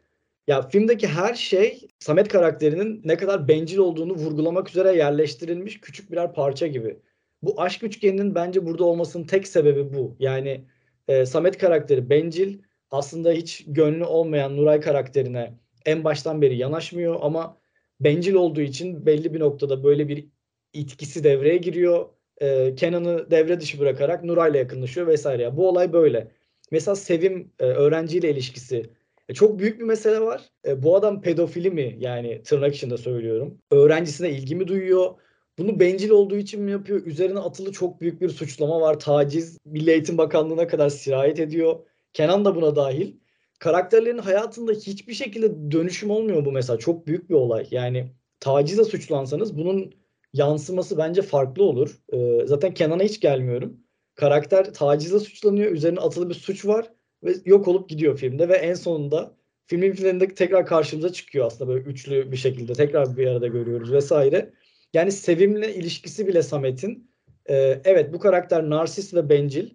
ya 0.46 0.68
filmdeki 0.68 1.08
her 1.08 1.34
şey 1.34 1.88
Samet 1.98 2.28
karakterinin 2.28 3.02
ne 3.04 3.16
kadar 3.16 3.48
bencil 3.48 3.78
olduğunu 3.78 4.12
vurgulamak 4.14 4.70
üzere 4.70 4.96
yerleştirilmiş 4.96 5.80
küçük 5.80 6.12
birer 6.12 6.32
parça 6.32 6.66
gibi. 6.66 6.98
Bu 7.44 7.62
aşk 7.62 7.82
üçgeninin 7.82 8.34
bence 8.34 8.66
burada 8.66 8.84
olmasının 8.84 9.24
tek 9.24 9.48
sebebi 9.48 9.94
bu. 9.94 10.16
Yani 10.18 10.64
e, 11.08 11.26
Samet 11.26 11.58
karakteri 11.58 12.10
bencil, 12.10 12.58
aslında 12.90 13.32
hiç 13.32 13.64
gönlü 13.66 14.04
olmayan 14.04 14.56
Nuray 14.56 14.80
karakterine 14.80 15.54
en 15.86 16.04
baştan 16.04 16.42
beri 16.42 16.56
yanaşmıyor 16.56 17.16
ama 17.20 17.58
bencil 18.00 18.34
olduğu 18.34 18.60
için 18.60 19.06
belli 19.06 19.34
bir 19.34 19.40
noktada 19.40 19.84
böyle 19.84 20.08
bir 20.08 20.28
itkisi 20.72 21.24
devreye 21.24 21.56
giriyor. 21.56 22.08
E, 22.40 22.74
Kenan'ı 22.74 23.30
devre 23.30 23.60
dışı 23.60 23.80
bırakarak 23.80 24.24
Nuray'la 24.24 24.58
yakınlaşıyor 24.58 25.06
vesaire. 25.06 25.42
Ya, 25.42 25.56
bu 25.56 25.68
olay 25.68 25.92
böyle. 25.92 26.28
Mesela 26.70 26.96
Sevim 26.96 27.52
e, 27.58 27.64
öğrenciyle 27.64 28.30
ilişkisi. 28.30 28.90
E, 29.28 29.34
çok 29.34 29.58
büyük 29.58 29.80
bir 29.80 29.84
mesele 29.84 30.20
var. 30.20 30.42
E, 30.66 30.82
bu 30.82 30.96
adam 30.96 31.22
pedofili 31.22 31.70
mi? 31.70 31.96
Yani 31.98 32.42
tırnak 32.42 32.74
içinde 32.74 32.96
söylüyorum. 32.96 33.58
Öğrencisine 33.70 34.30
ilgi 34.30 34.56
mi 34.56 34.68
duyuyor? 34.68 35.14
Bunu 35.58 35.80
bencil 35.80 36.10
olduğu 36.10 36.36
için 36.36 36.62
mi 36.62 36.70
yapıyor? 36.70 37.06
Üzerine 37.06 37.38
atılı 37.38 37.72
çok 37.72 38.00
büyük 38.00 38.20
bir 38.20 38.28
suçlama 38.28 38.80
var. 38.80 39.00
Taciz 39.00 39.58
Milli 39.64 39.90
Eğitim 39.90 40.18
Bakanlığı'na 40.18 40.66
kadar 40.66 40.88
sirayet 40.88 41.40
ediyor. 41.40 41.76
Kenan 42.12 42.44
da 42.44 42.56
buna 42.56 42.76
dahil. 42.76 43.12
Karakterlerin 43.58 44.18
hayatında 44.18 44.72
hiçbir 44.72 45.14
şekilde 45.14 45.70
dönüşüm 45.70 46.10
olmuyor 46.10 46.44
bu 46.44 46.52
mesela. 46.52 46.78
Çok 46.78 47.06
büyük 47.06 47.30
bir 47.30 47.34
olay. 47.34 47.66
Yani 47.70 48.12
tacizle 48.40 48.84
suçlansanız 48.84 49.56
bunun 49.58 49.94
yansıması 50.32 50.98
bence 50.98 51.22
farklı 51.22 51.64
olur. 51.64 51.98
Ee, 52.12 52.46
zaten 52.46 52.74
Kenan'a 52.74 53.02
hiç 53.02 53.20
gelmiyorum. 53.20 53.80
Karakter 54.14 54.74
tacizle 54.74 55.18
suçlanıyor. 55.18 55.72
Üzerine 55.72 56.00
atılı 56.00 56.28
bir 56.28 56.34
suç 56.34 56.66
var 56.66 56.92
ve 57.24 57.34
yok 57.44 57.68
olup 57.68 57.88
gidiyor 57.88 58.18
filmde 58.18 58.48
ve 58.48 58.56
en 58.56 58.74
sonunda 58.74 59.36
filmin 59.66 59.92
finalinde 59.92 60.28
tekrar 60.28 60.66
karşımıza 60.66 61.12
çıkıyor 61.12 61.46
aslında 61.46 61.70
böyle 61.70 61.84
üçlü 61.84 62.32
bir 62.32 62.36
şekilde 62.36 62.72
tekrar 62.72 63.16
bir 63.16 63.26
arada 63.26 63.46
görüyoruz 63.46 63.92
vesaire. 63.92 64.52
Yani 64.94 65.12
Sevim'le 65.12 65.62
ilişkisi 65.62 66.26
bile 66.26 66.42
Samet'in 66.42 67.10
e, 67.48 67.80
evet 67.84 68.12
bu 68.12 68.18
karakter 68.18 68.70
narsist 68.70 69.14
ve 69.14 69.28
bencil. 69.28 69.70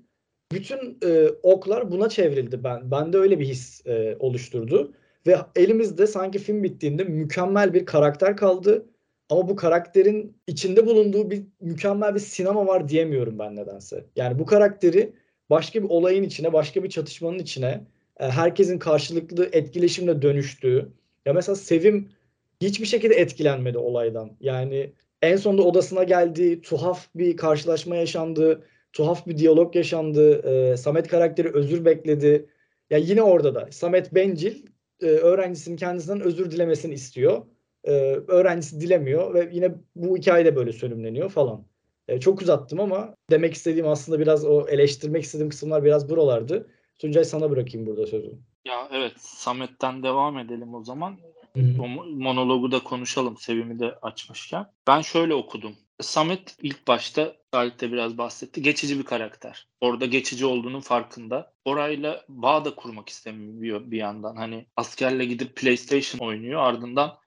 Bütün 0.52 0.98
e, 1.06 1.30
oklar 1.44 1.92
buna 1.92 2.10
çevrildi 2.10 2.64
ben. 2.64 2.92
Bende 2.92 3.18
öyle 3.18 3.40
bir 3.40 3.46
his 3.46 3.88
e, 3.88 4.16
oluşturdu. 4.20 4.94
Ve 5.28 5.38
elimizde 5.56 6.08
sanki 6.08 6.40
film 6.40 6.64
bittiğinde 6.64 7.04
mükemmel 7.04 7.74
bir 7.74 7.86
karakter 7.86 8.38
kaldı. 8.38 8.86
Ama 9.30 9.50
bu 9.50 9.56
karakterin 9.56 10.38
içinde 10.48 10.86
bulunduğu 10.86 11.32
bir 11.32 11.44
mükemmel 11.62 12.16
bir 12.16 12.20
sinema 12.20 12.68
var 12.68 12.90
diyemiyorum 12.90 13.40
ben 13.40 13.56
nedense. 13.56 14.06
Yani 14.16 14.40
bu 14.40 14.46
karakteri 14.46 15.14
başka 15.50 15.84
bir 15.84 15.90
olayın 15.90 16.24
içine, 16.24 16.54
başka 16.54 16.84
bir 16.84 16.90
çatışmanın 16.90 17.40
içine, 17.40 17.82
e, 18.20 18.30
herkesin 18.30 18.80
karşılıklı 18.80 19.50
etkileşimle 19.52 20.22
dönüştüğü. 20.22 20.90
Ya 21.26 21.34
mesela 21.34 21.56
Sevim 21.56 22.10
hiçbir 22.62 22.86
şekilde 22.86 23.16
etkilenmedi 23.16 23.78
olaydan. 23.78 24.32
Yani 24.40 24.94
en 25.22 25.36
sonunda 25.36 25.64
odasına 25.64 26.04
geldi, 26.04 26.62
tuhaf 26.62 27.08
bir 27.16 27.38
karşılaşma 27.38 27.96
yaşandı, 27.96 28.64
tuhaf 28.94 29.28
bir 29.28 29.38
diyalog 29.38 29.76
yaşandı. 29.76 30.48
E, 30.50 30.78
Samet 30.78 31.08
karakteri 31.08 31.54
özür 31.54 31.86
bekledi. 31.86 32.50
Ya 32.90 32.98
yine 32.98 33.22
orada 33.22 33.56
da 33.56 33.68
Samet 33.72 34.16
bencil 34.16 34.66
e, 35.02 35.06
öğrencisinin 35.06 35.78
kendisinden 35.78 36.22
özür 36.22 36.52
dilemesini 36.52 36.94
istiyor. 36.94 37.46
E, 37.84 37.92
öğrencisi 38.28 38.82
dilemiyor 38.82 39.34
ve 39.34 39.50
yine 39.54 39.76
bu 39.96 40.18
hikayede 40.18 40.56
böyle 40.56 40.74
sönümleniyor 40.74 41.30
falan. 41.30 41.66
E, 42.08 42.20
çok 42.20 42.42
uzattım 42.42 42.80
ama 42.80 43.16
demek 43.32 43.54
istediğim 43.54 43.88
aslında 43.88 44.20
biraz 44.20 44.46
o 44.46 44.68
eleştirmek 44.68 45.24
istediğim 45.24 45.50
kısımlar 45.50 45.84
biraz 45.84 46.10
buralardı. 46.10 46.68
Tuncay 46.98 47.24
sana 47.24 47.52
bırakayım 47.52 47.88
burada 47.88 48.08
sözü. 48.08 48.32
Ya 48.66 48.90
evet 48.92 49.14
Samet'ten 49.18 50.04
devam 50.04 50.38
edelim 50.38 50.76
o 50.76 50.84
zaman. 50.84 51.18
O 51.56 51.88
monologu 52.08 52.72
da 52.72 52.80
konuşalım 52.84 53.38
Sevim'i 53.38 53.80
de 53.80 53.96
açmışken. 54.02 54.66
Ben 54.88 55.02
şöyle 55.02 55.34
okudum. 55.34 55.76
Samet 56.02 56.58
ilk 56.62 56.88
başta 56.88 57.36
Galip 57.52 57.80
de 57.80 57.92
biraz 57.92 58.18
bahsetti. 58.18 58.62
Geçici 58.62 59.00
bir 59.00 59.04
karakter. 59.04 59.68
Orada 59.82 60.06
geçici 60.06 60.46
olduğunun 60.46 60.80
farkında. 60.80 61.54
Orayla 61.66 62.26
bağ 62.30 62.66
da 62.66 62.76
kurmak 62.76 63.10
istemiyor 63.10 63.92
bir 63.92 63.98
yandan. 63.98 64.36
Hani 64.36 64.66
askerle 64.76 65.26
gidip 65.26 65.56
PlayStation 65.56 66.28
oynuyor. 66.28 66.62
Ardından 66.62 67.18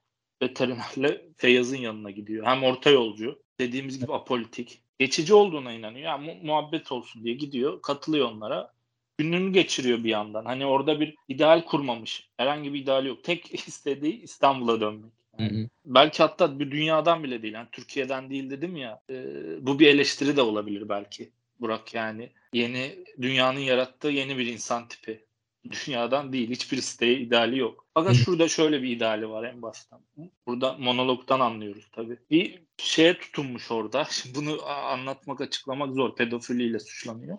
veterinerle 0.41 1.25
Feyyaz'ın 1.37 1.77
yanına 1.77 2.11
gidiyor. 2.11 2.45
Hem 2.45 2.63
orta 2.63 2.89
yolcu. 2.89 3.43
Dediğimiz 3.59 3.99
gibi 3.99 4.13
apolitik. 4.13 4.83
Geçici 4.99 5.33
olduğuna 5.33 5.71
inanıyor. 5.71 6.05
Yani 6.05 6.25
mu- 6.25 6.47
muhabbet 6.47 6.91
olsun 6.91 7.23
diye 7.23 7.35
gidiyor. 7.35 7.81
Katılıyor 7.81 8.31
onlara. 8.31 8.73
Gününü 9.23 9.53
geçiriyor 9.53 10.03
bir 10.03 10.09
yandan. 10.09 10.45
Hani 10.45 10.65
orada 10.65 10.99
bir 10.99 11.15
ideal 11.27 11.65
kurmamış. 11.65 12.29
Herhangi 12.37 12.73
bir 12.73 12.79
ideal 12.79 13.05
yok. 13.05 13.23
Tek 13.23 13.53
istediği 13.67 14.21
İstanbul'a 14.21 14.81
dönmek. 14.81 15.11
Hı 15.37 15.43
hı. 15.43 15.69
Belki 15.85 16.23
hatta 16.23 16.59
bir 16.59 16.71
dünyadan 16.71 17.23
bile 17.23 17.41
değil. 17.41 17.53
Yani 17.53 17.67
Türkiye'den 17.71 18.29
değil 18.29 18.49
dedim 18.49 18.75
ya. 18.75 19.01
e, 19.09 19.15
bu 19.61 19.79
bir 19.79 19.87
eleştiri 19.87 20.37
de 20.37 20.41
olabilir 20.41 20.89
belki. 20.89 21.29
Burak 21.59 21.93
yani 21.93 22.29
yeni 22.53 22.95
dünyanın 23.21 23.59
yarattığı 23.59 24.07
yeni 24.07 24.37
bir 24.37 24.45
insan 24.45 24.87
tipi. 24.87 25.25
Dünyadan 25.71 26.33
değil. 26.33 26.49
Hiçbir 26.49 26.77
isteği, 26.77 27.17
ideali 27.17 27.59
yok. 27.59 27.85
Fakat 27.93 28.15
şurada 28.15 28.47
şöyle 28.47 28.83
bir 28.83 28.89
ideali 28.89 29.29
var 29.29 29.43
en 29.43 29.61
baştan. 29.61 30.01
Burada 30.47 30.73
monologdan 30.73 31.39
anlıyoruz 31.39 31.87
tabii. 31.91 32.17
Bir 32.31 32.61
şeye 32.77 33.17
tutunmuş 33.17 33.71
orada. 33.71 34.05
Şimdi 34.09 34.35
bunu 34.35 34.65
anlatmak, 34.65 35.41
açıklamak 35.41 35.93
zor. 35.93 36.15
Pedofiliyle 36.15 36.79
suçlanıyor. 36.79 37.37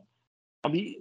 Bir 0.73 0.99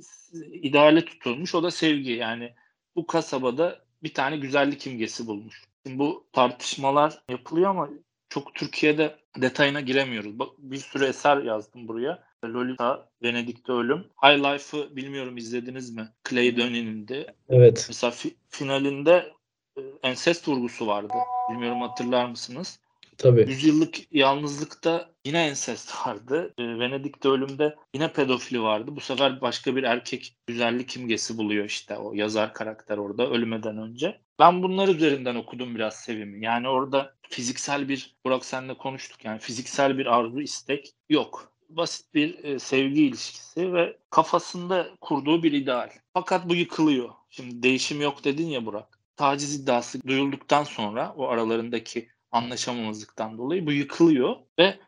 ideale 0.51 1.05
tutulmuş. 1.05 1.55
O 1.55 1.63
da 1.63 1.71
sevgi. 1.71 2.11
Yani 2.11 2.53
bu 2.95 3.07
kasabada 3.07 3.79
bir 4.03 4.13
tane 4.13 4.37
güzellik 4.37 4.87
imgesi 4.87 5.27
bulmuş. 5.27 5.63
Şimdi 5.85 5.99
bu 5.99 6.27
tartışmalar 6.33 7.23
yapılıyor 7.29 7.69
ama 7.69 7.89
çok 8.29 8.55
Türkiye'de 8.55 9.15
detayına 9.41 9.81
giremiyoruz. 9.81 10.39
Bak, 10.39 10.49
bir 10.57 10.77
sürü 10.77 11.05
eser 11.05 11.37
yazdım 11.37 11.87
buraya. 11.87 12.23
Lolita, 12.45 13.09
Venedik'te 13.23 13.71
Ölüm. 13.71 14.05
High 14.23 14.43
Life'ı 14.43 14.95
bilmiyorum 14.95 15.37
izlediniz 15.37 15.95
mi? 15.95 16.09
Clay 16.29 16.57
Denis'in 16.57 17.07
de. 17.07 17.35
Evet. 17.49 17.85
Mesela 17.89 18.11
fi- 18.11 18.35
finalinde 18.49 19.33
e, 19.77 19.81
ensest 20.03 20.47
vurgusu 20.47 20.87
vardı. 20.87 21.13
Bilmiyorum 21.51 21.81
hatırlar 21.81 22.25
mısınız? 22.25 22.79
Tabii. 23.17 23.45
Yüzyıllık 23.49 24.13
yalnızlıkta 24.13 25.09
yine 25.25 25.47
ensest 25.47 26.07
vardı. 26.07 26.53
E, 26.57 26.63
Venedik'te 26.63 27.29
ölümde 27.29 27.75
yine 27.93 28.13
pedofili 28.13 28.61
vardı. 28.61 28.95
Bu 28.95 28.99
sefer 28.99 29.41
başka 29.41 29.75
bir 29.75 29.83
erkek 29.83 30.35
güzellik 30.47 30.97
imgesi 30.97 31.37
buluyor 31.37 31.65
işte 31.65 31.97
o 31.97 32.13
yazar 32.13 32.53
karakter 32.53 32.97
orada 32.97 33.29
ölmeden 33.29 33.77
önce. 33.77 34.21
Ben 34.39 34.63
bunlar 34.63 34.87
üzerinden 34.87 35.35
okudum 35.35 35.75
biraz 35.75 35.95
Sevim'i. 35.95 36.45
Yani 36.45 36.67
orada 36.69 37.13
fiziksel 37.29 37.89
bir, 37.89 38.15
Burak 38.25 38.45
senle 38.45 38.77
konuştuk 38.77 39.25
yani 39.25 39.39
fiziksel 39.39 39.97
bir 39.97 40.05
arzu 40.05 40.41
istek 40.41 40.91
yok. 41.09 41.53
Basit 41.69 42.13
bir 42.13 42.43
e, 42.43 42.59
sevgi 42.59 43.05
ilişkisi 43.05 43.73
ve 43.73 43.97
kafasında 44.09 44.87
kurduğu 45.01 45.43
bir 45.43 45.51
ideal. 45.51 45.89
Fakat 46.13 46.49
bu 46.49 46.55
yıkılıyor. 46.55 47.09
Şimdi 47.29 47.63
değişim 47.63 48.01
yok 48.01 48.23
dedin 48.23 48.47
ya 48.47 48.65
Burak. 48.65 48.99
Taciz 49.15 49.55
iddiası 49.55 50.07
duyulduktan 50.07 50.63
sonra 50.63 51.13
o 51.17 51.27
aralarındaki 51.27 52.09
anlaşamamazlıktan 52.33 53.37
dolayı 53.37 53.65
bu 53.65 53.71
yıkılıyor 53.71 54.35
ve 54.59 54.79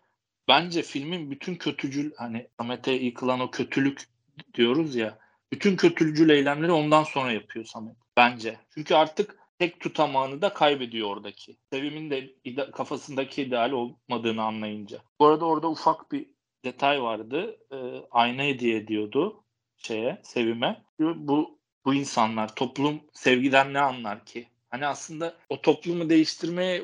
bence 0.48 0.82
filmin 0.82 1.32
bütün 1.32 1.56
kötücül 1.56 2.12
hani 2.18 2.48
Samet'e 2.60 2.92
yıkılan 2.92 3.40
o 3.40 3.52
kötülük 3.52 4.10
diyoruz 4.54 4.96
ya 4.96 5.20
bütün 5.52 5.76
kötücül 5.76 6.30
eylemleri 6.30 6.72
ondan 6.72 7.04
sonra 7.04 7.32
yapıyor 7.32 7.66
Samet 7.66 7.96
bence. 8.18 8.60
Çünkü 8.74 8.96
artık 8.96 9.40
tek 9.60 9.80
tutamağını 9.80 10.42
da 10.42 10.54
kaybediyor 10.54 11.10
oradaki. 11.10 11.58
Sevim'in 11.74 12.12
de 12.12 12.36
kafasındaki 12.72 13.42
ideal 13.42 13.72
olmadığını 13.72 14.44
anlayınca. 14.44 15.02
Bu 15.20 15.26
arada 15.26 15.46
orada 15.46 15.70
ufak 15.70 16.12
bir 16.12 16.26
detay 16.66 17.02
vardı. 17.02 17.58
Ee, 17.72 17.76
ayna 18.12 18.44
hediye 18.44 18.78
ediyordu 18.78 19.44
şeye, 19.78 20.22
Sevim'e. 20.24 20.82
Bu 21.00 21.60
bu 21.86 21.94
insanlar 21.94 22.56
toplum 22.56 23.02
sevgiden 23.14 23.74
ne 23.74 23.80
anlar 23.80 24.26
ki? 24.26 24.48
Hani 24.70 24.88
aslında 24.88 25.36
o 25.50 25.62
toplumu 25.62 26.10
değiştirmeye 26.10 26.84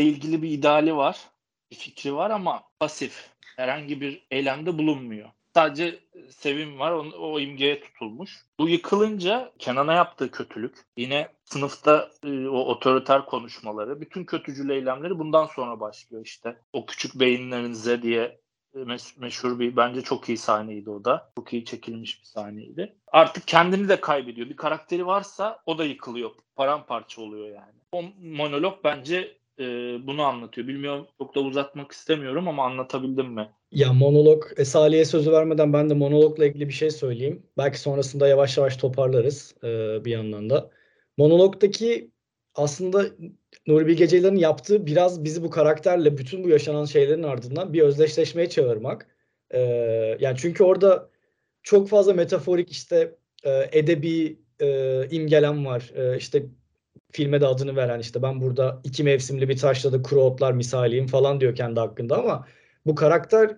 ilgili 0.00 0.42
bir 0.42 0.50
ideali 0.50 0.96
var, 0.96 1.20
bir 1.70 1.76
fikri 1.76 2.14
var 2.14 2.30
ama 2.30 2.62
pasif. 2.80 3.30
Herhangi 3.56 4.00
bir 4.00 4.26
eylemde 4.30 4.78
bulunmuyor. 4.78 5.30
Sadece 5.54 6.00
sevim 6.30 6.78
var, 6.78 6.92
o, 6.92 7.00
o 7.18 7.40
imgeye 7.40 7.80
tutulmuş. 7.80 8.46
Bu 8.58 8.68
yıkılınca 8.68 9.52
Kenan'a 9.58 9.94
yaptığı 9.94 10.30
kötülük, 10.30 10.76
yine 10.96 11.28
sınıfta 11.44 12.10
e, 12.24 12.48
o 12.48 12.58
otoriter 12.58 13.26
konuşmaları, 13.26 14.00
bütün 14.00 14.24
kötücül 14.24 14.70
eylemleri 14.70 15.18
bundan 15.18 15.46
sonra 15.46 15.80
başlıyor 15.80 16.24
işte. 16.24 16.56
O 16.72 16.86
küçük 16.86 17.14
beyinlerinize 17.14 18.02
diye 18.02 18.40
meş- 18.74 19.20
meşhur 19.20 19.58
bir, 19.58 19.76
bence 19.76 20.02
çok 20.02 20.28
iyi 20.28 20.38
sahneydi 20.38 20.90
o 20.90 21.04
da. 21.04 21.32
Çok 21.38 21.52
iyi 21.52 21.64
çekilmiş 21.64 22.20
bir 22.20 22.26
sahneydi. 22.26 22.96
Artık 23.06 23.48
kendini 23.48 23.88
de 23.88 24.00
kaybediyor. 24.00 24.48
Bir 24.48 24.56
karakteri 24.56 25.06
varsa 25.06 25.62
o 25.66 25.78
da 25.78 25.84
yıkılıyor. 25.84 26.30
Paramparça 26.56 27.22
oluyor 27.22 27.48
yani. 27.48 27.82
O 27.92 28.02
monolog 28.22 28.84
bence 28.84 29.36
e, 29.58 29.64
bunu 30.06 30.22
anlatıyor. 30.22 30.68
Bilmiyorum 30.68 31.06
çok 31.18 31.34
da 31.34 31.40
uzatmak 31.40 31.92
istemiyorum 31.92 32.48
ama 32.48 32.64
anlatabildim 32.64 33.26
mi? 33.26 33.50
Ya 33.70 33.92
monolog, 33.92 34.44
e, 34.56 34.64
Salih'e 34.64 35.04
sözü 35.04 35.32
vermeden 35.32 35.72
ben 35.72 35.90
de 35.90 35.94
monologla 35.94 36.46
ilgili 36.46 36.68
bir 36.68 36.72
şey 36.72 36.90
söyleyeyim. 36.90 37.46
Belki 37.58 37.80
sonrasında 37.80 38.28
yavaş 38.28 38.58
yavaş 38.58 38.76
toparlarız 38.76 39.54
e, 39.64 39.68
bir 40.04 40.10
yandan 40.10 40.50
da. 40.50 40.70
Monologdaki 41.18 42.10
aslında 42.54 43.06
Nuri 43.66 43.86
Bilge 43.86 44.08
Ceylan'ın 44.08 44.36
yaptığı 44.36 44.86
biraz 44.86 45.24
bizi 45.24 45.42
bu 45.42 45.50
karakterle 45.50 46.18
bütün 46.18 46.44
bu 46.44 46.48
yaşanan 46.48 46.84
şeylerin 46.84 47.22
ardından 47.22 47.72
bir 47.72 47.82
özdeşleşmeye 47.82 48.48
çağırmak. 48.48 49.06
E, 49.50 49.60
yani 50.20 50.36
çünkü 50.38 50.64
orada 50.64 51.10
çok 51.62 51.88
fazla 51.88 52.14
metaforik 52.14 52.70
işte 52.70 53.16
e, 53.44 53.68
edebi 53.72 54.38
e, 54.60 55.08
imgelem 55.10 55.66
var. 55.66 55.92
E, 55.94 56.16
işte 56.18 56.46
filme 57.12 57.40
de 57.40 57.46
adını 57.46 57.76
veren 57.76 58.00
işte 58.00 58.22
ben 58.22 58.40
burada 58.40 58.80
iki 58.84 59.04
mevsimli 59.04 59.48
bir 59.48 59.56
taşla 59.56 60.02
kuru 60.02 60.20
otlar 60.20 60.52
misaliyim 60.52 61.06
falan 61.06 61.40
diyor 61.40 61.54
kendi 61.54 61.80
hakkında 61.80 62.18
ama 62.18 62.46
bu 62.86 62.94
karakter 62.94 63.56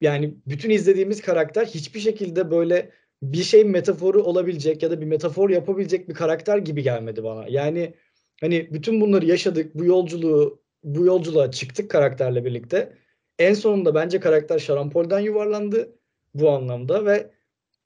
yani 0.00 0.34
bütün 0.46 0.70
izlediğimiz 0.70 1.22
karakter 1.22 1.66
hiçbir 1.66 2.00
şekilde 2.00 2.50
böyle 2.50 2.90
bir 3.22 3.42
şey 3.42 3.64
metaforu 3.64 4.22
olabilecek 4.22 4.82
ya 4.82 4.90
da 4.90 5.00
bir 5.00 5.06
metafor 5.06 5.50
yapabilecek 5.50 6.08
bir 6.08 6.14
karakter 6.14 6.58
gibi 6.58 6.82
gelmedi 6.82 7.24
bana. 7.24 7.46
Yani 7.48 7.94
hani 8.40 8.68
bütün 8.74 9.00
bunları 9.00 9.26
yaşadık, 9.26 9.74
bu 9.74 9.84
yolculuğu 9.84 10.62
bu 10.84 11.04
yolculuğa 11.04 11.50
çıktık 11.50 11.90
karakterle 11.90 12.44
birlikte. 12.44 12.98
En 13.38 13.54
sonunda 13.54 13.94
bence 13.94 14.20
karakter 14.20 14.58
şarampolden 14.58 15.20
yuvarlandı 15.20 15.98
bu 16.34 16.50
anlamda 16.50 17.06
ve 17.06 17.30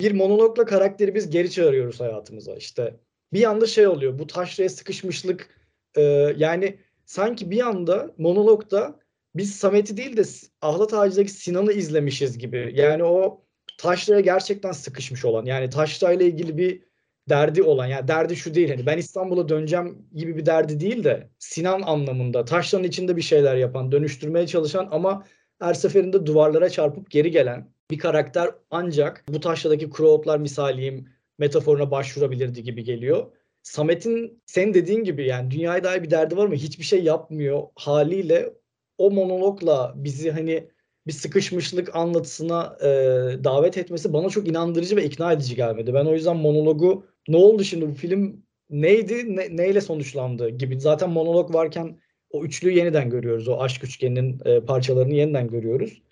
bir 0.00 0.12
monologla 0.12 0.64
karakteri 0.64 1.14
biz 1.14 1.30
geri 1.30 1.50
çağırıyoruz 1.50 2.00
hayatımıza. 2.00 2.56
İşte 2.56 3.00
bir 3.32 3.44
anda 3.44 3.66
şey 3.66 3.86
oluyor. 3.86 4.18
Bu 4.18 4.26
taşraya 4.26 4.68
sıkışmışlık 4.68 5.50
e, 5.96 6.02
yani 6.36 6.78
sanki 7.04 7.50
bir 7.50 7.66
anda 7.66 8.14
monologda 8.18 9.00
biz 9.34 9.56
Samet'i 9.56 9.96
değil 9.96 10.16
de 10.16 10.22
Ahlat 10.62 10.94
Ağacı'daki 10.94 11.30
Sinan'ı 11.30 11.72
izlemişiz 11.72 12.38
gibi. 12.38 12.72
Yani 12.74 13.04
o 13.04 13.44
taşraya 13.78 14.20
gerçekten 14.20 14.72
sıkışmış 14.72 15.24
olan 15.24 15.44
yani 15.44 15.70
taşrayla 15.70 16.26
ilgili 16.26 16.58
bir 16.58 16.82
derdi 17.28 17.62
olan 17.62 17.86
yani 17.86 18.08
derdi 18.08 18.36
şu 18.36 18.54
değil 18.54 18.68
hani 18.68 18.86
ben 18.86 18.98
İstanbul'a 18.98 19.48
döneceğim 19.48 20.08
gibi 20.14 20.36
bir 20.36 20.46
derdi 20.46 20.80
değil 20.80 21.04
de 21.04 21.30
Sinan 21.38 21.82
anlamında 21.82 22.44
taşların 22.44 22.84
içinde 22.84 23.16
bir 23.16 23.22
şeyler 23.22 23.56
yapan 23.56 23.92
dönüştürmeye 23.92 24.46
çalışan 24.46 24.88
ama 24.90 25.26
her 25.60 25.74
seferinde 25.74 26.26
duvarlara 26.26 26.70
çarpıp 26.70 27.10
geri 27.10 27.30
gelen 27.30 27.72
bir 27.90 27.98
karakter 27.98 28.50
ancak 28.70 29.24
bu 29.28 29.40
taşradaki 29.40 29.90
kuru 29.90 30.08
otlar 30.08 30.38
misaliyim 30.38 31.08
metaforuna 31.38 31.90
başvurabilirdi 31.90 32.62
gibi 32.62 32.84
geliyor. 32.84 33.26
Samet'in 33.62 34.42
sen 34.46 34.74
dediğin 34.74 35.04
gibi 35.04 35.26
yani 35.26 35.50
dünyaya 35.50 35.84
dair 35.84 36.02
bir 36.02 36.10
derdi 36.10 36.36
var 36.36 36.46
mı 36.46 36.54
hiçbir 36.54 36.84
şey 36.84 37.04
yapmıyor 37.04 37.62
haliyle 37.74 38.52
o 38.98 39.10
monologla 39.10 39.92
bizi 39.96 40.30
hani 40.30 40.68
bir 41.06 41.12
sıkışmışlık 41.12 41.96
anlatısına 41.96 42.76
e, 42.80 42.88
davet 43.44 43.78
etmesi 43.78 44.12
bana 44.12 44.28
çok 44.28 44.48
inandırıcı 44.48 44.96
ve 44.96 45.04
ikna 45.04 45.32
edici 45.32 45.56
gelmedi. 45.56 45.94
Ben 45.94 46.04
o 46.04 46.14
yüzden 46.14 46.36
monologu 46.36 47.06
ne 47.28 47.36
oldu 47.36 47.64
şimdi 47.64 47.88
bu 47.88 47.94
film 47.94 48.42
neydi 48.70 49.36
ne, 49.36 49.56
neyle 49.56 49.80
sonuçlandı 49.80 50.48
gibi 50.48 50.80
zaten 50.80 51.10
monolog 51.10 51.54
varken 51.54 52.00
o 52.30 52.44
üçlüyü 52.44 52.76
yeniden 52.76 53.10
görüyoruz. 53.10 53.48
O 53.48 53.60
aşk 53.60 53.84
üçgeninin 53.84 54.40
e, 54.44 54.60
parçalarını 54.60 55.14
yeniden 55.14 55.48
görüyoruz. 55.48 56.02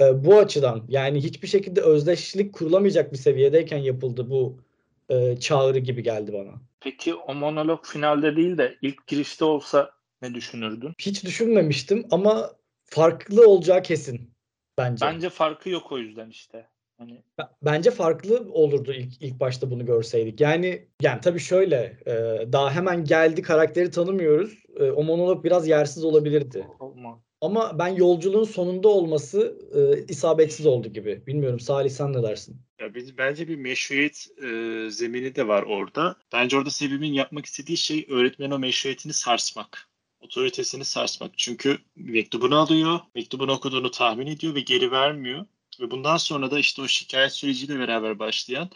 E, 0.00 0.24
bu 0.24 0.38
açıdan 0.38 0.84
yani 0.88 1.20
hiçbir 1.22 1.48
şekilde 1.48 1.80
özdeşlik 1.80 2.52
kurulamayacak 2.54 3.12
bir 3.12 3.18
seviyedeyken 3.18 3.78
yapıldı 3.78 4.30
bu 4.30 4.65
e, 5.08 5.36
çağrı 5.36 5.78
gibi 5.78 6.02
geldi 6.02 6.32
bana. 6.32 6.60
Peki 6.80 7.14
o 7.14 7.34
monolog 7.34 7.84
finalde 7.84 8.36
değil 8.36 8.58
de 8.58 8.76
ilk 8.82 9.06
girişte 9.06 9.44
olsa 9.44 9.90
ne 10.22 10.34
düşünürdün? 10.34 10.92
Hiç 10.98 11.24
düşünmemiştim 11.24 12.06
ama 12.10 12.50
farklı 12.84 13.48
olacağı 13.48 13.82
kesin 13.82 14.30
bence. 14.78 15.06
Bence 15.06 15.28
farkı 15.28 15.70
yok 15.70 15.92
o 15.92 15.98
yüzden 15.98 16.30
işte. 16.30 16.68
Hani 16.98 17.22
Bence 17.62 17.90
farklı 17.90 18.46
olurdu 18.52 18.92
ilk 18.92 19.22
ilk 19.22 19.40
başta 19.40 19.70
bunu 19.70 19.86
görseydik. 19.86 20.40
Yani 20.40 20.88
yani 21.02 21.20
tabii 21.20 21.40
şöyle 21.40 21.98
e, 22.06 22.12
daha 22.52 22.70
hemen 22.70 23.04
geldi 23.04 23.42
karakteri 23.42 23.90
tanımıyoruz. 23.90 24.64
E, 24.76 24.90
o 24.90 25.04
monolog 25.04 25.44
biraz 25.44 25.68
yersiz 25.68 26.04
olabilirdi. 26.04 26.66
olmaz. 26.80 27.18
Ama 27.40 27.78
ben 27.78 27.88
yolculuğun 27.88 28.44
sonunda 28.44 28.88
olması 28.88 29.58
e, 29.74 30.04
isabetsiz 30.12 30.66
oldu 30.66 30.88
gibi. 30.88 31.26
Bilmiyorum 31.26 31.60
Salih 31.60 31.90
sen 31.90 32.12
ne 32.12 32.22
dersin? 32.22 32.56
Ya 32.80 32.94
biz, 32.94 33.18
bence 33.18 33.48
bir 33.48 33.56
meşruiyet 33.56 34.28
e, 34.42 34.46
zemini 34.90 35.34
de 35.34 35.48
var 35.48 35.62
orada. 35.62 36.16
Bence 36.32 36.56
orada 36.56 36.70
Sevim'in 36.70 37.12
yapmak 37.12 37.46
istediği 37.46 37.76
şey 37.76 38.06
öğretmenin 38.08 38.50
o 38.50 38.58
meşruiyetini 38.58 39.12
sarsmak. 39.12 39.88
Otoritesini 40.20 40.84
sarsmak. 40.84 41.38
Çünkü 41.38 41.78
mektubunu 41.96 42.56
alıyor, 42.56 43.00
mektubunu 43.14 43.52
okuduğunu 43.52 43.90
tahmin 43.90 44.26
ediyor 44.26 44.54
ve 44.54 44.60
geri 44.60 44.90
vermiyor. 44.90 45.46
Ve 45.80 45.90
bundan 45.90 46.16
sonra 46.16 46.50
da 46.50 46.58
işte 46.58 46.82
o 46.82 46.88
şikayet 46.88 47.32
süreciyle 47.32 47.78
beraber 47.78 48.18
başlayan 48.18 48.70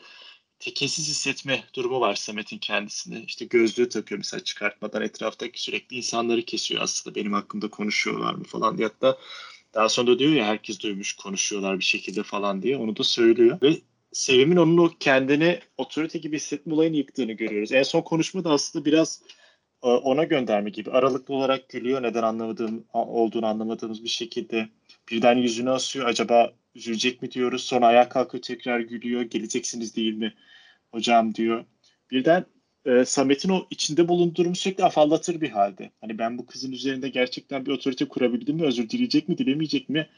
tekinsiz 0.58 1.08
hissetme 1.08 1.64
durumu 1.74 2.00
var 2.00 2.14
Samet'in 2.14 2.58
kendisinde. 2.58 3.22
İşte 3.22 3.44
gözlüğü 3.44 3.88
takıyor 3.88 4.18
mesela 4.18 4.44
çıkartmadan 4.44 5.02
etraftaki 5.02 5.62
sürekli 5.62 5.96
insanları 5.96 6.42
kesiyor 6.42 6.82
aslında 6.82 7.14
benim 7.14 7.32
hakkımda 7.32 7.70
konuşuyorlar 7.70 8.34
mı 8.34 8.44
falan 8.44 8.78
diye. 8.78 8.88
Hatta 8.88 9.18
daha 9.74 9.88
sonra 9.88 10.06
da 10.06 10.18
diyor 10.18 10.32
ya 10.32 10.46
herkes 10.46 10.80
duymuş 10.80 11.12
konuşuyorlar 11.12 11.78
bir 11.78 11.84
şekilde 11.84 12.22
falan 12.22 12.62
diye 12.62 12.76
onu 12.76 12.96
da 12.96 13.04
söylüyor. 13.04 13.58
Ve 13.62 13.80
Sevim'in 14.12 14.56
onun 14.56 14.76
o 14.76 14.90
kendini 15.00 15.58
otorite 15.78 16.18
gibi 16.18 16.36
hissetme 16.36 16.74
olayını 16.74 16.96
yıktığını 16.96 17.32
görüyoruz. 17.32 17.72
En 17.72 17.82
son 17.82 18.02
konuşma 18.02 18.44
da 18.44 18.50
aslında 18.50 18.84
biraz 18.84 19.22
e, 19.82 19.86
ona 19.88 20.24
gönderme 20.24 20.70
gibi. 20.70 20.90
Aralıklı 20.90 21.34
olarak 21.34 21.68
gülüyor 21.68 22.02
neden 22.02 22.22
anlamadığım 22.22 22.84
olduğunu 22.92 23.46
anlamadığımız 23.46 24.04
bir 24.04 24.08
şekilde. 24.08 24.68
Birden 25.10 25.36
yüzünü 25.36 25.70
asıyor. 25.70 26.06
Acaba 26.06 26.52
üzülecek 26.74 27.22
mi 27.22 27.30
diyoruz. 27.30 27.62
Sonra 27.62 27.86
ayağa 27.86 28.08
kalkıyor 28.08 28.42
tekrar 28.42 28.80
gülüyor. 28.80 29.22
Geleceksiniz 29.22 29.96
değil 29.96 30.14
mi 30.14 30.34
hocam 30.92 31.34
diyor. 31.34 31.64
Birden 32.10 32.46
e, 32.84 33.04
Samet'in 33.04 33.48
o 33.48 33.66
içinde 33.70 34.08
bulunduğu 34.08 34.34
durumu 34.34 34.56
sürekli 34.56 34.84
afallatır 34.84 35.40
bir 35.40 35.50
halde. 35.50 35.90
Hani 36.00 36.18
ben 36.18 36.38
bu 36.38 36.46
kızın 36.46 36.72
üzerinde 36.72 37.08
gerçekten 37.08 37.66
bir 37.66 37.70
otorite 37.70 38.08
kurabildim 38.08 38.56
mi? 38.56 38.62
Özür 38.62 38.90
dileyecek 38.90 39.28
mi, 39.28 39.38
dilemeyecek 39.38 39.88
mi? 39.88 40.08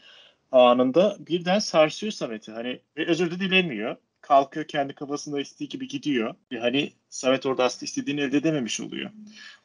Anında 0.52 1.16
birden 1.20 1.58
sarsıyor 1.58 2.12
Samet'i. 2.12 2.52
Hani 2.52 2.80
ve 2.96 3.06
özür 3.06 3.30
de 3.30 3.40
dilemiyor. 3.40 3.96
Kalkıyor 4.20 4.66
kendi 4.66 4.94
kafasında 4.94 5.40
istediği 5.40 5.68
gibi 5.68 5.88
gidiyor. 5.88 6.34
Ve 6.52 6.58
hani 6.60 6.92
Samet 7.08 7.46
orada 7.46 7.64
aslında 7.64 7.84
istediğini 7.84 8.20
elde 8.20 8.36
edememiş 8.36 8.80
oluyor. 8.80 9.10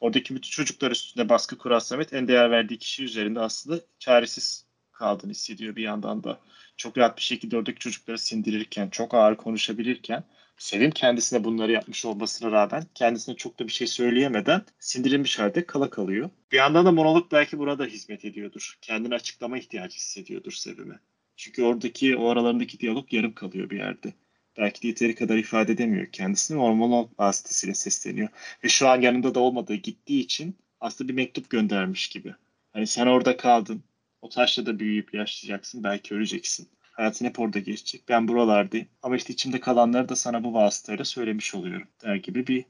Oradaki 0.00 0.34
bütün 0.34 0.50
çocuklar 0.50 0.90
üstünde 0.90 1.28
baskı 1.28 1.58
kuran 1.58 1.78
Samet 1.78 2.12
en 2.12 2.28
değer 2.28 2.50
verdiği 2.50 2.78
kişi 2.78 3.04
üzerinde 3.04 3.40
aslında 3.40 3.80
çaresiz 3.98 4.66
kaldığını 4.92 5.30
hissediyor 5.30 5.76
bir 5.76 5.82
yandan 5.82 6.24
da. 6.24 6.40
Çok 6.76 6.98
rahat 6.98 7.16
bir 7.16 7.22
şekilde 7.22 7.56
oradaki 7.56 7.78
çocukları 7.78 8.18
sindirirken, 8.18 8.88
çok 8.88 9.14
ağır 9.14 9.36
konuşabilirken 9.36 10.24
Sevim 10.58 10.90
kendisine 10.90 11.44
bunları 11.44 11.72
yapmış 11.72 12.04
olmasına 12.04 12.52
rağmen 12.52 12.84
kendisine 12.94 13.36
çok 13.36 13.58
da 13.58 13.66
bir 13.66 13.72
şey 13.72 13.86
söyleyemeden 13.86 14.62
sindirilmiş 14.78 15.38
halde 15.38 15.66
kala 15.66 15.90
kalıyor. 15.90 16.30
Bir 16.52 16.56
yandan 16.56 16.86
da 16.86 16.92
monolog 16.92 17.32
belki 17.32 17.58
buna 17.58 17.78
da 17.78 17.84
hizmet 17.84 18.24
ediyordur. 18.24 18.78
Kendini 18.82 19.14
açıklama 19.14 19.58
ihtiyacı 19.58 19.96
hissediyordur 19.96 20.52
Sevim'e. 20.52 20.98
Çünkü 21.36 21.62
oradaki 21.62 22.16
o 22.16 22.28
aralarındaki 22.28 22.80
diyalog 22.80 23.12
yarım 23.12 23.34
kalıyor 23.34 23.70
bir 23.70 23.78
yerde. 23.78 24.12
Belki 24.58 24.82
de 24.82 24.86
yeteri 24.86 25.14
kadar 25.14 25.36
ifade 25.36 25.72
edemiyor 25.72 26.06
kendisini. 26.12 26.58
O 26.58 26.74
monolog 26.74 27.10
vasıtasıyla 27.18 27.74
sesleniyor. 27.74 28.28
Ve 28.64 28.68
şu 28.68 28.88
an 28.88 29.00
yanında 29.00 29.34
da 29.34 29.40
olmadığı 29.40 29.74
gittiği 29.74 30.20
için 30.20 30.56
aslında 30.80 31.08
bir 31.08 31.14
mektup 31.14 31.50
göndermiş 31.50 32.08
gibi. 32.08 32.34
Hani 32.72 32.86
sen 32.86 33.06
orada 33.06 33.36
kaldın. 33.36 33.82
O 34.22 34.28
taşla 34.28 34.66
da 34.66 34.78
büyüyüp 34.78 35.14
yaşlayacaksın. 35.14 35.84
Belki 35.84 36.14
öleceksin. 36.14 36.68
Hayatın 36.98 37.24
hep 37.24 37.40
orada 37.40 37.58
geçecek. 37.58 38.02
Ben 38.08 38.28
buralardayım. 38.28 38.88
Ama 39.02 39.16
işte 39.16 39.32
içimde 39.32 39.60
kalanları 39.60 40.08
da 40.08 40.16
sana 40.16 40.44
bu 40.44 40.54
vasıtayla 40.54 41.04
söylemiş 41.04 41.54
oluyorum. 41.54 41.88
Der 42.04 42.14
gibi 42.14 42.46
bir 42.46 42.64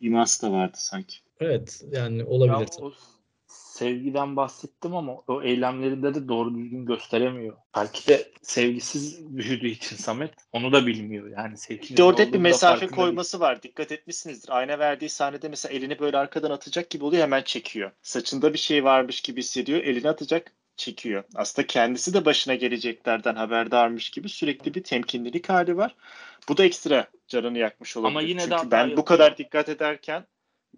iması 0.00 0.46
da 0.46 0.52
vardı 0.52 0.76
sanki. 0.80 1.16
Evet 1.40 1.84
yani 1.92 2.24
olabilir. 2.24 2.70
Ya 2.80 2.86
o 2.86 2.92
sevgiden 3.46 4.36
bahsettim 4.36 4.96
ama 4.96 5.12
o 5.28 5.42
eylemlerinde 5.42 6.14
de 6.14 6.28
doğru 6.28 6.54
düzgün 6.54 6.86
gösteremiyor. 6.86 7.56
Belki 7.76 8.08
de 8.08 8.32
sevgisiz 8.42 9.36
büyüdüğü 9.36 9.68
için 9.68 9.96
Samet 9.96 10.34
onu 10.52 10.72
da 10.72 10.86
bilmiyor. 10.86 11.28
Yani 11.28 11.58
sevginin 11.58 11.88
İşte 11.88 12.02
orada 12.02 12.32
bir 12.32 12.38
mesafe 12.38 12.86
koyması 12.86 13.40
var. 13.40 13.62
Dikkat 13.62 13.92
etmişsinizdir. 13.92 14.56
Ayna 14.56 14.78
verdiği 14.78 15.08
sahnede 15.08 15.48
mesela 15.48 15.74
elini 15.74 15.98
böyle 15.98 16.16
arkadan 16.16 16.50
atacak 16.50 16.90
gibi 16.90 17.04
oluyor 17.04 17.22
hemen 17.22 17.42
çekiyor. 17.42 17.90
Saçında 18.02 18.52
bir 18.52 18.58
şey 18.58 18.84
varmış 18.84 19.20
gibi 19.20 19.40
hissediyor. 19.40 19.80
Elini 19.80 20.08
atacak 20.08 20.52
çekiyor. 20.76 21.24
Aslında 21.34 21.66
kendisi 21.66 22.14
de 22.14 22.24
başına 22.24 22.54
geleceklerden 22.54 23.34
haberdarmış 23.34 24.10
gibi 24.10 24.28
sürekli 24.28 24.74
bir 24.74 24.82
temkinlilik 24.82 25.48
hali 25.48 25.76
var. 25.76 25.94
Bu 26.48 26.56
da 26.56 26.64
ekstra 26.64 27.06
canını 27.28 27.58
yakmış 27.58 27.96
olabilir. 27.96 28.10
Ama 28.10 28.22
yine 28.22 28.40
de 28.40 28.42
Çünkü 28.42 28.54
hata 28.56 28.70
ben 28.70 28.96
bu 28.96 29.04
kadar 29.04 29.38
dikkat 29.38 29.68
ederken 29.68 30.26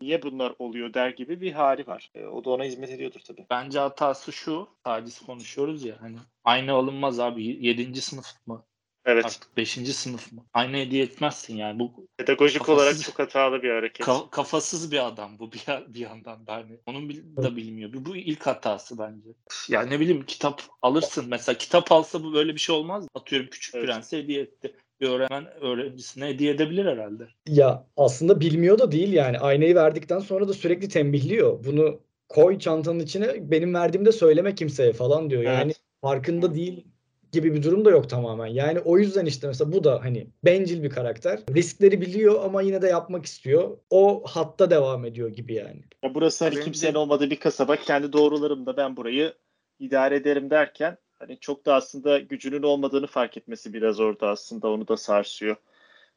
niye 0.01 0.23
bunlar 0.23 0.55
oluyor 0.59 0.95
der 0.95 1.11
gibi 1.11 1.41
bir 1.41 1.53
hali 1.53 1.87
var. 1.87 2.11
E, 2.15 2.27
o 2.27 2.45
da 2.45 2.51
ona 2.51 2.65
hizmet 2.65 2.91
ediyordur 2.91 3.21
tabii. 3.21 3.47
Bence 3.51 3.79
hatası 3.79 4.33
şu. 4.33 4.69
Taciz 4.85 5.21
konuşuyoruz 5.21 5.85
ya 5.85 5.97
hani 6.01 6.17
aynı 6.45 6.73
alınmaz 6.73 7.21
abi. 7.21 7.45
7. 7.67 8.01
sınıf 8.03 8.27
mı? 8.47 8.65
Evet. 9.07 9.25
Artık 9.27 9.57
5. 9.57 9.71
sınıf 9.95 10.33
mı? 10.33 10.45
Aynı 10.55 10.77
hediye 10.77 11.05
etmezsin 11.05 11.57
yani. 11.57 11.79
Bu 11.79 12.07
Pedagojik 12.17 12.59
Kafasız- 12.63 12.75
olarak 12.83 13.03
çok 13.03 13.19
hatalı 13.19 13.63
bir 13.63 13.71
hareket. 13.71 14.07
ka- 14.07 14.31
kafasız 14.31 14.93
bir 14.93 15.07
adam 15.07 15.39
bu 15.39 15.53
bir, 15.53 15.65
bir 15.95 16.01
yandan 16.01 16.47
da 16.47 16.53
hani. 16.53 16.81
Onun 16.87 17.09
bil- 17.09 17.37
da 17.37 17.57
bilmiyor. 17.57 17.93
Bu, 17.93 18.05
bu 18.05 18.17
ilk 18.17 18.47
hatası 18.47 18.99
bence. 18.99 19.29
Ya 19.69 19.83
ne 19.83 20.01
bileyim 20.01 20.25
kitap 20.27 20.63
alırsın. 20.83 21.25
Mesela 21.29 21.59
kitap 21.59 21.93
alsa 21.93 22.25
bu 22.25 22.35
böyle 22.35 22.55
bir 22.55 22.59
şey 22.61 22.77
olmaz. 22.77 23.07
Atıyorum 23.15 23.49
Küçük 23.51 23.75
Evet. 23.75 23.87
Prens'e 23.87 24.19
hediye 24.19 24.43
etti. 24.43 24.75
Bir 25.01 25.09
öğretmen 25.09 25.47
öğrencisine 25.61 26.27
hediye 26.27 26.53
edebilir 26.55 26.85
herhalde. 26.87 27.29
Ya 27.49 27.87
aslında 27.97 28.41
bilmiyor 28.41 28.79
da 28.79 28.93
değil 28.93 29.13
yani. 29.13 29.39
Aynayı 29.39 29.75
verdikten 29.75 30.19
sonra 30.19 30.49
da 30.49 30.53
sürekli 30.53 30.89
tembihliyor. 30.89 31.65
Bunu 31.65 32.01
koy 32.29 32.59
çantanın 32.59 33.01
içine 33.01 33.51
benim 33.51 33.75
verdiğimde 33.75 34.13
söyleme 34.13 34.55
kimseye 34.55 34.93
falan 34.93 35.31
diyor. 35.31 35.43
Yani 35.43 35.63
Evet. 35.65 35.81
farkında 36.03 36.55
değil 36.55 36.85
gibi 37.33 37.55
bir 37.55 37.63
durum 37.63 37.85
da 37.85 37.91
yok 37.91 38.11
tamamen. 38.11 38.47
Yani 38.47 38.81
o 38.81 38.99
yüzden 38.99 39.27
işte 39.27 39.47
mesela 39.47 39.73
bu 39.73 39.85
da 39.85 40.05
hani 40.05 40.27
bencil 40.45 40.83
bir 40.83 40.91
karakter. 40.91 41.41
Riskleri 41.55 42.01
biliyor 42.01 42.45
ama 42.45 42.63
yine 42.63 42.83
de 42.83 42.89
yapmak 42.89 43.27
istiyor. 43.27 43.77
O 43.91 44.23
hatta 44.27 44.71
devam 44.71 45.05
ediyor 45.05 45.29
gibi 45.29 45.55
yani. 45.55 45.81
Ya 46.03 46.15
burası 46.15 46.45
hani 46.45 46.61
kimsenin 46.61 46.95
olmadığı 46.95 47.31
bir 47.31 47.41
kasaba. 47.41 47.77
Kendi 47.77 48.13
doğrularımda 48.13 48.77
ben 48.77 48.97
burayı 48.97 49.35
idare 49.79 50.17
ederim 50.17 50.51
derken 50.51 50.99
hani 51.19 51.39
çok 51.41 51.67
da 51.67 51.75
aslında 51.75 52.19
gücünün 52.19 52.63
olmadığını 52.63 53.07
fark 53.07 53.37
etmesi 53.37 53.73
biraz 53.73 54.01
orada 54.01 54.29
aslında 54.29 54.69
onu 54.69 54.89
da 54.89 54.97
sarsıyor. 54.97 55.57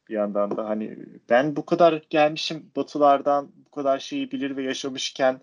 Bir 0.08 0.14
yandan 0.14 0.56
da 0.56 0.68
hani 0.68 0.96
ben 1.28 1.56
bu 1.56 1.66
kadar 1.66 2.02
gelmişim 2.10 2.70
batılardan 2.76 3.52
bu 3.66 3.70
kadar 3.70 3.98
şeyi 3.98 4.30
bilir 4.30 4.56
ve 4.56 4.62
yaşamışken 4.62 5.40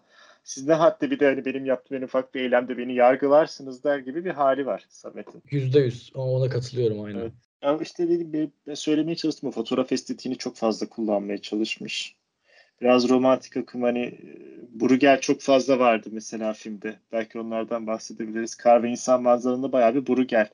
siz 0.48 0.68
ne 0.68 0.74
haddi 0.74 1.12
bir 1.12 1.20
de 1.20 1.26
hani 1.26 1.46
benim 1.46 1.66
yaptığım 1.66 1.98
en 1.98 2.02
ufak 2.02 2.36
bir 2.36 2.42
eylemde 2.42 2.78
beni 2.78 2.96
yargılarsınız 2.96 3.84
der 3.84 4.00
gibi 4.00 4.26
bir 4.26 4.32
hali 4.32 4.66
var 4.66 4.86
Samet'in. 4.90 5.44
Yüzde 5.52 5.80
yüz. 5.80 6.12
Ama 6.16 6.26
ona 6.26 6.50
katılıyorum 6.50 7.02
aynen. 7.02 7.20
Evet. 7.20 7.32
Ya 7.62 7.80
işte 7.82 8.10
dediğim 8.10 8.52
söylemeye 8.74 9.16
çalıştım 9.16 9.50
o 9.50 9.52
fotoğraf 9.52 9.92
estetiğini 9.92 10.38
çok 10.38 10.56
fazla 10.56 10.90
kullanmaya 10.90 11.38
çalışmış. 11.38 12.16
Biraz 12.82 13.10
romantik 13.10 13.58
akım 13.58 13.82
hani 13.82 14.00
e, 14.00 14.20
Bruegel 14.80 15.22
çok 15.22 15.42
fazla 15.42 15.80
vardı 15.80 16.10
mesela 16.12 16.54
filmde. 16.54 17.00
Belki 17.12 17.40
onlardan 17.40 17.88
bahsedebiliriz. 17.88 18.56
Kar 18.56 18.84
ve 18.84 18.90
insan 18.90 19.24
manzaralarında 19.24 19.72
bayağı 19.72 19.96
bir 19.96 20.08
Bruegel 20.08 20.50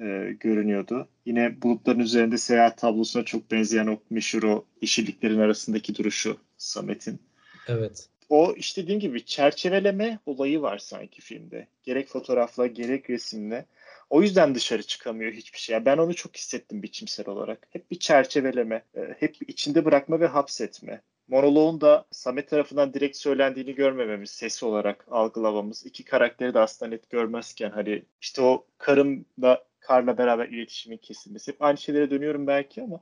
e, 0.00 0.36
görünüyordu. 0.40 1.08
Yine 1.26 1.62
bulutların 1.62 1.98
üzerinde 1.98 2.38
seyahat 2.38 2.78
tablosuna 2.78 3.24
çok 3.24 3.50
benzeyen 3.50 3.86
o 3.86 3.98
meşhur 4.10 4.42
o 4.42 4.64
yeşilliklerin 4.82 5.38
arasındaki 5.38 5.94
duruşu 5.94 6.36
Samet'in. 6.56 7.20
Evet. 7.68 8.10
O 8.30 8.54
işte 8.56 8.82
dediğim 8.82 9.00
gibi 9.00 9.24
çerçeveleme 9.24 10.18
olayı 10.26 10.62
var 10.62 10.78
sanki 10.78 11.20
filmde. 11.20 11.66
Gerek 11.82 12.08
fotoğrafla 12.08 12.66
gerek 12.66 13.10
resimle. 13.10 13.66
O 14.10 14.22
yüzden 14.22 14.54
dışarı 14.54 14.82
çıkamıyor 14.82 15.32
hiçbir 15.32 15.58
şey. 15.58 15.74
Yani 15.74 15.84
Ben 15.84 15.98
onu 15.98 16.14
çok 16.14 16.36
hissettim 16.36 16.82
biçimsel 16.82 17.28
olarak. 17.28 17.68
Hep 17.70 17.90
bir 17.90 17.98
çerçeveleme, 17.98 18.82
e, 18.94 19.00
hep 19.20 19.36
içinde 19.48 19.84
bırakma 19.84 20.20
ve 20.20 20.26
hapsetme. 20.26 21.02
Monoloğun 21.28 21.80
da 21.80 22.04
Samet 22.10 22.48
tarafından 22.50 22.94
direkt 22.94 23.16
söylendiğini 23.16 23.74
görmememiz, 23.74 24.30
ses 24.30 24.62
olarak 24.62 25.06
algılamamız. 25.10 25.86
iki 25.86 26.04
karakteri 26.04 26.54
de 26.54 26.58
aslında 26.58 26.90
net 26.90 27.10
görmezken 27.10 27.70
hani 27.70 28.02
işte 28.20 28.42
o 28.42 28.66
karımla 28.78 29.64
karla 29.80 30.18
beraber 30.18 30.48
iletişimin 30.48 30.96
kesilmesi. 30.96 31.52
Hep 31.52 31.62
aynı 31.62 31.78
şeylere 31.78 32.10
dönüyorum 32.10 32.46
belki 32.46 32.82
ama 32.82 33.00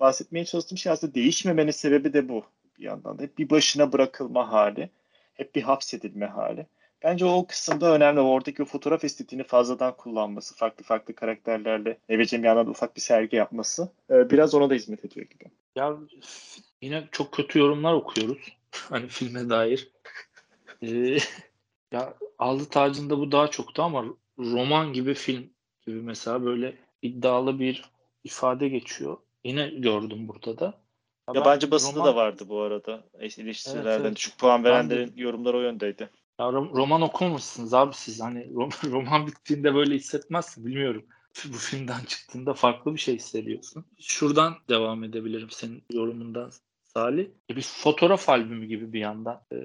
bahsetmeye 0.00 0.44
çalıştığım 0.44 0.78
şey 0.78 0.92
aslında 0.92 1.14
değişmemenin 1.14 1.70
sebebi 1.70 2.12
de 2.12 2.28
bu 2.28 2.44
bir 2.78 2.84
yandan 2.84 3.18
da. 3.18 3.22
Hep 3.22 3.38
bir 3.38 3.50
başına 3.50 3.92
bırakılma 3.92 4.52
hali, 4.52 4.90
hep 5.34 5.54
bir 5.54 5.62
hapsedilme 5.62 6.26
hali. 6.26 6.66
Bence 7.02 7.24
o 7.24 7.46
kısımda 7.46 7.94
önemli. 7.94 8.20
Oradaki 8.20 8.62
o 8.62 8.66
fotoğraf 8.66 9.04
estetiğini 9.04 9.44
fazladan 9.44 9.96
kullanması, 9.96 10.56
farklı 10.56 10.84
farklı 10.84 11.14
karakterlerle 11.14 11.98
Ebecem 12.10 12.42
bir 12.42 12.46
yandan 12.46 12.66
da 12.66 12.70
ufak 12.70 12.96
bir 12.96 13.00
sergi 13.00 13.36
yapması 13.36 13.92
e, 14.10 14.30
biraz 14.30 14.54
ona 14.54 14.70
da 14.70 14.74
hizmet 14.74 15.04
ediyor 15.04 15.26
gibi. 15.26 15.44
Ya 15.76 15.96
yine 16.82 17.08
çok 17.12 17.32
kötü 17.32 17.58
yorumlar 17.58 17.92
okuyoruz. 17.92 18.56
hani 18.70 19.08
filme 19.08 19.50
dair. 19.50 19.88
Ee, 20.82 21.18
ya 21.92 22.14
Ağlı 22.38 22.68
Tacı'nda 22.68 23.18
bu 23.18 23.32
daha 23.32 23.48
çoktu 23.48 23.82
ama 23.82 24.04
roman 24.38 24.92
gibi 24.92 25.14
film 25.14 25.50
gibi 25.86 26.02
mesela 26.02 26.44
böyle 26.44 26.76
iddialı 27.02 27.60
bir 27.60 27.90
ifade 28.24 28.68
geçiyor. 28.68 29.16
Yine 29.44 29.68
gördüm 29.68 30.28
burada 30.28 30.58
da. 30.58 30.83
Ya 31.28 31.34
ben 31.34 31.40
Yabancı 31.40 31.70
basında 31.70 32.00
roman- 32.00 32.06
da 32.06 32.16
vardı 32.16 32.44
bu 32.48 32.60
arada. 32.60 33.04
Eleştirilerden 33.18 33.90
Evet, 33.90 34.00
evet. 34.00 34.16
düşük 34.16 34.38
puan 34.38 34.64
Ben 34.64 34.70
verenlerin 34.70 35.12
yorumları 35.16 35.56
o 35.56 35.60
yöndeydi. 35.60 36.10
Ya 36.40 36.46
rom- 36.46 36.76
roman 36.76 37.02
okumamışsınız 37.02 37.74
abi 37.74 37.94
siz. 37.94 38.20
Hani 38.20 38.38
rom- 38.54 38.70
roman 38.92 39.26
bittiğinde 39.26 39.74
böyle 39.74 39.94
hissetmezsin. 39.94 40.66
Bilmiyorum. 40.66 41.06
Bu 41.52 41.56
filmden 41.56 42.04
çıktığında 42.06 42.54
farklı 42.54 42.94
bir 42.94 42.98
şey 43.00 43.14
hissediyorsun. 43.14 43.84
Şuradan 44.00 44.54
devam 44.68 45.04
edebilirim 45.04 45.50
senin 45.50 45.82
yorumundan 45.92 46.50
Salih. 46.84 47.26
E, 47.50 47.56
Bir 47.56 47.62
fotoğraf 47.62 48.28
albümü 48.28 48.66
gibi 48.66 48.92
bir 48.92 49.00
yandan. 49.00 49.42
Ee, 49.52 49.56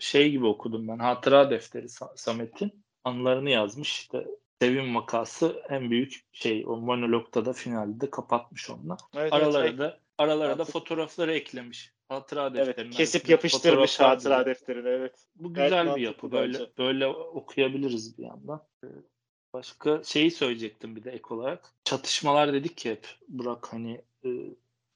şey 0.00 0.30
gibi 0.30 0.46
okudum 0.46 0.88
ben. 0.88 0.98
Hatıra 0.98 1.50
defteri 1.50 1.86
Sa- 1.86 2.16
Samet'in 2.18 2.84
anılarını 3.04 3.50
yazmış. 3.50 3.92
İşte 3.92 4.26
Sevim 4.62 4.94
vakası 4.94 5.62
en 5.68 5.90
büyük 5.90 6.24
şey. 6.32 6.64
O 6.66 6.76
monologda 6.76 7.44
da 7.44 7.52
finalde 7.52 8.10
kapatmış 8.10 8.70
onunla. 8.70 8.96
Evet, 9.14 9.32
Aralara 9.32 9.66
evet, 9.66 9.78
da 9.78 10.00
aralara 10.18 10.58
da 10.58 10.62
Artık- 10.62 10.72
fotoğrafları 10.72 11.32
eklemiş. 11.34 11.94
Hatıra 12.08 12.46
evet. 12.54 12.66
defterine. 12.66 12.90
kesip 12.90 13.20
arasında 13.20 13.32
yapıştırmış 13.32 14.00
hatıra 14.00 14.46
defterine 14.46 14.88
evet. 14.88 15.26
Bu 15.36 15.54
Gayet 15.54 15.70
güzel 15.70 15.96
bir 15.96 16.00
yapı. 16.00 16.32
Böyle 16.32 16.52
bence. 16.54 16.70
böyle 16.78 17.06
okuyabiliriz 17.06 18.18
bir 18.18 18.22
yandan. 18.24 18.66
Ee, 18.84 18.88
Başka 19.52 20.02
şeyi 20.04 20.30
söyleyecektim 20.30 20.96
bir 20.96 21.04
de 21.04 21.10
ek 21.10 21.24
olarak. 21.30 21.74
Çatışmalar 21.84 22.52
dedik 22.52 22.86
ya 22.86 22.92
hep 22.92 23.08
Burak 23.28 23.72
hani 23.72 24.00
e, 24.24 24.28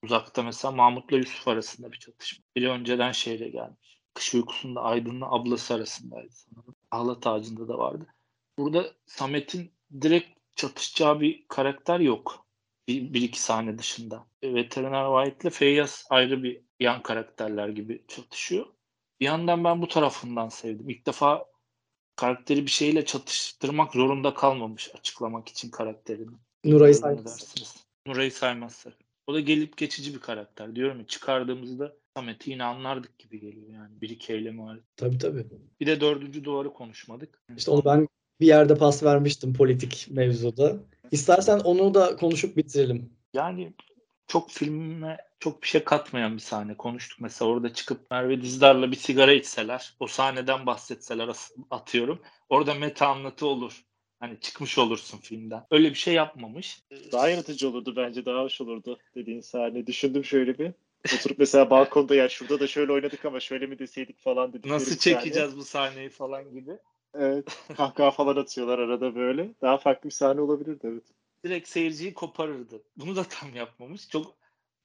uzakta 0.02 0.42
mesela 0.42 0.72
Mahmut'la 0.72 1.16
Yusuf 1.16 1.48
arasında 1.48 1.92
bir 1.92 1.98
çatışma. 1.98 2.44
Biri 2.56 2.70
önceden 2.70 3.12
şehre 3.12 3.48
gelmiş. 3.48 4.00
Kış 4.14 4.34
uykusunda 4.34 4.80
Aydın'la 4.82 5.30
ablası 5.32 5.74
arasındaydı 5.74 6.32
sanırım. 6.32 6.74
Ahlat 6.90 7.26
Ağacı'nda 7.26 7.68
da 7.68 7.78
vardı. 7.78 8.06
Burada 8.58 8.92
Samet'in 9.06 9.72
direkt 10.00 10.28
çatışacağı 10.56 11.20
bir 11.20 11.44
karakter 11.48 12.00
yok. 12.00 12.46
Bir, 12.88 13.14
bir 13.14 13.22
iki 13.22 13.42
sahne 13.42 13.78
dışında. 13.78 14.26
E, 14.42 14.54
Veteriner 14.54 15.24
White'le 15.24 15.50
Feyyaz 15.50 16.06
ayrı 16.10 16.42
bir 16.42 16.60
yan 16.80 17.02
karakterler 17.02 17.68
gibi 17.68 18.04
çatışıyor. 18.08 18.66
Bir 19.20 19.26
yandan 19.26 19.64
ben 19.64 19.82
bu 19.82 19.88
tarafından 19.88 20.48
sevdim. 20.48 20.90
İlk 20.90 21.06
defa 21.06 21.44
karakteri 22.16 22.62
bir 22.62 22.70
şeyle 22.70 23.04
çatıştırmak 23.04 23.92
zorunda 23.92 24.34
kalmamış 24.34 24.90
açıklamak 24.94 25.48
için 25.48 25.70
karakterini. 25.70 26.36
Nuray'ı 26.64 26.94
saymazsak. 26.94 27.66
Nuray'ı 28.06 28.32
saymazsak. 28.32 28.94
O 29.26 29.34
da 29.34 29.40
gelip 29.40 29.76
geçici 29.76 30.14
bir 30.14 30.20
karakter. 30.20 30.76
Diyorum 30.76 30.98
ya 30.98 31.06
çıkardığımızda 31.06 31.96
Samet'i 32.16 32.50
yine 32.50 32.64
anlardık 32.64 33.18
gibi 33.18 33.40
geliyor 33.40 33.68
yani. 33.72 34.00
Bir 34.00 34.08
iki 34.08 34.32
eylemi 34.32 34.62
var. 34.62 34.80
Tabii 34.96 35.18
tabii. 35.18 35.46
Bir 35.80 35.86
de 35.86 36.00
dördüncü 36.00 36.44
duvarı 36.44 36.72
konuşmadık. 36.72 37.42
İşte 37.56 37.70
onu 37.70 37.84
ben 37.84 38.08
bir 38.40 38.46
yerde 38.46 38.74
pas 38.74 39.02
vermiştim 39.02 39.54
politik 39.54 40.06
mevzuda. 40.10 40.76
İstersen 41.12 41.58
onu 41.58 41.94
da 41.94 42.16
konuşup 42.16 42.56
bitirelim. 42.56 43.10
Yani 43.34 43.72
çok 44.26 44.50
filme 44.50 45.16
çok 45.40 45.62
bir 45.62 45.68
şey 45.68 45.84
katmayan 45.84 46.34
bir 46.34 46.42
sahne. 46.42 46.76
Konuştuk 46.76 47.20
mesela 47.20 47.50
orada 47.50 47.72
çıkıp 47.72 48.10
Merve 48.10 48.42
Dizdar'la 48.42 48.90
bir 48.90 48.96
sigara 48.96 49.32
içseler, 49.32 49.94
o 50.00 50.06
sahneden 50.06 50.66
bahsetseler 50.66 51.30
atıyorum. 51.70 52.22
Orada 52.48 52.74
meta 52.74 53.06
anlatı 53.06 53.46
olur. 53.46 53.84
Hani 54.20 54.40
çıkmış 54.40 54.78
olursun 54.78 55.18
filmden. 55.18 55.66
Öyle 55.70 55.90
bir 55.90 55.94
şey 55.94 56.14
yapmamış. 56.14 56.82
Daha 57.12 57.28
yaratıcı 57.28 57.68
olurdu 57.68 57.94
bence. 57.96 58.24
Daha 58.24 58.42
hoş 58.42 58.60
olurdu 58.60 58.98
dediğin 59.14 59.40
sahne. 59.40 59.86
Düşündüm 59.86 60.24
şöyle 60.24 60.58
bir. 60.58 60.72
Oturup 61.14 61.38
mesela 61.38 61.70
balkonda 61.70 62.14
ya 62.14 62.28
şurada 62.28 62.60
da 62.60 62.66
şöyle 62.66 62.92
oynadık 62.92 63.24
ama 63.24 63.40
şöyle 63.40 63.66
mi 63.66 63.78
deseydik 63.78 64.20
falan 64.20 64.52
dedik. 64.52 64.64
Nasıl 64.64 64.96
çekeceğiz 64.96 65.56
bu 65.56 65.64
sahneyi 65.64 66.08
falan 66.08 66.50
gibi. 66.54 66.78
Evet. 67.14 67.58
Kahkaha 67.76 68.10
falan 68.10 68.36
atıyorlar 68.36 68.78
arada 68.78 69.14
böyle. 69.14 69.50
Daha 69.62 69.78
farklı 69.78 70.08
bir 70.08 70.14
sahne 70.14 70.40
olabilirdi 70.40 70.80
evet. 70.82 71.04
Direkt 71.44 71.68
seyirciyi 71.68 72.14
koparırdı. 72.14 72.82
Bunu 72.96 73.16
da 73.16 73.24
tam 73.24 73.54
yapmamış. 73.54 74.08
Çok 74.08 74.34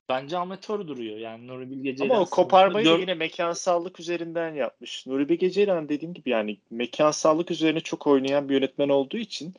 bence 0.10 0.38
amatör 0.38 0.88
duruyor. 0.88 1.18
Yani 1.18 1.48
Nuri 1.48 1.70
Bilge 1.70 1.96
Ceylan 1.96 2.16
Ama 2.16 2.24
o 2.24 2.30
koparmayı 2.30 2.86
gör- 2.86 3.00
yine 3.00 3.14
mekansallık 3.14 4.00
üzerinden 4.00 4.54
yapmış. 4.54 5.08
Nuri 5.08 5.30
Bilge 5.30 5.50
Ceylan 5.50 5.90
dediğim 5.90 6.14
gibi 6.14 6.30
yani 6.30 6.58
mekansallık 6.72 7.52
üzerine 7.52 7.80
çok 7.80 8.08
oynayan 8.08 8.50
bir 8.50 8.54
yönetmen 8.54 8.90
olduğu 8.90 9.18
için 9.18 9.54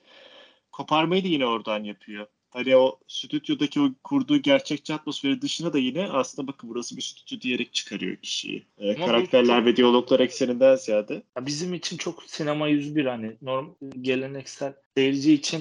koparmayı 0.73 1.25
da 1.25 1.29
yine 1.29 1.47
oradan 1.47 1.85
yapıyor. 1.85 2.27
Hani 2.55 2.77
o 2.77 2.99
stüdyodaki 3.09 3.81
o 3.81 3.91
kurduğu 4.05 4.39
gerçekçi 4.39 4.95
atmosferi 4.95 5.43
dışına 5.43 5.73
da 5.73 5.79
yine 5.79 6.09
aslında 6.09 6.49
bakın 6.49 6.71
burası 6.71 6.97
bir 6.97 7.03
stüdyo 7.03 7.41
diyerek 7.41 7.75
çıkarıyor 7.75 8.17
kişiyi. 8.17 8.67
Ee, 8.79 8.97
bu 9.01 9.05
karakterler 9.05 9.57
çok- 9.59 9.67
ve 9.67 9.77
diyaloglar 9.77 10.21
ekseninden 10.21 10.77
ziyade. 10.77 11.23
Ya 11.37 11.47
bizim 11.47 11.75
için 11.75 11.97
çok 11.97 12.23
sinema 12.23 12.69
101 12.69 13.05
hani 13.05 13.37
norm 13.43 13.75
geleneksel 14.01 14.75
seyirci 14.97 15.33
için 15.33 15.61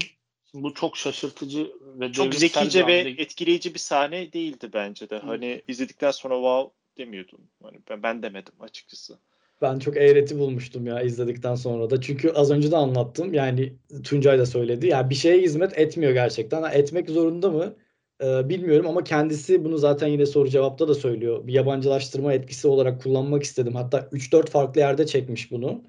bu 0.53 0.73
çok 0.73 0.97
şaşırtıcı 0.97 1.71
ve 1.99 2.11
Çok 2.11 2.35
zekice 2.35 2.87
ve 2.87 2.93
etkileyici 3.17 3.73
bir 3.73 3.79
sahne 3.79 4.33
değildi 4.33 4.69
bence 4.73 5.09
de. 5.09 5.19
Hani 5.19 5.61
izledikten 5.67 6.11
sonra 6.11 6.35
wow 6.35 6.73
demiyordum. 6.97 7.41
Hani 7.63 7.77
ben, 7.89 8.03
ben 8.03 8.23
demedim 8.23 8.53
açıkçası. 8.59 9.19
Ben 9.61 9.79
çok 9.79 9.97
eğreti 9.97 10.39
bulmuştum 10.39 10.87
ya 10.87 11.01
izledikten 11.01 11.55
sonra 11.55 11.89
da. 11.89 12.01
Çünkü 12.01 12.31
az 12.31 12.51
önce 12.51 12.71
de 12.71 12.77
anlattım. 12.77 13.33
Yani 13.33 13.73
Tuncay 14.03 14.39
da 14.39 14.45
söyledi. 14.45 14.87
Ya 14.87 15.09
bir 15.09 15.15
şeye 15.15 15.41
hizmet 15.41 15.77
etmiyor 15.77 16.13
gerçekten. 16.13 16.61
Ha, 16.61 16.69
etmek 16.69 17.09
zorunda 17.09 17.51
mı? 17.51 17.75
Ee, 18.23 18.49
bilmiyorum 18.49 18.87
ama 18.87 19.03
kendisi 19.03 19.65
bunu 19.65 19.77
zaten 19.77 20.07
yine 20.07 20.25
soru 20.25 20.49
cevapta 20.49 20.87
da 20.87 20.95
söylüyor. 20.95 21.47
Bir 21.47 21.53
yabancılaştırma 21.53 22.33
etkisi 22.33 22.67
olarak 22.67 23.03
kullanmak 23.03 23.43
istedim. 23.43 23.75
Hatta 23.75 24.09
3-4 24.11 24.49
farklı 24.49 24.79
yerde 24.79 25.05
çekmiş 25.05 25.51
bunu. 25.51 25.83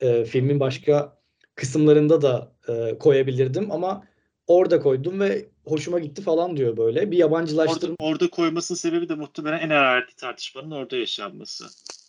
Ee, 0.00 0.24
filmin 0.24 0.60
başka 0.60 1.18
kısımlarında 1.54 2.22
da 2.22 2.52
e, 2.68 2.98
koyabilirdim 2.98 3.72
ama 3.72 4.04
orada 4.46 4.80
koydum 4.80 5.20
ve 5.20 5.46
hoşuma 5.64 5.98
gitti 5.98 6.22
falan 6.22 6.56
diyor 6.56 6.76
böyle. 6.76 7.10
Bir 7.10 7.16
yabancılaştırma 7.16 7.96
Orada, 8.00 8.12
orada 8.12 8.30
koymasının 8.30 8.76
sebebi 8.76 9.08
de 9.08 9.14
muhtemelen 9.14 9.58
en 9.58 9.70
hararetli 9.70 10.16
tartışmanın 10.16 10.70
orada 10.70 10.96
yaşanması. 10.96 11.64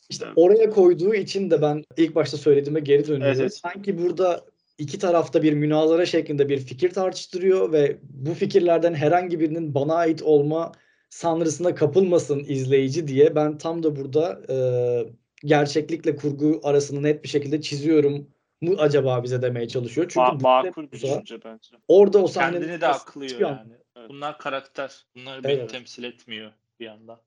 İşte 0.09 0.25
Evet. 0.25 0.33
oraya 0.37 0.69
koyduğu 0.69 1.15
için 1.15 1.51
de 1.51 1.61
ben 1.61 1.83
ilk 1.97 2.15
başta 2.15 2.37
söylediğime 2.37 2.79
geri 2.79 3.03
dönüyorum. 3.03 3.25
Evet, 3.27 3.39
evet. 3.39 3.55
Sanki 3.57 3.97
burada 3.97 4.41
iki 4.77 4.99
tarafta 4.99 5.43
bir 5.43 5.53
münazara 5.53 6.05
şeklinde 6.05 6.49
bir 6.49 6.57
fikir 6.59 6.89
tartıştırıyor 6.89 7.71
ve 7.71 7.97
bu 8.03 8.33
fikirlerden 8.33 8.93
herhangi 8.93 9.39
birinin 9.39 9.73
bana 9.73 9.95
ait 9.95 10.21
olma 10.23 10.71
sanrısına 11.09 11.75
kapılmasın 11.75 12.39
izleyici 12.47 13.07
diye 13.07 13.35
ben 13.35 13.57
tam 13.57 13.83
da 13.83 13.95
burada 13.95 14.41
e, 14.49 14.57
gerçeklikle 15.47 16.15
kurgu 16.15 16.59
arasını 16.63 17.03
net 17.03 17.23
bir 17.23 17.29
şekilde 17.29 17.61
çiziyorum 17.61 18.27
mu 18.61 18.75
acaba 18.77 19.23
bize 19.23 19.41
demeye 19.41 19.67
çalışıyor. 19.67 20.07
Çünkü 20.09 20.39
bu 20.39 20.43
makul 20.43 20.91
düşünce 20.91 21.43
bence. 21.45 21.75
orada 21.87 22.23
o 22.23 22.27
sahnenin 22.27 22.61
Kendini 22.61 22.81
de 22.81 22.87
aklıyor 22.87 23.41
an- 23.41 23.47
yani. 23.47 24.09
Bunlar 24.09 24.37
karakter. 24.37 25.05
Bunlar 25.15 25.39
Evet. 25.43 25.59
beni 25.59 25.67
temsil 25.67 26.03
etmiyor 26.03 26.51
bir 26.79 26.85
yandan. 26.85 27.19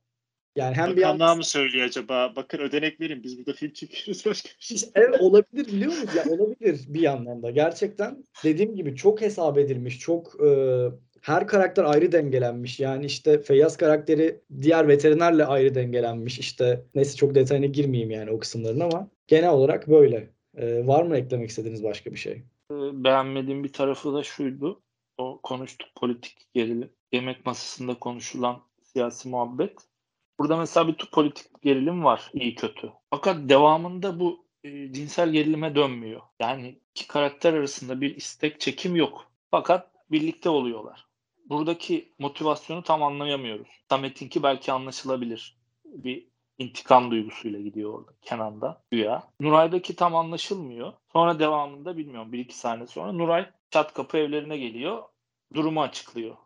Yani 0.60 0.76
hem 0.76 0.96
bir 0.96 1.00
yandan 1.00 1.36
mı 1.36 1.44
söylüyor 1.44 1.86
acaba? 1.86 2.32
Bakın 2.36 2.58
ödenek 2.58 3.00
verin 3.00 3.22
biz 3.22 3.38
burada 3.38 3.52
film 3.52 3.72
çekiyoruz 3.72 4.26
başka 4.26 4.48
bir 4.48 4.64
şey. 4.64 4.88
Evet 4.94 5.20
olabilir 5.20 5.66
biliyor 5.66 5.90
musunuz? 5.90 6.14
Ya 6.16 6.24
olabilir 6.32 6.80
bir 6.88 7.00
yandan 7.00 7.42
da. 7.42 7.50
Gerçekten 7.50 8.24
dediğim 8.44 8.76
gibi 8.76 8.96
çok 8.96 9.20
hesap 9.20 9.58
edilmiş. 9.58 9.98
Çok 9.98 10.44
e, 10.44 10.48
her 11.20 11.46
karakter 11.46 11.84
ayrı 11.84 12.12
dengelenmiş. 12.12 12.80
Yani 12.80 13.06
işte 13.06 13.42
Feyyaz 13.42 13.76
karakteri 13.76 14.40
diğer 14.62 14.88
veterinerle 14.88 15.44
ayrı 15.44 15.74
dengelenmiş. 15.74 16.38
İşte 16.38 16.84
neyse 16.94 17.16
çok 17.16 17.34
detayına 17.34 17.66
girmeyeyim 17.66 18.10
yani 18.10 18.30
o 18.30 18.38
kısımların 18.38 18.80
ama 18.80 19.08
genel 19.26 19.50
olarak 19.50 19.88
böyle. 19.88 20.30
E, 20.56 20.86
var 20.86 21.02
mı 21.02 21.16
eklemek 21.16 21.50
istediğiniz 21.50 21.84
başka 21.84 22.10
bir 22.12 22.18
şey? 22.18 22.42
Ee, 22.70 23.04
Beğenmediğim 23.04 23.64
bir 23.64 23.72
tarafı 23.72 24.14
da 24.14 24.22
şuydu. 24.22 24.82
O 25.18 25.40
konuştuk 25.42 25.88
politik 25.94 26.46
gerilim. 26.54 26.90
Yemek 27.12 27.46
masasında 27.46 27.94
konuşulan 27.94 28.62
siyasi 28.82 29.28
muhabbet. 29.28 29.89
Burada 30.40 30.56
mesela 30.56 30.88
bir 30.88 30.96
politik 31.12 31.62
gerilim 31.62 32.04
var 32.04 32.30
iyi 32.34 32.54
kötü. 32.54 32.92
Fakat 33.10 33.48
devamında 33.48 34.20
bu 34.20 34.44
e, 34.64 34.92
cinsel 34.92 35.30
gerilime 35.30 35.74
dönmüyor. 35.74 36.20
Yani 36.40 36.78
iki 36.94 37.08
karakter 37.08 37.54
arasında 37.54 38.00
bir 38.00 38.16
istek 38.16 38.60
çekim 38.60 38.96
yok. 38.96 39.32
Fakat 39.50 39.90
birlikte 40.10 40.48
oluyorlar. 40.48 41.06
Buradaki 41.48 42.12
motivasyonu 42.18 42.82
tam 42.82 43.02
anlayamıyoruz. 43.02 43.68
Samet'inki 43.88 44.42
belki 44.42 44.72
anlaşılabilir. 44.72 45.56
Bir 45.84 46.26
intikam 46.58 47.10
duygusuyla 47.10 47.60
gidiyor 47.60 47.94
orada 47.94 48.10
Kenan'da 48.22 48.82
güya. 48.90 49.22
Nuray'daki 49.40 49.96
tam 49.96 50.16
anlaşılmıyor. 50.16 50.92
Sonra 51.12 51.38
devamında 51.38 51.96
bilmiyorum 51.96 52.32
bir 52.32 52.38
iki 52.38 52.58
saniye 52.58 52.86
sonra 52.86 53.12
Nuray 53.12 53.50
çat 53.70 53.94
kapı 53.94 54.18
evlerine 54.18 54.58
geliyor. 54.58 55.02
Durumu 55.54 55.82
açıklıyor. 55.82 56.36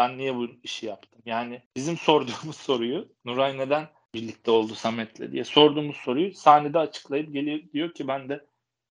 Ben 0.00 0.18
niye 0.18 0.36
bu 0.36 0.48
işi 0.62 0.86
yaptım? 0.86 1.22
Yani 1.26 1.62
bizim 1.76 1.96
sorduğumuz 1.96 2.56
soruyu 2.56 3.08
Nuray 3.24 3.58
neden 3.58 3.88
birlikte 4.14 4.50
oldu 4.50 4.74
Samet'le 4.74 5.32
diye 5.32 5.44
sorduğumuz 5.44 5.96
soruyu 5.96 6.34
sahnede 6.34 6.78
açıklayıp 6.78 7.32
geliyor 7.32 7.60
diyor 7.72 7.94
ki 7.94 8.08
ben 8.08 8.28
de 8.28 8.46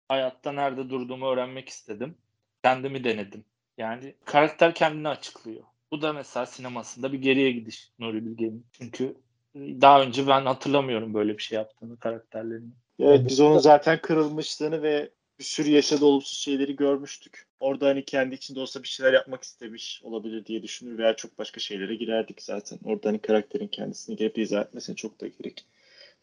hayatta 0.09 0.52
nerede 0.52 0.90
durduğumu 0.90 1.26
öğrenmek 1.26 1.68
istedim. 1.68 2.14
Kendimi 2.62 3.05
denedim. 3.05 3.44
Yani 3.78 4.14
karakter 4.24 4.74
kendini 4.74 5.09
açıklıyor. 5.09 5.62
Bu 5.90 6.02
da 6.02 6.12
mesela 6.12 6.46
sinemasında 6.46 7.12
bir 7.12 7.18
geriye 7.18 7.52
gidiş 7.52 7.90
Nuri 7.98 8.26
Bilge'nin. 8.26 8.66
Çünkü 8.72 9.16
daha 9.57 10.02
önce 10.02 10.26
ben 10.26 10.46
hatırlamıyorum 10.46 11.14
böyle 11.14 11.38
bir 11.38 11.42
şey 11.42 11.57
yaptığını 11.57 11.98
karakterlerin. 11.98 12.74
Evet 12.98 13.20
biz 13.28 13.40
onun 13.40 13.59
zaten 13.59 14.00
kırılmışlığını 14.00 14.82
ve 14.82 15.11
bir 15.38 15.44
sürü 15.44 15.70
yaşadığı 15.70 16.05
olumsuz 16.05 16.38
şeyleri 16.38 16.76
görmüştük. 16.76 17.46
Orada 17.64 17.86
hani 17.86 18.04
kendi 18.04 18.34
içinde 18.34 18.60
olsa 18.60 18.82
bir 18.82 18.88
şeyler 18.88 19.12
yapmak 19.12 19.42
istemiş 19.42 20.00
olabilir 20.04 20.46
diye 20.46 20.62
düşünür 20.62 20.98
veya 20.98 21.16
çok 21.16 21.38
başka 21.38 21.60
şeylere 21.60 21.94
girerdik 21.94 22.42
zaten. 22.42 22.78
Orada 22.84 23.08
hani 23.08 23.18
karakterin 23.18 23.68
kendisini 23.68 24.16
gelip 24.16 24.38
izah 24.38 24.62
etmesine 24.62 24.96
çok 24.96 25.20
da 25.20 25.26
gerek 25.26 25.66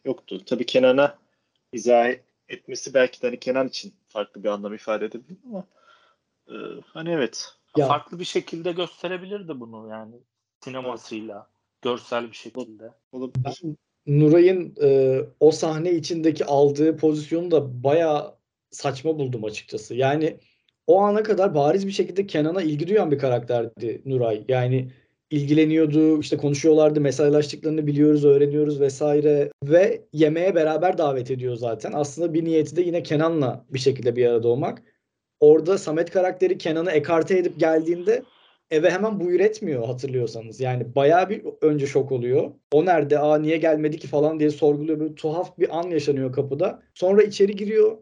yoktu. 0.04 0.44
Tabii 0.46 0.66
Kenan'a 0.66 1.18
izah 1.72 2.10
etmesi 2.48 2.94
belki 2.94 3.22
de 3.22 3.26
hani 3.26 3.38
Kenan 3.38 3.68
için 3.68 3.94
farklı 4.08 4.44
bir 4.44 4.48
anlam 4.48 4.74
ifade 4.74 5.04
edebilir 5.04 5.38
ama 5.46 5.66
e, 6.48 6.54
hani 6.86 7.10
evet. 7.10 7.48
Ya- 7.76 7.86
Farklı 7.86 8.18
bir 8.18 8.24
şekilde 8.24 8.72
gösterebilirdi 8.72 9.60
bunu 9.60 9.88
yani 9.88 10.14
sinemasıyla, 10.60 11.46
görsel 11.82 12.28
bir 12.28 12.36
şekilde. 12.36 12.90
Olabilir. 13.12 13.44
Ben 13.44 13.76
Nuray'ın 14.06 14.74
e, 14.82 15.20
o 15.40 15.50
sahne 15.50 15.92
içindeki 15.92 16.44
aldığı 16.44 16.96
pozisyonu 16.96 17.50
da 17.50 17.84
bayağı 17.84 18.34
saçma 18.70 19.18
buldum 19.18 19.44
açıkçası. 19.44 19.94
Yani 19.94 20.38
o 20.86 21.00
ana 21.00 21.22
kadar 21.22 21.54
bariz 21.54 21.86
bir 21.86 21.92
şekilde 21.92 22.26
Kenan'a 22.26 22.62
ilgi 22.62 22.88
duyan 22.88 23.10
bir 23.10 23.18
karakterdi 23.18 24.02
Nuray. 24.04 24.44
Yani 24.48 24.88
ilgileniyordu, 25.30 26.20
işte 26.20 26.36
konuşuyorlardı, 26.36 27.00
mesajlaştıklarını 27.00 27.86
biliyoruz, 27.86 28.24
öğreniyoruz 28.24 28.80
vesaire 28.80 29.50
ve 29.64 30.02
yemeğe 30.12 30.54
beraber 30.54 30.98
davet 30.98 31.30
ediyor 31.30 31.56
zaten. 31.56 31.92
Aslında 31.94 32.34
bir 32.34 32.44
niyeti 32.44 32.76
de 32.76 32.82
yine 32.82 33.02
Kenan'la 33.02 33.64
bir 33.70 33.78
şekilde 33.78 34.16
bir 34.16 34.26
arada 34.26 34.48
olmak. 34.48 34.82
Orada 35.40 35.78
Samet 35.78 36.10
karakteri 36.10 36.58
Kenan'ı 36.58 36.90
ekarte 36.90 37.38
edip 37.38 37.60
geldiğinde 37.60 38.22
eve 38.70 38.90
hemen 38.90 39.20
buyur 39.20 39.40
etmiyor 39.40 39.86
hatırlıyorsanız. 39.86 40.60
Yani 40.60 40.94
bayağı 40.94 41.30
bir 41.30 41.42
önce 41.60 41.86
şok 41.86 42.12
oluyor. 42.12 42.50
O 42.72 42.84
nerede? 42.84 43.18
Aa 43.18 43.38
niye 43.38 43.56
gelmedi 43.56 43.98
ki 43.98 44.06
falan 44.06 44.40
diye 44.40 44.50
sorguluyor. 44.50 45.00
Böyle 45.00 45.14
tuhaf 45.14 45.58
bir 45.58 45.78
an 45.78 45.82
yaşanıyor 45.82 46.32
kapıda. 46.32 46.82
Sonra 46.94 47.22
içeri 47.22 47.56
giriyor. 47.56 47.98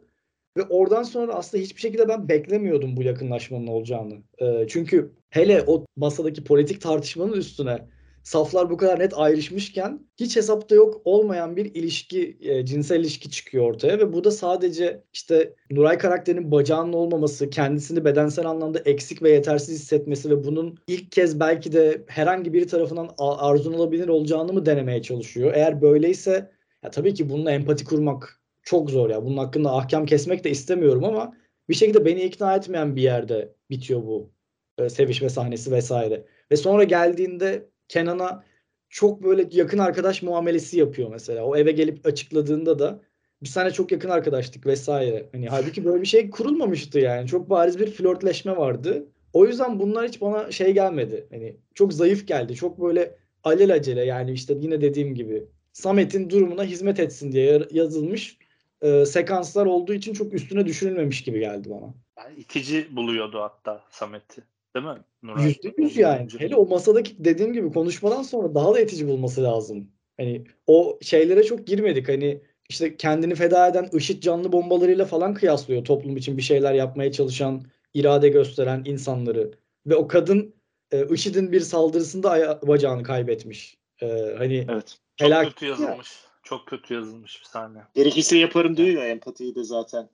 Ve 0.56 0.62
oradan 0.62 1.02
sonra 1.02 1.34
aslında 1.34 1.62
hiçbir 1.62 1.80
şekilde 1.80 2.08
ben 2.08 2.28
beklemiyordum 2.28 2.96
bu 2.96 3.02
yakınlaşmanın 3.02 3.66
olacağını. 3.66 4.14
Ee, 4.38 4.66
çünkü 4.68 5.12
hele 5.30 5.64
o 5.66 5.86
masadaki 5.96 6.44
politik 6.44 6.80
tartışmanın 6.80 7.32
üstüne 7.32 7.88
saflar 8.22 8.70
bu 8.70 8.76
kadar 8.76 9.00
net 9.00 9.18
ayrışmışken 9.18 10.06
hiç 10.20 10.36
hesapta 10.36 10.74
yok 10.74 11.00
olmayan 11.04 11.56
bir 11.56 11.74
ilişki, 11.74 12.38
e, 12.40 12.66
cinsel 12.66 13.00
ilişki 13.00 13.30
çıkıyor 13.30 13.64
ortaya 13.64 13.98
ve 13.98 14.12
bu 14.12 14.24
da 14.24 14.30
sadece 14.30 15.04
işte 15.12 15.54
Nuray 15.70 15.98
karakterinin 15.98 16.50
bacağının 16.50 16.92
olmaması, 16.92 17.50
kendisini 17.50 18.04
bedensel 18.04 18.46
anlamda 18.46 18.78
eksik 18.78 19.22
ve 19.22 19.30
yetersiz 19.30 19.80
hissetmesi 19.80 20.30
ve 20.30 20.44
bunun 20.44 20.78
ilk 20.86 21.12
kez 21.12 21.40
belki 21.40 21.72
de 21.72 22.04
herhangi 22.06 22.52
biri 22.52 22.66
tarafından 22.66 23.10
arzulanabilir 23.18 24.08
olacağını 24.08 24.52
mı 24.52 24.66
denemeye 24.66 25.02
çalışıyor. 25.02 25.52
Eğer 25.54 25.82
böyleyse 25.82 26.50
ya 26.84 26.90
tabii 26.90 27.14
ki 27.14 27.30
bununla 27.30 27.52
empati 27.52 27.84
kurmak 27.84 28.39
çok 28.62 28.90
zor 28.90 29.10
ya. 29.10 29.24
Bunun 29.24 29.36
hakkında 29.36 29.76
ahkam 29.76 30.06
kesmek 30.06 30.44
de 30.44 30.50
istemiyorum 30.50 31.04
ama 31.04 31.36
bir 31.68 31.74
şekilde 31.74 32.04
beni 32.04 32.22
ikna 32.22 32.56
etmeyen 32.56 32.96
bir 32.96 33.02
yerde 33.02 33.54
bitiyor 33.70 34.02
bu 34.02 34.30
e, 34.78 34.88
sevişme 34.88 35.28
sahnesi 35.28 35.72
vesaire. 35.72 36.24
Ve 36.50 36.56
sonra 36.56 36.84
geldiğinde 36.84 37.68
Kenan'a 37.88 38.44
çok 38.88 39.22
böyle 39.22 39.48
yakın 39.50 39.78
arkadaş 39.78 40.22
muamelesi 40.22 40.78
yapıyor 40.78 41.10
mesela. 41.10 41.44
O 41.44 41.56
eve 41.56 41.72
gelip 41.72 42.06
açıkladığında 42.06 42.78
da 42.78 43.00
biz 43.42 43.50
seninle 43.50 43.72
çok 43.72 43.92
yakın 43.92 44.08
arkadaştık 44.08 44.66
vesaire. 44.66 45.28
Hani 45.32 45.48
halbuki 45.48 45.84
böyle 45.84 46.02
bir 46.02 46.06
şey 46.06 46.30
kurulmamıştı 46.30 46.98
yani. 46.98 47.28
Çok 47.28 47.50
bariz 47.50 47.78
bir 47.78 47.90
flörtleşme 47.90 48.56
vardı. 48.56 49.06
O 49.32 49.46
yüzden 49.46 49.80
bunlar 49.80 50.08
hiç 50.08 50.20
bana 50.20 50.50
şey 50.50 50.72
gelmedi. 50.72 51.26
Hani 51.30 51.56
çok 51.74 51.92
zayıf 51.92 52.28
geldi. 52.28 52.54
Çok 52.54 52.80
böyle 52.80 53.16
alelacele 53.44 54.04
yani 54.04 54.32
işte 54.32 54.54
yine 54.60 54.80
dediğim 54.80 55.14
gibi 55.14 55.44
Samet'in 55.72 56.30
durumuna 56.30 56.64
hizmet 56.64 57.00
etsin 57.00 57.32
diye 57.32 57.62
yazılmış 57.70 58.38
e, 58.82 59.06
sekanslar 59.06 59.66
olduğu 59.66 59.94
için 59.94 60.12
çok 60.14 60.34
üstüne 60.34 60.66
düşünülmemiş 60.66 61.22
gibi 61.22 61.40
geldi 61.40 61.70
bana. 61.70 61.94
Yani 62.18 62.38
itici 62.38 62.96
buluyordu 62.96 63.40
hatta 63.40 63.84
Samet'i. 63.90 64.42
Değil 64.76 64.86
mi? 64.86 64.98
Nuray? 65.22 65.46
Yüzde 65.46 65.72
yüz 65.78 65.96
yani. 65.96 66.28
Hele 66.38 66.56
o 66.56 66.66
masadaki 66.66 67.24
dediğim 67.24 67.52
gibi 67.52 67.72
konuşmadan 67.72 68.22
sonra 68.22 68.54
daha 68.54 68.74
da 68.74 68.80
etici 68.80 69.08
bulması 69.08 69.42
lazım. 69.42 69.90
Hani 70.16 70.44
o 70.66 70.98
şeylere 71.02 71.42
çok 71.44 71.66
girmedik. 71.66 72.08
Hani 72.08 72.40
işte 72.68 72.96
kendini 72.96 73.34
feda 73.34 73.68
eden 73.68 73.88
IŞİD 73.92 74.22
canlı 74.22 74.52
bombalarıyla 74.52 75.04
falan 75.04 75.34
kıyaslıyor 75.34 75.84
toplum 75.84 76.16
için 76.16 76.36
bir 76.36 76.42
şeyler 76.42 76.74
yapmaya 76.74 77.12
çalışan, 77.12 77.64
irade 77.94 78.28
gösteren 78.28 78.82
insanları. 78.84 79.50
Ve 79.86 79.96
o 79.96 80.08
kadın 80.08 80.54
e, 80.92 81.06
IŞİD'in 81.14 81.52
bir 81.52 81.60
saldırısında 81.60 82.30
aya- 82.30 82.62
bacağını 82.62 83.02
kaybetmiş. 83.02 83.78
E, 84.02 84.34
hani 84.38 84.66
Evet. 84.68 84.98
Çok 85.16 85.26
helak 85.26 85.46
kötü 85.46 85.66
yazılmış. 85.66 86.08
Çok 86.50 86.66
kötü 86.66 86.94
yazılmış 86.94 87.40
bir 87.40 87.46
sahne. 87.46 87.78
Gerekirse 87.94 88.38
yaparım 88.38 88.76
diyor 88.76 88.88
ya 88.88 89.08
empatiyi 89.08 89.54
de 89.54 89.64
zaten. 89.64 90.08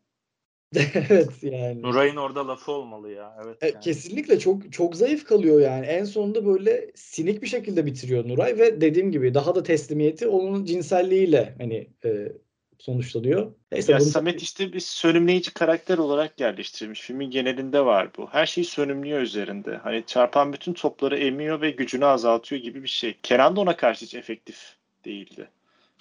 evet 0.94 1.42
yani. 1.42 1.82
Nuray'ın 1.82 2.16
orada 2.16 2.48
lafı 2.48 2.72
olmalı 2.72 3.10
ya. 3.10 3.36
Evet. 3.44 3.62
E, 3.62 3.66
yani. 3.66 3.80
Kesinlikle 3.80 4.38
çok 4.38 4.72
çok 4.72 4.96
zayıf 4.96 5.24
kalıyor 5.24 5.60
yani. 5.60 5.86
En 5.86 6.04
sonunda 6.04 6.46
böyle 6.46 6.92
sinik 6.94 7.42
bir 7.42 7.46
şekilde 7.46 7.86
bitiriyor 7.86 8.28
Nuray 8.28 8.58
ve 8.58 8.80
dediğim 8.80 9.12
gibi 9.12 9.34
daha 9.34 9.54
da 9.54 9.62
teslimiyeti 9.62 10.28
onun 10.28 10.64
cinselliğiyle 10.64 11.54
hani 11.58 11.90
e, 12.04 12.32
sonuçlanıyor. 12.78 13.52
Neyse 13.72 13.92
Ya 13.92 13.98
bunu- 13.98 14.06
Samet 14.06 14.42
işte 14.42 14.72
bir 14.72 14.80
sönümleyici 14.80 15.54
karakter 15.54 15.98
olarak 15.98 16.40
yerleştirilmiş. 16.40 17.00
Filmin 17.00 17.30
genelinde 17.30 17.84
var 17.84 18.10
bu. 18.18 18.28
Her 18.30 18.46
şeyi 18.46 18.64
sönümlüyor 18.64 19.20
üzerinde. 19.20 19.76
Hani 19.76 20.04
çarpan 20.06 20.52
bütün 20.52 20.72
topları 20.72 21.18
emiyor 21.18 21.60
ve 21.60 21.70
gücünü 21.70 22.04
azaltıyor 22.04 22.62
gibi 22.62 22.82
bir 22.82 22.88
şey. 22.88 23.16
Kenan 23.22 23.56
da 23.56 23.60
ona 23.60 23.76
karşı 23.76 24.04
hiç 24.04 24.14
efektif 24.14 24.76
değildi. 25.04 25.50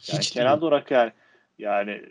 Yani 0.08 0.20
hiç 0.20 0.32
Kenan 0.32 0.52
değil. 0.52 0.62
da 0.62 0.76
ona 0.76 0.84
kar- 0.84 1.14
yani 1.60 2.02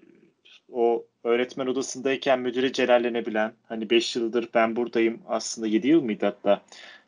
o 0.73 1.05
öğretmen 1.25 1.67
odasındayken 1.67 2.41
müdüre 2.41 2.73
celallenebilen 2.73 3.53
hani 3.69 3.91
5 3.91 4.17
yıldır 4.17 4.49
ben 4.55 4.77
buradayım 4.77 5.23
aslında 5.29 5.67
7 5.67 5.89
yıl 5.89 6.03
mıydı 6.03 6.27
hatta 6.27 6.63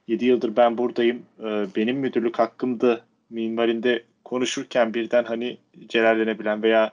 7 0.09 0.25
yıldır 0.25 0.57
ben 0.57 0.79
buradayım 0.79 1.23
e, 1.41 1.67
benim 1.77 1.97
müdürlük 1.97 2.39
hakkımdı 2.39 3.05
minvalinde 3.31 4.05
konuşurken 4.25 4.95
birden 4.95 5.25
hani 5.25 5.59
celallenebilen 5.89 6.63
veya 6.63 6.93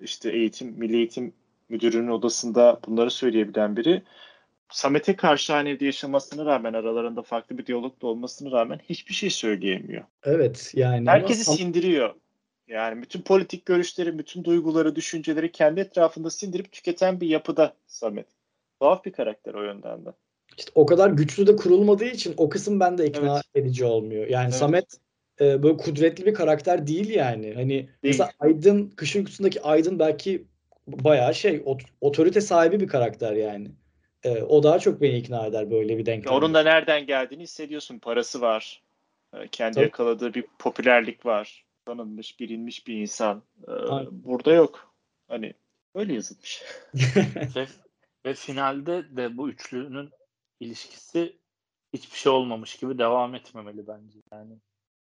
işte 0.00 0.30
eğitim 0.30 0.74
milli 0.78 0.96
eğitim 0.96 1.32
müdürünün 1.68 2.08
odasında 2.08 2.80
bunları 2.86 3.10
söyleyebilen 3.10 3.76
biri 3.76 4.02
Samet'e 4.70 5.16
karşı 5.16 5.54
aynı 5.54 5.68
evde 5.68 5.84
yaşamasına 5.84 6.44
rağmen 6.46 6.72
aralarında 6.72 7.22
farklı 7.22 7.58
bir 7.58 7.66
diyalog 7.66 8.02
da 8.02 8.06
olmasına 8.06 8.50
rağmen 8.50 8.80
hiçbir 8.88 9.14
şey 9.14 9.30
söyleyemiyor. 9.30 10.04
Evet 10.24 10.72
yani 10.74 11.10
ama 11.10 11.12
Herkesi 11.12 11.44
tam- 11.44 11.54
sindiriyor. 11.54 12.14
Yani 12.68 13.02
bütün 13.02 13.22
politik 13.22 13.66
görüşleri, 13.66 14.18
bütün 14.18 14.44
duyguları, 14.44 14.96
düşünceleri 14.96 15.52
kendi 15.52 15.80
etrafında 15.80 16.30
sindirip 16.30 16.72
tüketen 16.72 17.20
bir 17.20 17.28
yapıda 17.28 17.74
Samet. 17.86 18.26
Tuhaf 18.80 19.04
bir 19.04 19.12
karakter 19.12 19.54
o 19.54 19.62
yönden 19.62 20.06
de. 20.06 20.10
işte 20.58 20.70
o 20.74 20.86
kadar 20.86 21.10
güçlü 21.10 21.46
de 21.46 21.56
kurulmadığı 21.56 22.04
için 22.04 22.34
o 22.36 22.48
kısım 22.48 22.80
bende 22.80 23.06
ikna 23.06 23.34
Evet. 23.34 23.44
edici 23.54 23.84
olmuyor. 23.84 24.26
Yani 24.26 24.44
Evet. 24.44 24.54
Samet 24.54 24.86
e, 25.40 25.62
böyle 25.62 25.76
kudretli 25.76 26.26
bir 26.26 26.34
karakter 26.34 26.86
değil 26.86 27.10
yani. 27.10 27.54
Hani 27.54 27.88
mesela 28.02 28.26
Değil. 28.26 28.56
Aydın, 28.56 28.90
Kışın 28.96 29.24
Kutusu'ndaki 29.24 29.62
Aydın 29.62 29.98
belki 29.98 30.44
bayağı 30.86 31.34
şey 31.34 31.62
ot- 31.64 31.82
otorite 32.00 32.40
sahibi 32.40 32.80
bir 32.80 32.88
karakter 32.88 33.32
yani. 33.32 33.70
E, 34.24 34.42
o 34.42 34.62
daha 34.62 34.78
çok 34.78 35.00
beni 35.00 35.16
ikna 35.18 35.46
eder 35.46 35.70
böyle 35.70 35.98
bir 35.98 36.06
denklem. 36.06 36.34
Onun 36.34 36.54
da 36.54 36.62
nereden 36.62 37.06
geldiğini 37.06 37.42
hissediyorsun. 37.42 37.98
Parası 37.98 38.40
var. 38.40 38.82
Ee, 39.34 39.48
Kendi 39.48 39.74
Tabii. 39.74 39.84
yakaladığı 39.84 40.34
bir 40.34 40.44
popülerlik 40.58 41.26
var. 41.26 41.64
Tanınmış, 41.88 42.40
bilinmiş 42.40 42.86
bir 42.86 42.94
insan. 42.94 43.42
Ee. 43.68 43.72
Burada 44.10 44.52
yok. 44.52 44.94
Hani 45.28 45.54
öyle 45.94 46.14
yazılmış. 46.14 46.62
ve, 47.56 47.66
ve 48.26 48.34
finalde 48.34 49.16
de 49.16 49.36
bu 49.36 49.48
üçlünün 49.48 50.10
ilişkisi 50.60 51.36
hiçbir 51.92 52.16
şey 52.16 52.32
olmamış 52.32 52.76
gibi 52.76 52.98
devam 52.98 53.34
etmemeli 53.34 53.86
bence. 53.86 54.18
Yani 54.32 54.54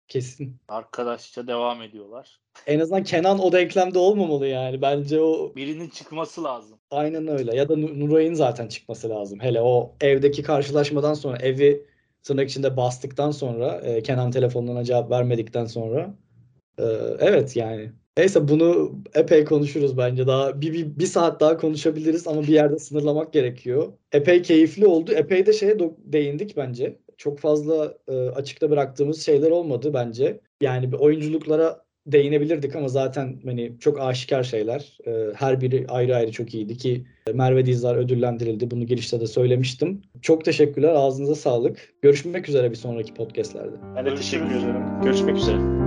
Kesin. 0.07 0.57
arkadaşça 0.67 1.47
devam 1.47 1.81
ediyorlar. 1.81 2.39
En 2.67 2.79
azından 2.79 3.03
Kenan 3.03 3.39
o 3.39 3.51
denklemde 3.51 3.99
olmamalı 3.99 4.47
yani. 4.47 4.81
Bence 4.81 5.21
o 5.21 5.55
Birinin 5.55 5.89
çıkması 5.89 6.43
lazım. 6.43 6.79
aynen 6.91 7.27
öyle. 7.27 7.55
Ya 7.55 7.69
da 7.69 7.75
Nu- 7.75 7.99
Nuray'ın 7.99 8.33
zaten 8.33 8.67
çıkması 8.67 9.09
lazım. 9.09 9.39
Hele 9.39 9.61
o 9.61 9.95
evdeki 10.01 10.43
karşılaşmadan 10.43 11.13
sonra 11.13 11.37
evi 11.37 11.85
tırnak 12.23 12.49
içinde 12.49 12.77
bastıktan 12.77 13.31
sonra 13.31 13.75
e, 13.77 14.03
Kenan 14.03 14.31
telefonuna 14.31 14.83
cevap 14.83 15.11
vermedikten 15.11 15.65
sonra 15.65 16.15
e, 16.79 16.83
evet 17.19 17.55
yani. 17.55 17.91
Neyse 18.17 18.47
bunu 18.47 18.95
epey 19.15 19.45
konuşuruz 19.45 19.97
bence. 19.97 20.27
Daha 20.27 20.61
bir, 20.61 20.73
bir, 20.73 20.99
bir 20.99 21.05
saat 21.05 21.39
daha 21.39 21.57
konuşabiliriz 21.57 22.27
ama 22.27 22.41
bir 22.41 22.47
yerde 22.47 22.79
sınırlamak 22.79 23.33
gerekiyor. 23.33 23.93
Epey 24.11 24.41
keyifli 24.41 24.87
oldu. 24.87 25.11
Epey 25.11 25.45
de 25.45 25.53
şeye 25.53 25.77
değindik 25.97 26.57
bence. 26.57 26.97
Çok 27.17 27.39
fazla 27.39 27.97
e, 28.07 28.13
açıkta 28.13 28.69
bıraktığımız 28.69 29.21
şeyler 29.21 29.51
olmadı 29.51 29.91
bence. 29.93 30.39
Yani 30.61 30.91
bir 30.91 30.97
oyunculuklara 30.97 31.85
değinebilirdik 32.07 32.75
ama 32.75 32.87
zaten 32.87 33.39
hani 33.45 33.73
çok 33.79 33.99
aşikar 33.99 34.43
şeyler. 34.43 34.97
E, 35.07 35.33
her 35.35 35.61
biri 35.61 35.85
ayrı 35.89 36.15
ayrı 36.15 36.31
çok 36.31 36.53
iyiydi 36.53 36.77
ki 36.77 37.05
Merve 37.33 37.65
Dizlar 37.65 37.95
ödüllendirildi. 37.95 38.71
Bunu 38.71 38.83
girişte 38.83 39.19
de 39.19 39.27
söylemiştim. 39.27 40.01
Çok 40.21 40.45
teşekkürler. 40.45 40.93
Ağzınıza 40.95 41.35
sağlık. 41.35 41.93
Görüşmek 42.01 42.49
üzere 42.49 42.71
bir 42.71 42.75
sonraki 42.75 43.13
podcastlerde. 43.13 43.75
Ben 43.95 44.05
de 44.05 44.15
teşekkür 44.15 44.45
ederim. 44.45 45.01
Görüşmek 45.03 45.37
üzere. 45.37 45.84